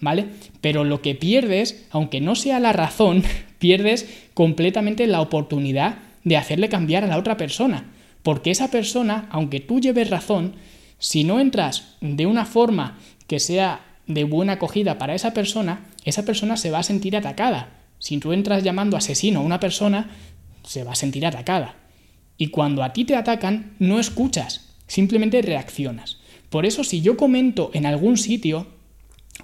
¿Vale? 0.02 0.28
Pero 0.62 0.86
lo 0.86 1.02
que 1.02 1.14
pierdes, 1.14 1.86
aunque 1.92 2.22
no 2.22 2.36
sea 2.36 2.60
la 2.60 2.72
razón, 2.72 3.24
pierdes 3.60 4.10
completamente 4.34 5.08
la 5.08 5.22
oportunidad 5.22 5.98
de 6.24 6.38
hacerle 6.38 6.70
cambiar 6.70 7.04
a 7.04 7.08
la 7.08 7.18
otra 7.18 7.36
persona. 7.38 7.86
Porque 8.24 8.52
esa 8.52 8.72
persona, 8.72 9.28
aunque 9.32 9.60
tú 9.60 9.80
lleves 9.80 10.10
razón, 10.10 10.56
si 11.00 11.24
no 11.24 11.40
entras 11.40 11.96
de 12.02 12.26
una 12.26 12.46
forma 12.46 12.98
que 13.28 13.40
sea 13.40 13.82
de 14.08 14.24
buena 14.24 14.54
acogida 14.54 14.98
para 14.98 15.16
esa 15.16 15.34
persona, 15.34 15.86
esa 16.04 16.24
persona 16.24 16.58
se 16.58 16.72
va 16.72 16.80
a 16.80 16.84
sentir 16.84 17.16
atacada. 17.16 17.70
Si 18.00 18.18
tú 18.18 18.34
entras 18.34 18.64
llamando 18.64 18.98
asesino 18.98 19.40
a 19.40 19.44
una 19.44 19.60
persona, 19.60 20.10
se 20.64 20.84
va 20.84 20.94
a 20.94 20.96
sentir 20.96 21.26
atacada. 21.26 21.76
Y 22.40 22.48
cuando 22.48 22.82
a 22.82 22.94
ti 22.94 23.06
te 23.06 23.16
atacan, 23.16 23.74
no 23.78 24.00
escuchas, 24.00 24.70
simplemente 24.88 25.44
reaccionas. 25.44 26.18
Por 26.50 26.66
eso 26.66 26.84
si 26.84 27.02
yo 27.02 27.18
comento 27.18 27.70
en 27.74 27.86
algún 27.86 28.18
sitio, 28.18 28.66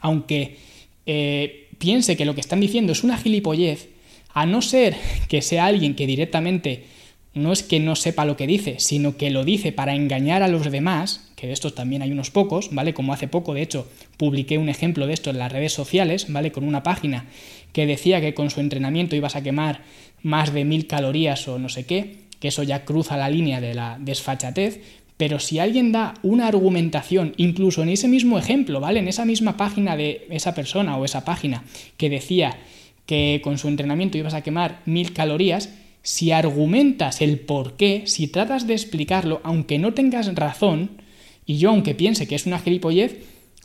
aunque 0.01 0.57
eh, 1.05 1.67
piense 1.77 2.17
que 2.17 2.25
lo 2.25 2.33
que 2.33 2.41
están 2.41 2.61
diciendo 2.61 2.93
es 2.93 3.03
una 3.03 3.17
gilipollez, 3.17 3.89
a 4.33 4.45
no 4.45 4.61
ser 4.61 4.95
que 5.29 5.41
sea 5.41 5.65
alguien 5.65 5.95
que 5.95 6.07
directamente 6.07 6.85
no 7.33 7.51
es 7.51 7.63
que 7.63 7.81
no 7.81 7.97
sepa 7.97 8.23
lo 8.23 8.37
que 8.37 8.47
dice, 8.47 8.77
sino 8.79 9.17
que 9.17 9.29
lo 9.29 9.43
dice 9.43 9.73
para 9.73 9.93
engañar 9.93 10.41
a 10.41 10.47
los 10.47 10.71
demás, 10.71 11.29
que 11.35 11.47
de 11.47 11.53
estos 11.53 11.75
también 11.75 12.01
hay 12.01 12.11
unos 12.11 12.31
pocos, 12.31 12.73
¿vale? 12.73 12.93
Como 12.93 13.11
hace 13.11 13.27
poco, 13.27 13.53
de 13.53 13.61
hecho, 13.61 13.89
publiqué 14.17 14.57
un 14.57 14.69
ejemplo 14.69 15.05
de 15.05 15.13
esto 15.13 15.29
en 15.31 15.39
las 15.39 15.51
redes 15.51 15.73
sociales, 15.73 16.27
¿vale? 16.29 16.53
Con 16.53 16.63
una 16.63 16.81
página 16.81 17.25
que 17.73 17.85
decía 17.85 18.21
que 18.21 18.33
con 18.33 18.49
su 18.49 18.61
entrenamiento 18.61 19.17
ibas 19.17 19.35
a 19.35 19.43
quemar 19.43 19.81
más 20.23 20.53
de 20.53 20.63
mil 20.63 20.87
calorías 20.87 21.45
o 21.49 21.59
no 21.59 21.67
sé 21.67 21.85
qué, 21.85 22.24
que 22.39 22.49
eso 22.49 22.63
ya 22.63 22.85
cruza 22.85 23.17
la 23.17 23.29
línea 23.29 23.61
de 23.61 23.73
la 23.73 23.97
desfachatez, 23.99 24.81
pero 25.17 25.39
si 25.39 25.59
alguien 25.59 25.91
da 25.91 26.13
una 26.23 26.47
argumentación, 26.47 27.33
incluso 27.37 27.83
en 27.83 27.89
ese 27.89 28.07
mismo 28.07 28.37
ejemplo, 28.37 28.81
¿vale? 28.81 28.99
En 28.99 29.07
esa 29.07 29.23
misma 29.25 29.55
página 29.55 29.95
de 29.95 30.27
esa 30.29 30.53
persona 30.53 30.97
o 30.97 31.05
esa 31.05 31.23
página 31.23 31.63
que 31.97 32.09
decía 32.09 32.57
que 33.05 33.39
con 33.43 33.57
su 33.57 33.67
entrenamiento 33.67 34.17
ibas 34.17 34.33
a 34.33 34.41
quemar 34.41 34.81
mil 34.85 35.13
calorías, 35.13 35.73
si 36.01 36.31
argumentas 36.31 37.21
el 37.21 37.39
por 37.39 37.77
qué, 37.77 38.03
si 38.05 38.27
tratas 38.27 38.67
de 38.67 38.73
explicarlo, 38.73 39.41
aunque 39.43 39.79
no 39.79 39.93
tengas 39.93 40.33
razón, 40.35 41.01
y 41.45 41.57
yo 41.57 41.69
aunque 41.69 41.95
piense 41.95 42.27
que 42.27 42.35
es 42.35 42.45
una 42.45 42.59
gilipollez, 42.59 43.17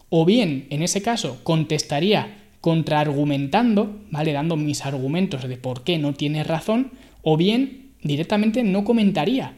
o 0.08 0.24
bien 0.24 0.66
en 0.70 0.82
ese 0.82 1.02
caso 1.02 1.40
contestaría 1.42 2.36
contraargumentando, 2.60 4.00
¿vale? 4.10 4.32
Dando 4.32 4.56
mis 4.56 4.84
argumentos 4.84 5.48
de 5.48 5.56
por 5.56 5.82
qué 5.82 5.98
no 5.98 6.14
tienes 6.14 6.46
razón, 6.46 6.92
o 7.22 7.36
bien 7.36 7.89
directamente 8.02 8.62
no 8.62 8.84
comentaría 8.84 9.54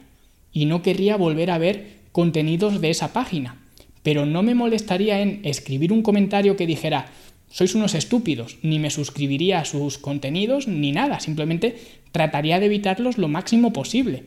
y 0.51 0.65
no 0.65 0.81
querría 0.81 1.17
volver 1.17 1.51
a 1.51 1.57
ver 1.57 2.01
contenidos 2.11 2.81
de 2.81 2.89
esa 2.89 3.13
página. 3.13 3.59
Pero 4.03 4.25
no 4.25 4.43
me 4.43 4.55
molestaría 4.55 5.21
en 5.21 5.39
escribir 5.43 5.91
un 5.91 6.01
comentario 6.01 6.55
que 6.55 6.67
dijera 6.67 7.07
sois 7.53 7.75
unos 7.75 7.93
estúpidos, 7.93 8.57
ni 8.63 8.79
me 8.79 8.89
suscribiría 8.89 9.59
a 9.59 9.65
sus 9.65 9.99
contenidos 9.99 10.67
ni 10.67 10.91
nada, 10.91 11.19
simplemente 11.19 11.77
trataría 12.11 12.59
de 12.59 12.65
evitarlos 12.65 13.19
lo 13.19 13.27
máximo 13.27 13.71
posible. 13.71 14.25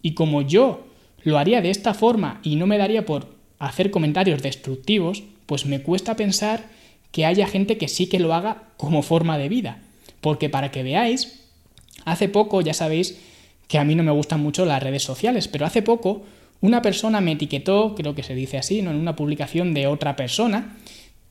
Y 0.00 0.14
como 0.14 0.40
yo 0.40 0.86
lo 1.22 1.36
haría 1.36 1.60
de 1.60 1.68
esta 1.68 1.92
forma 1.92 2.40
y 2.42 2.56
no 2.56 2.66
me 2.66 2.78
daría 2.78 3.04
por 3.04 3.36
hacer 3.58 3.90
comentarios 3.90 4.42
destructivos, 4.42 5.22
pues 5.44 5.66
me 5.66 5.82
cuesta 5.82 6.16
pensar 6.16 6.64
que 7.12 7.26
haya 7.26 7.46
gente 7.46 7.76
que 7.76 7.88
sí 7.88 8.06
que 8.06 8.20
lo 8.20 8.32
haga 8.32 8.62
como 8.78 9.02
forma 9.02 9.36
de 9.36 9.50
vida. 9.50 9.82
Porque 10.22 10.48
para 10.48 10.70
que 10.70 10.82
veáis, 10.82 11.42
hace 12.06 12.30
poco, 12.30 12.62
ya 12.62 12.72
sabéis, 12.72 13.18
que 13.68 13.78
a 13.78 13.84
mí 13.84 13.94
no 13.94 14.02
me 14.02 14.12
gustan 14.12 14.40
mucho 14.42 14.64
las 14.64 14.82
redes 14.82 15.02
sociales, 15.02 15.48
pero 15.48 15.66
hace 15.66 15.82
poco 15.82 16.24
una 16.60 16.82
persona 16.82 17.20
me 17.20 17.32
etiquetó, 17.32 17.94
creo 17.94 18.14
que 18.14 18.22
se 18.22 18.34
dice 18.34 18.58
así, 18.58 18.82
¿no? 18.82 18.90
en 18.90 18.96
una 18.96 19.16
publicación 19.16 19.74
de 19.74 19.86
otra 19.86 20.16
persona, 20.16 20.76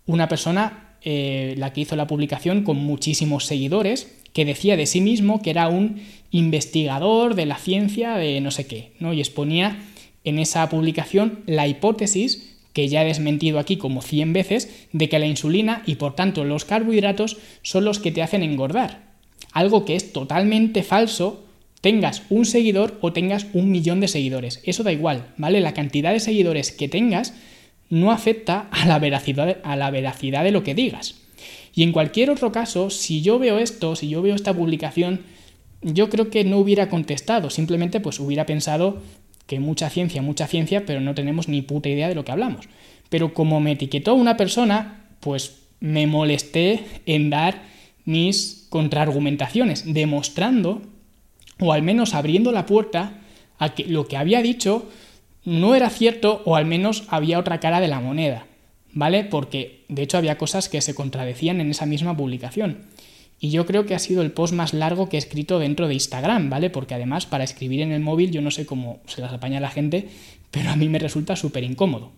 una 0.05 0.27
persona 0.27 0.97
eh, 1.01 1.55
la 1.57 1.73
que 1.73 1.81
hizo 1.81 1.95
la 1.95 2.07
publicación 2.07 2.63
con 2.63 2.77
muchísimos 2.77 3.45
seguidores, 3.45 4.11
que 4.33 4.45
decía 4.45 4.75
de 4.75 4.85
sí 4.85 5.01
mismo 5.01 5.41
que 5.41 5.49
era 5.49 5.67
un 5.67 6.01
investigador 6.31 7.35
de 7.35 7.45
la 7.45 7.57
ciencia 7.57 8.15
de 8.17 8.41
no 8.41 8.51
sé 8.51 8.67
qué, 8.67 8.91
¿no? 8.99 9.13
y 9.13 9.19
exponía 9.19 9.77
en 10.23 10.39
esa 10.39 10.67
publicación 10.69 11.43
la 11.45 11.67
hipótesis 11.67 12.55
que 12.73 12.89
ya 12.89 13.03
he 13.03 13.05
desmentido 13.05 13.57
aquí 13.57 13.77
como 13.77 14.01
100 14.01 14.33
veces, 14.33 14.87
de 14.91 15.07
que 15.07 15.17
la 15.17 15.27
insulina 15.27 15.81
y 15.85 15.95
por 15.95 16.13
tanto 16.13 16.43
los 16.43 16.65
carbohidratos 16.65 17.37
son 17.61 17.85
los 17.85 17.99
que 17.99 18.11
te 18.11 18.21
hacen 18.21 18.43
engordar. 18.43 19.13
Algo 19.53 19.85
que 19.85 19.95
es 19.95 20.11
totalmente 20.11 20.83
falso 20.83 21.44
tengas 21.85 22.23
un 22.31 22.47
seguidor 22.47 22.97
o 23.01 23.13
tengas 23.13 23.45
un 23.53 23.69
millón 23.69 23.99
de 23.99 24.07
seguidores. 24.07 24.59
Eso 24.63 24.81
da 24.81 24.91
igual, 24.91 25.27
¿vale? 25.37 25.61
La 25.61 25.75
cantidad 25.75 26.13
de 26.13 26.19
seguidores 26.19 26.71
que 26.71 26.89
tengas 26.89 27.35
no 27.91 28.11
afecta 28.11 28.67
a 28.71 28.87
la 28.87 28.97
veracidad, 28.97 29.57
a 29.63 29.75
la 29.75 29.91
veracidad 29.91 30.43
de 30.43 30.49
lo 30.49 30.63
que 30.63 30.73
digas. 30.73 31.13
Y 31.75 31.83
en 31.83 31.91
cualquier 31.91 32.31
otro 32.31 32.51
caso, 32.51 32.89
si 32.89 33.21
yo 33.21 33.37
veo 33.37 33.59
esto, 33.59 33.95
si 33.95 34.09
yo 34.09 34.23
veo 34.23 34.33
esta 34.33 34.51
publicación, 34.51 35.21
yo 35.83 36.09
creo 36.09 36.31
que 36.31 36.43
no 36.43 36.57
hubiera 36.57 36.89
contestado, 36.89 37.51
simplemente 37.51 37.99
pues 37.99 38.19
hubiera 38.19 38.47
pensado 38.47 39.03
que 39.45 39.59
mucha 39.59 39.91
ciencia, 39.91 40.23
mucha 40.23 40.47
ciencia, 40.47 40.87
pero 40.87 41.01
no 41.01 41.13
tenemos 41.13 41.47
ni 41.47 41.61
puta 41.61 41.87
idea 41.87 42.09
de 42.09 42.15
lo 42.15 42.25
que 42.25 42.31
hablamos. 42.31 42.67
Pero 43.09 43.35
como 43.35 43.59
me 43.59 43.73
etiquetó 43.73 44.15
una 44.15 44.37
persona, 44.37 45.05
pues 45.19 45.67
me 45.79 46.07
molesté 46.07 46.83
en 47.05 47.29
dar 47.29 47.61
mis 48.05 48.65
contraargumentaciones, 48.71 49.93
demostrando 49.93 50.81
o 51.59 51.73
al 51.73 51.81
menos 51.81 52.13
abriendo 52.13 52.51
la 52.51 52.65
puerta 52.65 53.19
a 53.57 53.73
que 53.73 53.85
lo 53.85 54.07
que 54.07 54.17
había 54.17 54.41
dicho 54.41 54.89
no 55.43 55.75
era 55.75 55.89
cierto 55.89 56.41
o 56.45 56.55
al 56.55 56.65
menos 56.65 57.03
había 57.07 57.39
otra 57.39 57.59
cara 57.59 57.79
de 57.79 57.87
la 57.87 57.99
moneda, 57.99 58.47
¿vale? 58.93 59.23
Porque 59.23 59.85
de 59.87 60.01
hecho 60.01 60.17
había 60.17 60.37
cosas 60.37 60.69
que 60.69 60.81
se 60.81 60.95
contradecían 60.95 61.61
en 61.61 61.71
esa 61.71 61.85
misma 61.85 62.17
publicación. 62.17 62.85
Y 63.39 63.49
yo 63.49 63.65
creo 63.65 63.85
que 63.85 63.95
ha 63.95 63.99
sido 63.99 64.21
el 64.21 64.31
post 64.31 64.53
más 64.53 64.73
largo 64.73 65.09
que 65.09 65.17
he 65.17 65.19
escrito 65.19 65.59
dentro 65.59 65.87
de 65.87 65.93
Instagram, 65.93 66.49
¿vale? 66.49 66.69
Porque 66.69 66.95
además 66.95 67.25
para 67.25 67.43
escribir 67.43 67.81
en 67.81 67.91
el 67.91 67.99
móvil 67.99 68.31
yo 68.31 68.41
no 68.41 68.49
sé 68.49 68.65
cómo 68.65 68.99
se 69.05 69.21
las 69.21 69.33
apaña 69.33 69.59
la 69.59 69.69
gente, 69.69 70.09
pero 70.51 70.69
a 70.69 70.75
mí 70.75 70.89
me 70.89 70.99
resulta 70.99 71.35
súper 71.35 71.63
incómodo, 71.63 72.11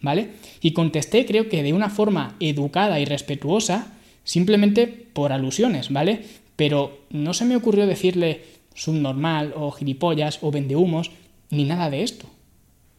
¿vale? 0.00 0.30
Y 0.60 0.72
contesté 0.72 1.26
creo 1.26 1.48
que 1.48 1.62
de 1.62 1.72
una 1.72 1.90
forma 1.90 2.36
educada 2.40 3.00
y 3.00 3.04
respetuosa, 3.04 3.92
simplemente 4.22 4.86
por 4.86 5.32
alusiones, 5.32 5.92
¿vale? 5.92 6.22
Pero 6.56 7.00
no 7.10 7.34
se 7.34 7.44
me 7.44 7.56
ocurrió 7.56 7.86
decirle, 7.86 8.42
subnormal 8.74 9.54
o 9.56 9.70
gilipollas 9.70 10.38
o 10.42 10.50
vendehumos, 10.50 11.10
ni 11.50 11.64
nada 11.64 11.90
de 11.90 12.02
esto. 12.02 12.26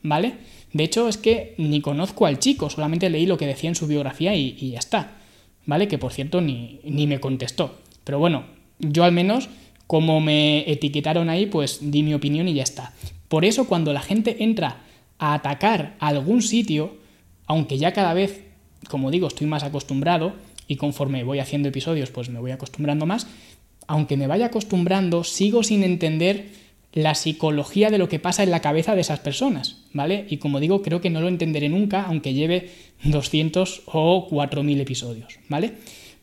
¿Vale? 0.01 0.35
De 0.71 0.83
hecho, 0.83 1.07
es 1.07 1.17
que 1.17 1.55
ni 1.57 1.81
conozco 1.81 2.25
al 2.25 2.39
chico, 2.39 2.69
solamente 2.69 3.10
leí 3.10 3.25
lo 3.25 3.37
que 3.37 3.47
decía 3.47 3.69
en 3.69 3.75
su 3.75 3.87
biografía 3.87 4.35
y, 4.35 4.71
ya 4.71 4.79
está. 4.79 5.17
¿Vale? 5.65 5.87
Que 5.87 5.97
por 5.97 6.13
cierto 6.13 6.41
ni, 6.41 6.79
ni 6.83 7.08
me 7.08 7.19
contestó. 7.19 7.79
Pero 8.04 8.19
bueno, 8.19 8.45
yo 8.79 9.04
al 9.04 9.12
menos, 9.12 9.50
como 9.87 10.21
me 10.21 10.69
etiquetaron 10.71 11.29
ahí, 11.29 11.47
pues 11.47 11.79
di 11.81 12.04
mi 12.04 12.13
opinión 12.13 12.47
y 12.47 12.54
ya 12.54 12.63
está. 12.63 12.93
Por 13.27 13.45
eso 13.45 13.67
cuando 13.67 13.93
la 13.93 14.02
gente 14.02 14.43
entra 14.43 14.83
a 15.17 15.33
atacar 15.33 15.95
algún 16.00 16.41
sitio, 16.41 16.97
aunque 17.47 17.77
ya 17.77 17.93
cada 17.93 18.13
vez, 18.13 18.43
como 18.89 19.12
digo, 19.12 19.27
estoy 19.27 19.47
más 19.47 19.63
acostumbrado 19.63 20.33
y 20.67 20.75
conforme 20.77 21.23
voy 21.23 21.39
haciendo 21.39 21.69
episodios, 21.69 22.12
pues 22.12 22.29
me 22.29 22.39
voy 22.39 22.52
acostumbrando 22.52 23.06
más, 23.06 23.27
aunque 23.88 24.17
me 24.17 24.27
vaya 24.27 24.48
acostumbrando, 24.48 25.23
sigo 25.23 25.63
sin 25.63 25.83
entender 25.83 26.48
la 26.94 27.13
psicología 27.13 27.90
de 27.90 27.98
lo 27.98 28.08
que 28.08 28.19
pasa 28.19 28.44
en 28.44 28.52
la 28.52 28.62
cabeza 28.62 28.96
de 28.96 29.02
esas 29.02 29.19
personas, 29.19 29.77
¿vale? 29.92 30.25
Y 30.29 30.38
como 30.38 30.60
digo, 30.60 30.81
creo 30.81 31.02
que 31.02 31.10
no 31.10 31.19
lo 31.19 31.27
entenderé 31.27 31.67
nunca, 31.67 32.04
aunque 32.04 32.33
lleve 32.33 32.69
200 33.04 33.83
o 33.88 34.27
4000 34.29 34.79
episodios, 34.79 35.40
¿vale? 35.50 35.73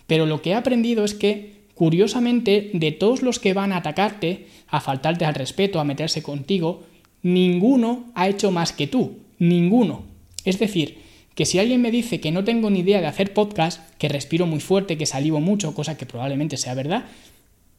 Pero 0.07 0.27
lo 0.27 0.41
que 0.41 0.51
he 0.51 0.55
aprendido 0.55 1.05
es 1.05 1.15
que 1.15 1.63
curiosamente, 1.75 2.71
de 2.75 2.93
todos 2.93 3.23
los 3.23 3.39
que 3.39 3.55
van 3.55 3.73
a 3.73 3.79
atacarte, 3.79 4.47
a 4.69 4.81
faltarte 4.81 5.25
al 5.25 5.35
respeto, 5.35 5.81
a 5.81 5.85
meterse 5.85 6.23
contigo, 6.23 6.85
ninguno 7.23 8.05
ha 8.15 8.29
hecho 8.29 8.51
más 8.51 8.73
que 8.73 8.87
tú. 8.87 9.19
Ninguno. 9.39 10.05
Es 10.45 10.59
decir, 10.59 10.99
que 11.35 11.47
si 11.47 11.59
alguien 11.59 11.81
me 11.81 11.91
dice 11.91 12.21
que 12.21 12.31
no 12.31 12.45
tengo 12.45 12.71
ni 12.71 12.81
idea 12.81 13.01
de 13.01 13.07
hacer 13.07 13.33
podcast, 13.33 13.81
que 13.99 14.09
respiro 14.09 14.47
muy 14.47 14.61
fuerte, 14.61 14.97
que 14.97 15.07
salivo 15.07 15.41
mucho, 15.41 15.75
cosa 15.75 15.97
que 15.97 16.07
probablemente 16.07 16.57
sea 16.57 16.75
verdad, 16.75 17.05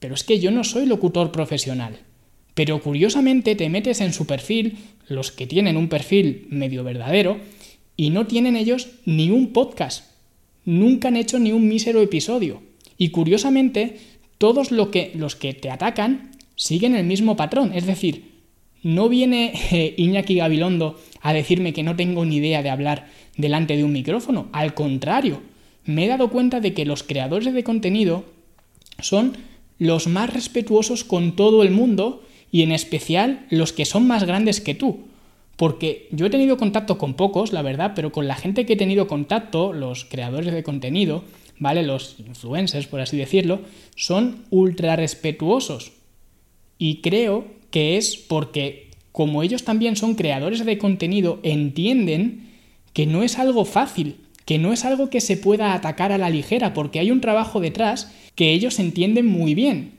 pero 0.04 0.16
es 0.16 0.26
que 0.26 0.41
yo 0.41 0.51
no 0.51 0.66
soy 0.66 0.86
locutor 0.86 1.32
profesional. 1.32 1.97
Pero 2.56 2.82
curiosamente 2.82 3.56
te 3.56 3.70
metes 3.70 4.01
en 4.01 4.12
su 4.12 4.28
perfil, 4.28 4.76
los 5.08 5.32
que 5.32 5.47
tienen 5.47 5.78
un 5.78 5.88
perfil 5.88 6.45
medio 6.49 6.84
verdadero, 6.84 7.38
y 7.95 8.10
no 8.10 8.28
tienen 8.28 8.58
ellos 8.58 8.89
ni 9.06 9.30
un 9.30 9.54
podcast. 9.54 10.12
Nunca 10.66 11.08
han 11.08 11.16
hecho 11.16 11.39
ni 11.39 11.54
un 11.54 11.70
mísero 11.70 12.01
episodio. 12.01 12.62
Y 12.97 13.12
curiosamente, 13.12 13.97
todos 14.39 14.72
que, 14.91 15.14
los 15.16 15.38
que 15.38 15.54
te 15.54 15.70
atacan 15.70 16.32
siguen 16.58 16.97
el 16.97 17.06
mismo 17.06 17.38
patrón. 17.38 17.72
Es 17.74 17.86
decir, 17.86 18.26
no 18.84 19.08
viene 19.08 19.54
eh, 19.72 19.93
Iñaki 19.95 20.36
Gabilondo 20.36 20.99
a 21.22 21.32
decirme 21.32 21.72
que 21.72 21.84
no 21.84 21.95
tengo 21.95 22.26
ni 22.26 22.36
idea 22.36 22.62
de 22.62 22.72
hablar 22.72 23.08
delante 23.38 23.78
de 23.78 23.86
un 23.86 23.93
micrófono. 23.93 24.49
Al 24.51 24.74
contrario, 24.74 25.39
me 25.86 26.04
he 26.04 26.10
dado 26.10 26.30
cuenta 26.30 26.60
de 26.60 26.74
que 26.74 26.84
los 26.84 27.04
creadores 27.04 27.54
de 27.54 27.64
contenido 27.64 28.26
son 28.99 29.53
los 29.80 30.08
más 30.08 30.34
respetuosos 30.34 31.04
con 31.04 31.36
todo 31.36 31.64
el 31.64 31.72
mundo 31.72 32.24
y 32.52 32.62
en 32.62 32.72
especial 32.72 33.46
los 33.50 33.74
que 33.74 33.86
son 33.86 34.08
más 34.08 34.24
grandes 34.24 34.62
que 34.62 34.76
tú. 34.76 35.06
Porque 35.56 36.08
yo 36.12 36.26
he 36.26 36.30
tenido 36.30 36.58
contacto 36.58 36.98
con 36.98 37.14
pocos, 37.14 37.54
la 37.54 37.62
verdad, 37.62 37.94
pero 37.96 38.12
con 38.12 38.28
la 38.28 38.36
gente 38.36 38.66
que 38.66 38.74
he 38.74 38.78
tenido 38.78 39.08
contacto, 39.08 39.74
los 39.74 40.06
creadores 40.06 40.54
de 40.54 40.64
contenido, 40.64 41.24
¿vale? 41.60 41.84
Los 41.84 42.16
influencers, 42.20 42.88
por 42.88 43.02
así 43.02 43.18
decirlo, 43.18 43.62
son 43.96 44.46
ultra 44.50 44.96
respetuosos. 44.96 45.94
Y 46.78 47.02
creo 47.02 47.46
que 47.72 47.98
es 47.98 48.18
porque, 48.18 48.90
como 49.12 49.44
ellos 49.44 49.64
también 49.64 49.96
son 49.96 50.16
creadores 50.16 50.66
de 50.66 50.78
contenido, 50.78 51.40
entienden 51.44 52.52
que 52.94 53.06
no 53.06 53.24
es 53.24 53.40
algo 53.40 53.66
fácil, 53.66 54.18
que 54.46 54.58
no 54.58 54.74
es 54.74 54.86
algo 54.86 55.10
que 55.10 55.22
se 55.22 55.38
pueda 55.38 55.74
atacar 55.74 56.12
a 56.12 56.18
la 56.18 56.30
ligera, 56.30 56.74
porque 56.74 57.00
hay 57.00 57.12
un 57.12 57.22
trabajo 57.22 57.60
detrás 57.60 58.12
que 58.36 58.52
ellos 58.52 58.80
entienden 58.80 59.26
muy 59.26 59.56
bien. 59.56 59.92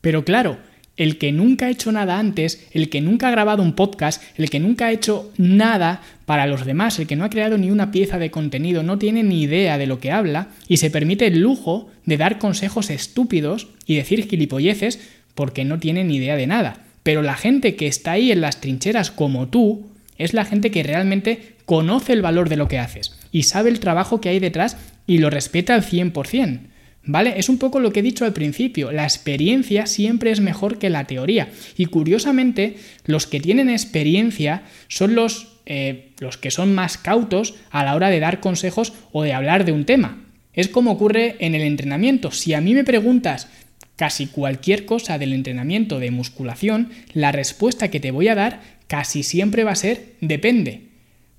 Pero 0.00 0.24
claro, 0.24 0.58
el 0.98 1.16
que 1.16 1.32
nunca 1.32 1.66
ha 1.66 1.70
hecho 1.70 1.92
nada 1.92 2.18
antes, 2.18 2.66
el 2.72 2.90
que 2.90 3.00
nunca 3.00 3.28
ha 3.28 3.30
grabado 3.30 3.62
un 3.62 3.74
podcast, 3.74 4.22
el 4.36 4.50
que 4.50 4.58
nunca 4.58 4.86
ha 4.86 4.92
hecho 4.92 5.32
nada 5.38 6.02
para 6.26 6.46
los 6.46 6.66
demás, 6.66 6.98
el 6.98 7.06
que 7.06 7.16
no 7.16 7.24
ha 7.24 7.30
creado 7.30 7.56
ni 7.56 7.70
una 7.70 7.92
pieza 7.92 8.18
de 8.18 8.32
contenido, 8.32 8.82
no 8.82 8.98
tiene 8.98 9.22
ni 9.22 9.42
idea 9.42 9.78
de 9.78 9.86
lo 9.86 10.00
que 10.00 10.10
habla 10.10 10.48
y 10.66 10.78
se 10.78 10.90
permite 10.90 11.28
el 11.28 11.38
lujo 11.38 11.88
de 12.04 12.16
dar 12.16 12.38
consejos 12.38 12.90
estúpidos 12.90 13.68
y 13.86 13.96
decir 13.96 14.28
gilipolleces 14.28 14.98
porque 15.34 15.64
no 15.64 15.78
tiene 15.78 16.02
ni 16.02 16.16
idea 16.16 16.36
de 16.36 16.48
nada. 16.48 16.84
Pero 17.04 17.22
la 17.22 17.36
gente 17.36 17.76
que 17.76 17.86
está 17.86 18.12
ahí 18.12 18.32
en 18.32 18.40
las 18.40 18.60
trincheras 18.60 19.12
como 19.12 19.48
tú 19.48 19.86
es 20.18 20.34
la 20.34 20.44
gente 20.44 20.72
que 20.72 20.82
realmente 20.82 21.54
conoce 21.64 22.12
el 22.12 22.22
valor 22.22 22.48
de 22.48 22.56
lo 22.56 22.66
que 22.66 22.80
haces 22.80 23.16
y 23.30 23.44
sabe 23.44 23.70
el 23.70 23.78
trabajo 23.78 24.20
que 24.20 24.30
hay 24.30 24.40
detrás 24.40 24.76
y 25.06 25.18
lo 25.18 25.30
respeta 25.30 25.74
al 25.74 25.84
100%. 25.84 26.60
¿Vale? 27.08 27.38
Es 27.38 27.48
un 27.48 27.56
poco 27.56 27.80
lo 27.80 27.90
que 27.90 28.00
he 28.00 28.02
dicho 28.02 28.26
al 28.26 28.34
principio, 28.34 28.92
la 28.92 29.04
experiencia 29.04 29.86
siempre 29.86 30.30
es 30.30 30.40
mejor 30.40 30.78
que 30.78 30.90
la 30.90 31.06
teoría. 31.06 31.48
Y 31.78 31.86
curiosamente, 31.86 32.76
los 33.06 33.26
que 33.26 33.40
tienen 33.40 33.70
experiencia 33.70 34.64
son 34.88 35.14
los, 35.14 35.56
eh, 35.64 36.10
los 36.18 36.36
que 36.36 36.50
son 36.50 36.74
más 36.74 36.98
cautos 36.98 37.54
a 37.70 37.82
la 37.82 37.94
hora 37.94 38.10
de 38.10 38.20
dar 38.20 38.40
consejos 38.40 38.92
o 39.10 39.22
de 39.22 39.32
hablar 39.32 39.64
de 39.64 39.72
un 39.72 39.86
tema. 39.86 40.22
Es 40.52 40.68
como 40.68 40.92
ocurre 40.92 41.36
en 41.38 41.54
el 41.54 41.62
entrenamiento. 41.62 42.30
Si 42.30 42.52
a 42.52 42.60
mí 42.60 42.74
me 42.74 42.84
preguntas 42.84 43.48
casi 43.96 44.26
cualquier 44.26 44.84
cosa 44.84 45.16
del 45.16 45.32
entrenamiento 45.32 46.00
de 46.00 46.10
musculación, 46.10 46.90
la 47.14 47.32
respuesta 47.32 47.88
que 47.88 48.00
te 48.00 48.10
voy 48.10 48.28
a 48.28 48.34
dar 48.34 48.60
casi 48.86 49.22
siempre 49.22 49.64
va 49.64 49.70
a 49.70 49.76
ser 49.76 50.12
depende. 50.20 50.87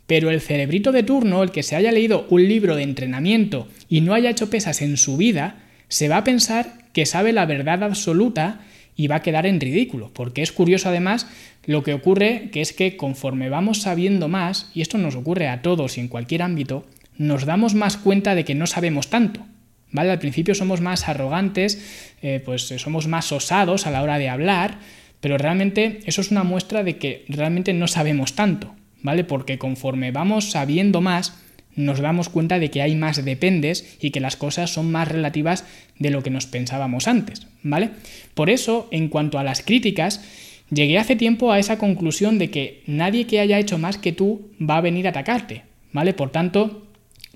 Pero 0.09 0.31
el 0.31 0.41
cerebrito 0.41 0.91
de 0.91 1.03
turno, 1.03 1.43
el 1.43 1.51
que 1.51 1.61
se 1.61 1.75
haya 1.75 1.91
leído 1.91 2.25
un 2.31 2.47
libro 2.47 2.75
de 2.75 2.81
entrenamiento 2.81 3.67
y 3.87 4.01
no 4.01 4.15
haya 4.15 4.31
hecho 4.31 4.49
pesas 4.49 4.81
en 4.81 4.97
su 4.97 5.17
vida, 5.17 5.57
se 5.87 6.09
va 6.09 6.17
a 6.17 6.23
pensar 6.23 6.73
que 6.93 7.05
sabe 7.05 7.31
la 7.31 7.45
verdad 7.45 7.83
absoluta 7.83 8.61
y 8.95 9.05
va 9.05 9.17
a 9.17 9.21
quedar 9.21 9.45
en 9.45 9.59
ridículo, 9.59 10.09
porque 10.11 10.41
es 10.41 10.51
curioso 10.51 10.89
además 10.89 11.27
lo 11.67 11.83
que 11.83 11.93
ocurre, 11.93 12.49
que 12.51 12.61
es 12.61 12.73
que 12.73 12.97
conforme 12.97 13.49
vamos 13.49 13.83
sabiendo 13.83 14.27
más, 14.27 14.71
y 14.73 14.81
esto 14.81 14.97
nos 14.97 15.13
ocurre 15.13 15.47
a 15.47 15.61
todos 15.61 15.99
y 15.99 16.01
en 16.01 16.07
cualquier 16.07 16.41
ámbito, 16.41 16.87
nos 17.15 17.45
damos 17.45 17.75
más 17.75 17.95
cuenta 17.95 18.33
de 18.33 18.45
que 18.45 18.55
no 18.55 18.65
sabemos 18.65 19.11
tanto. 19.11 19.45
¿Vale? 19.91 20.09
Al 20.09 20.17
principio 20.17 20.55
somos 20.55 20.81
más 20.81 21.07
arrogantes, 21.07 22.15
eh, 22.23 22.41
pues 22.43 22.63
somos 22.63 23.05
más 23.05 23.31
osados 23.31 23.85
a 23.85 23.91
la 23.91 24.01
hora 24.01 24.17
de 24.17 24.29
hablar, 24.29 24.79
pero 25.21 25.37
realmente 25.37 25.99
eso 26.05 26.21
es 26.21 26.31
una 26.31 26.43
muestra 26.43 26.83
de 26.83 26.97
que 26.97 27.25
realmente 27.27 27.73
no 27.73 27.87
sabemos 27.87 28.33
tanto. 28.33 28.73
¿Vale? 29.01 29.23
Porque 29.23 29.57
conforme 29.57 30.11
vamos 30.11 30.51
sabiendo 30.51 31.01
más, 31.01 31.33
nos 31.75 31.99
damos 31.99 32.29
cuenta 32.29 32.59
de 32.59 32.69
que 32.69 32.81
hay 32.81 32.95
más 32.95 33.23
dependes 33.23 33.97
y 34.01 34.11
que 34.11 34.19
las 34.19 34.35
cosas 34.35 34.71
son 34.71 34.91
más 34.91 35.07
relativas 35.07 35.65
de 35.97 36.09
lo 36.09 36.23
que 36.23 36.29
nos 36.29 36.45
pensábamos 36.45 37.07
antes, 37.07 37.47
¿vale? 37.63 37.91
Por 38.33 38.49
eso, 38.49 38.87
en 38.91 39.07
cuanto 39.07 39.39
a 39.39 39.43
las 39.43 39.61
críticas, 39.61 40.21
llegué 40.69 40.97
hace 40.97 41.15
tiempo 41.15 41.51
a 41.51 41.59
esa 41.59 41.77
conclusión 41.77 42.37
de 42.37 42.49
que 42.49 42.83
nadie 42.85 43.27
que 43.27 43.39
haya 43.39 43.59
hecho 43.59 43.77
más 43.77 43.97
que 43.97 44.11
tú 44.11 44.51
va 44.59 44.77
a 44.77 44.81
venir 44.81 45.07
a 45.07 45.11
atacarte, 45.11 45.63
¿vale? 45.93 46.13
Por 46.13 46.31
tanto, 46.31 46.85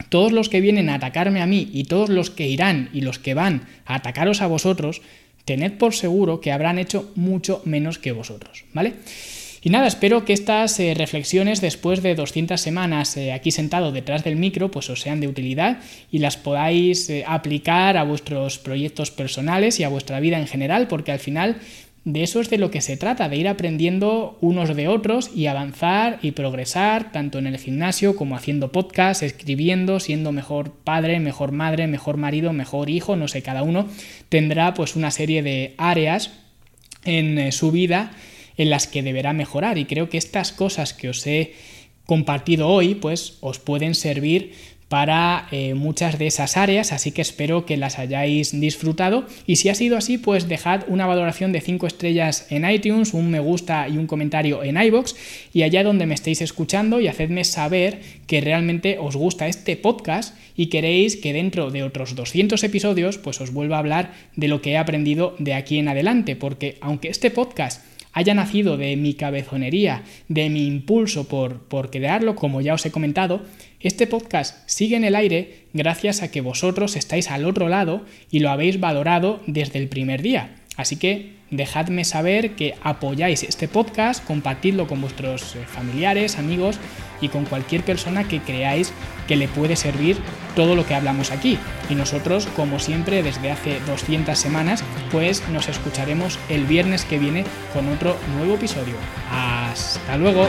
todos 0.09 0.31
los 0.31 0.49
que 0.49 0.61
vienen 0.61 0.89
a 0.89 0.95
atacarme 0.95 1.41
a 1.41 1.47
mí 1.47 1.69
y 1.71 1.85
todos 1.85 2.09
los 2.09 2.29
que 2.29 2.47
irán 2.47 2.89
y 2.93 3.01
los 3.01 3.19
que 3.19 3.33
van 3.33 3.67
a 3.85 3.95
atacaros 3.95 4.41
a 4.41 4.47
vosotros, 4.47 5.01
tened 5.45 5.73
por 5.73 5.93
seguro 5.93 6.41
que 6.41 6.51
habrán 6.51 6.79
hecho 6.79 7.11
mucho 7.15 7.61
menos 7.65 7.99
que 7.99 8.11
vosotros, 8.11 8.65
¿vale? 8.73 8.93
Y 9.65 9.69
nada, 9.69 9.87
espero 9.87 10.25
que 10.25 10.33
estas 10.33 10.77
eh, 10.81 10.93
reflexiones 10.93 11.61
después 11.61 12.03
de 12.03 12.15
200 12.15 12.59
semanas 12.59 13.15
eh, 13.15 13.31
aquí 13.31 13.49
sentado 13.49 13.93
detrás 13.93 14.25
del 14.25 14.35
micro 14.35 14.69
pues 14.69 14.89
os 14.89 14.99
sean 14.99 15.21
de 15.21 15.29
utilidad 15.29 15.77
y 16.11 16.19
las 16.19 16.35
podáis 16.35 17.09
eh, 17.09 17.23
aplicar 17.25 17.95
a 17.95 18.03
vuestros 18.03 18.59
proyectos 18.59 19.09
personales 19.09 19.79
y 19.79 19.85
a 19.85 19.89
vuestra 19.89 20.19
vida 20.19 20.37
en 20.37 20.47
general 20.47 20.89
porque 20.89 21.13
al 21.13 21.19
final 21.19 21.55
de 22.03 22.23
eso 22.23 22.41
es 22.41 22.49
de 22.49 22.57
lo 22.57 22.71
que 22.71 22.81
se 22.81 22.97
trata, 22.97 23.29
de 23.29 23.37
ir 23.37 23.47
aprendiendo 23.47 24.37
unos 24.41 24.75
de 24.75 24.89
otros 24.89 25.31
y 25.33 25.47
avanzar 25.47 26.19
y 26.21 26.31
progresar 26.31 27.13
tanto 27.13 27.39
en 27.39 27.47
el 27.47 27.57
gimnasio 27.57 28.17
como 28.17 28.35
haciendo 28.35 28.73
podcast, 28.73 29.23
escribiendo, 29.23 30.01
siendo 30.01 30.33
mejor 30.33 30.73
padre, 30.73 31.21
mejor 31.21 31.53
madre, 31.53 31.87
mejor 31.87 32.17
marido, 32.17 32.51
mejor 32.51 32.89
hijo, 32.89 33.15
no 33.15 33.29
sé, 33.29 33.41
cada 33.41 33.63
uno 33.63 33.87
tendrá 34.27 34.73
pues 34.73 34.97
una 34.97 35.11
serie 35.11 35.41
de 35.41 35.73
áreas 35.77 36.31
en 37.05 37.49
su 37.53 37.71
vida 37.71 38.11
en 38.57 38.69
las 38.69 38.87
que 38.87 39.03
deberá 39.03 39.33
mejorar. 39.33 39.77
Y 39.77 39.85
creo 39.85 40.09
que 40.09 40.17
estas 40.17 40.51
cosas 40.51 40.93
que 40.93 41.09
os 41.09 41.25
he 41.27 41.53
compartido 42.05 42.67
hoy 42.67 42.95
pues 42.95 43.37
os 43.41 43.59
pueden 43.59 43.95
servir 43.95 44.53
para 44.93 45.47
eh, 45.51 45.73
muchas 45.73 46.19
de 46.19 46.27
esas 46.27 46.55
áreas, 46.55 46.91
así 46.91 47.11
que 47.11 47.23
espero 47.23 47.65
que 47.65 47.77
las 47.77 47.97
hayáis 47.97 48.59
disfrutado. 48.59 49.25
Y 49.47 49.55
si 49.55 49.69
ha 49.69 49.73
sido 49.73 49.97
así, 49.97 50.19
pues 50.19 50.47
dejad 50.47 50.83
una 50.87 51.07
valoración 51.07 51.51
de 51.51 51.61
5 51.61 51.87
estrellas 51.87 52.45
en 52.51 52.69
iTunes, 52.69 53.15
un 53.15 53.31
me 53.31 53.39
gusta 53.39 53.89
y 53.89 53.97
un 53.97 54.05
comentario 54.05 54.61
en 54.63 54.79
iBox 54.79 55.15
y 55.51 55.63
allá 55.63 55.83
donde 55.83 56.05
me 56.05 56.13
estéis 56.13 56.43
escuchando 56.43 56.99
y 56.99 57.07
hacedme 57.07 57.43
saber 57.43 58.01
que 58.27 58.39
realmente 58.39 58.99
os 58.99 59.15
gusta 59.15 59.47
este 59.47 59.77
podcast 59.77 60.37
y 60.55 60.67
queréis 60.67 61.15
que 61.17 61.33
dentro 61.33 61.71
de 61.71 61.81
otros 61.81 62.13
200 62.13 62.63
episodios 62.63 63.17
pues 63.17 63.41
os 63.41 63.51
vuelva 63.51 63.77
a 63.77 63.79
hablar 63.79 64.13
de 64.35 64.47
lo 64.47 64.61
que 64.61 64.73
he 64.73 64.77
aprendido 64.77 65.35
de 65.39 65.55
aquí 65.55 65.79
en 65.79 65.87
adelante, 65.87 66.35
porque 66.35 66.77
aunque 66.81 67.07
este 67.07 67.31
podcast 67.31 67.83
haya 68.13 68.33
nacido 68.33 68.77
de 68.77 68.95
mi 68.95 69.15
cabezonería, 69.15 70.03
de 70.27 70.49
mi 70.49 70.65
impulso 70.65 71.27
por, 71.27 71.63
por 71.63 71.89
crearlo, 71.89 72.35
como 72.35 72.61
ya 72.61 72.75
os 72.75 72.85
he 72.85 72.91
comentado, 72.91 73.43
este 73.79 74.07
podcast 74.07 74.57
sigue 74.67 74.95
en 74.95 75.03
el 75.03 75.15
aire 75.15 75.65
gracias 75.73 76.21
a 76.21 76.31
que 76.31 76.41
vosotros 76.41 76.95
estáis 76.95 77.29
al 77.29 77.45
otro 77.45 77.67
lado 77.67 78.05
y 78.31 78.39
lo 78.39 78.49
habéis 78.49 78.79
valorado 78.79 79.41
desde 79.47 79.79
el 79.79 79.89
primer 79.89 80.21
día. 80.21 80.55
Así 80.77 80.95
que 80.95 81.33
dejadme 81.53 82.03
saber 82.03 82.51
que 82.51 82.75
apoyáis 82.83 83.43
este 83.43 83.67
podcast, 83.67 84.23
compartidlo 84.25 84.87
con 84.87 85.01
vuestros 85.01 85.55
eh, 85.55 85.65
familiares, 85.65 86.37
amigos 86.37 86.79
y 87.21 87.29
con 87.29 87.45
cualquier 87.45 87.83
persona 87.83 88.27
que 88.27 88.41
creáis 88.41 88.91
que 89.27 89.35
le 89.35 89.47
puede 89.47 89.75
servir 89.75 90.17
todo 90.55 90.75
lo 90.75 90.85
que 90.85 90.95
hablamos 90.95 91.31
aquí. 91.31 91.57
Y 91.89 91.95
nosotros, 91.95 92.47
como 92.55 92.79
siempre, 92.79 93.23
desde 93.23 93.51
hace 93.51 93.79
200 93.81 94.37
semanas, 94.37 94.83
pues 95.11 95.47
nos 95.49 95.69
escucharemos 95.69 96.39
el 96.49 96.65
viernes 96.65 97.05
que 97.05 97.19
viene 97.19 97.45
con 97.73 97.87
otro 97.89 98.17
nuevo 98.35 98.55
episodio. 98.55 98.95
Hasta 99.31 100.17
luego. 100.17 100.47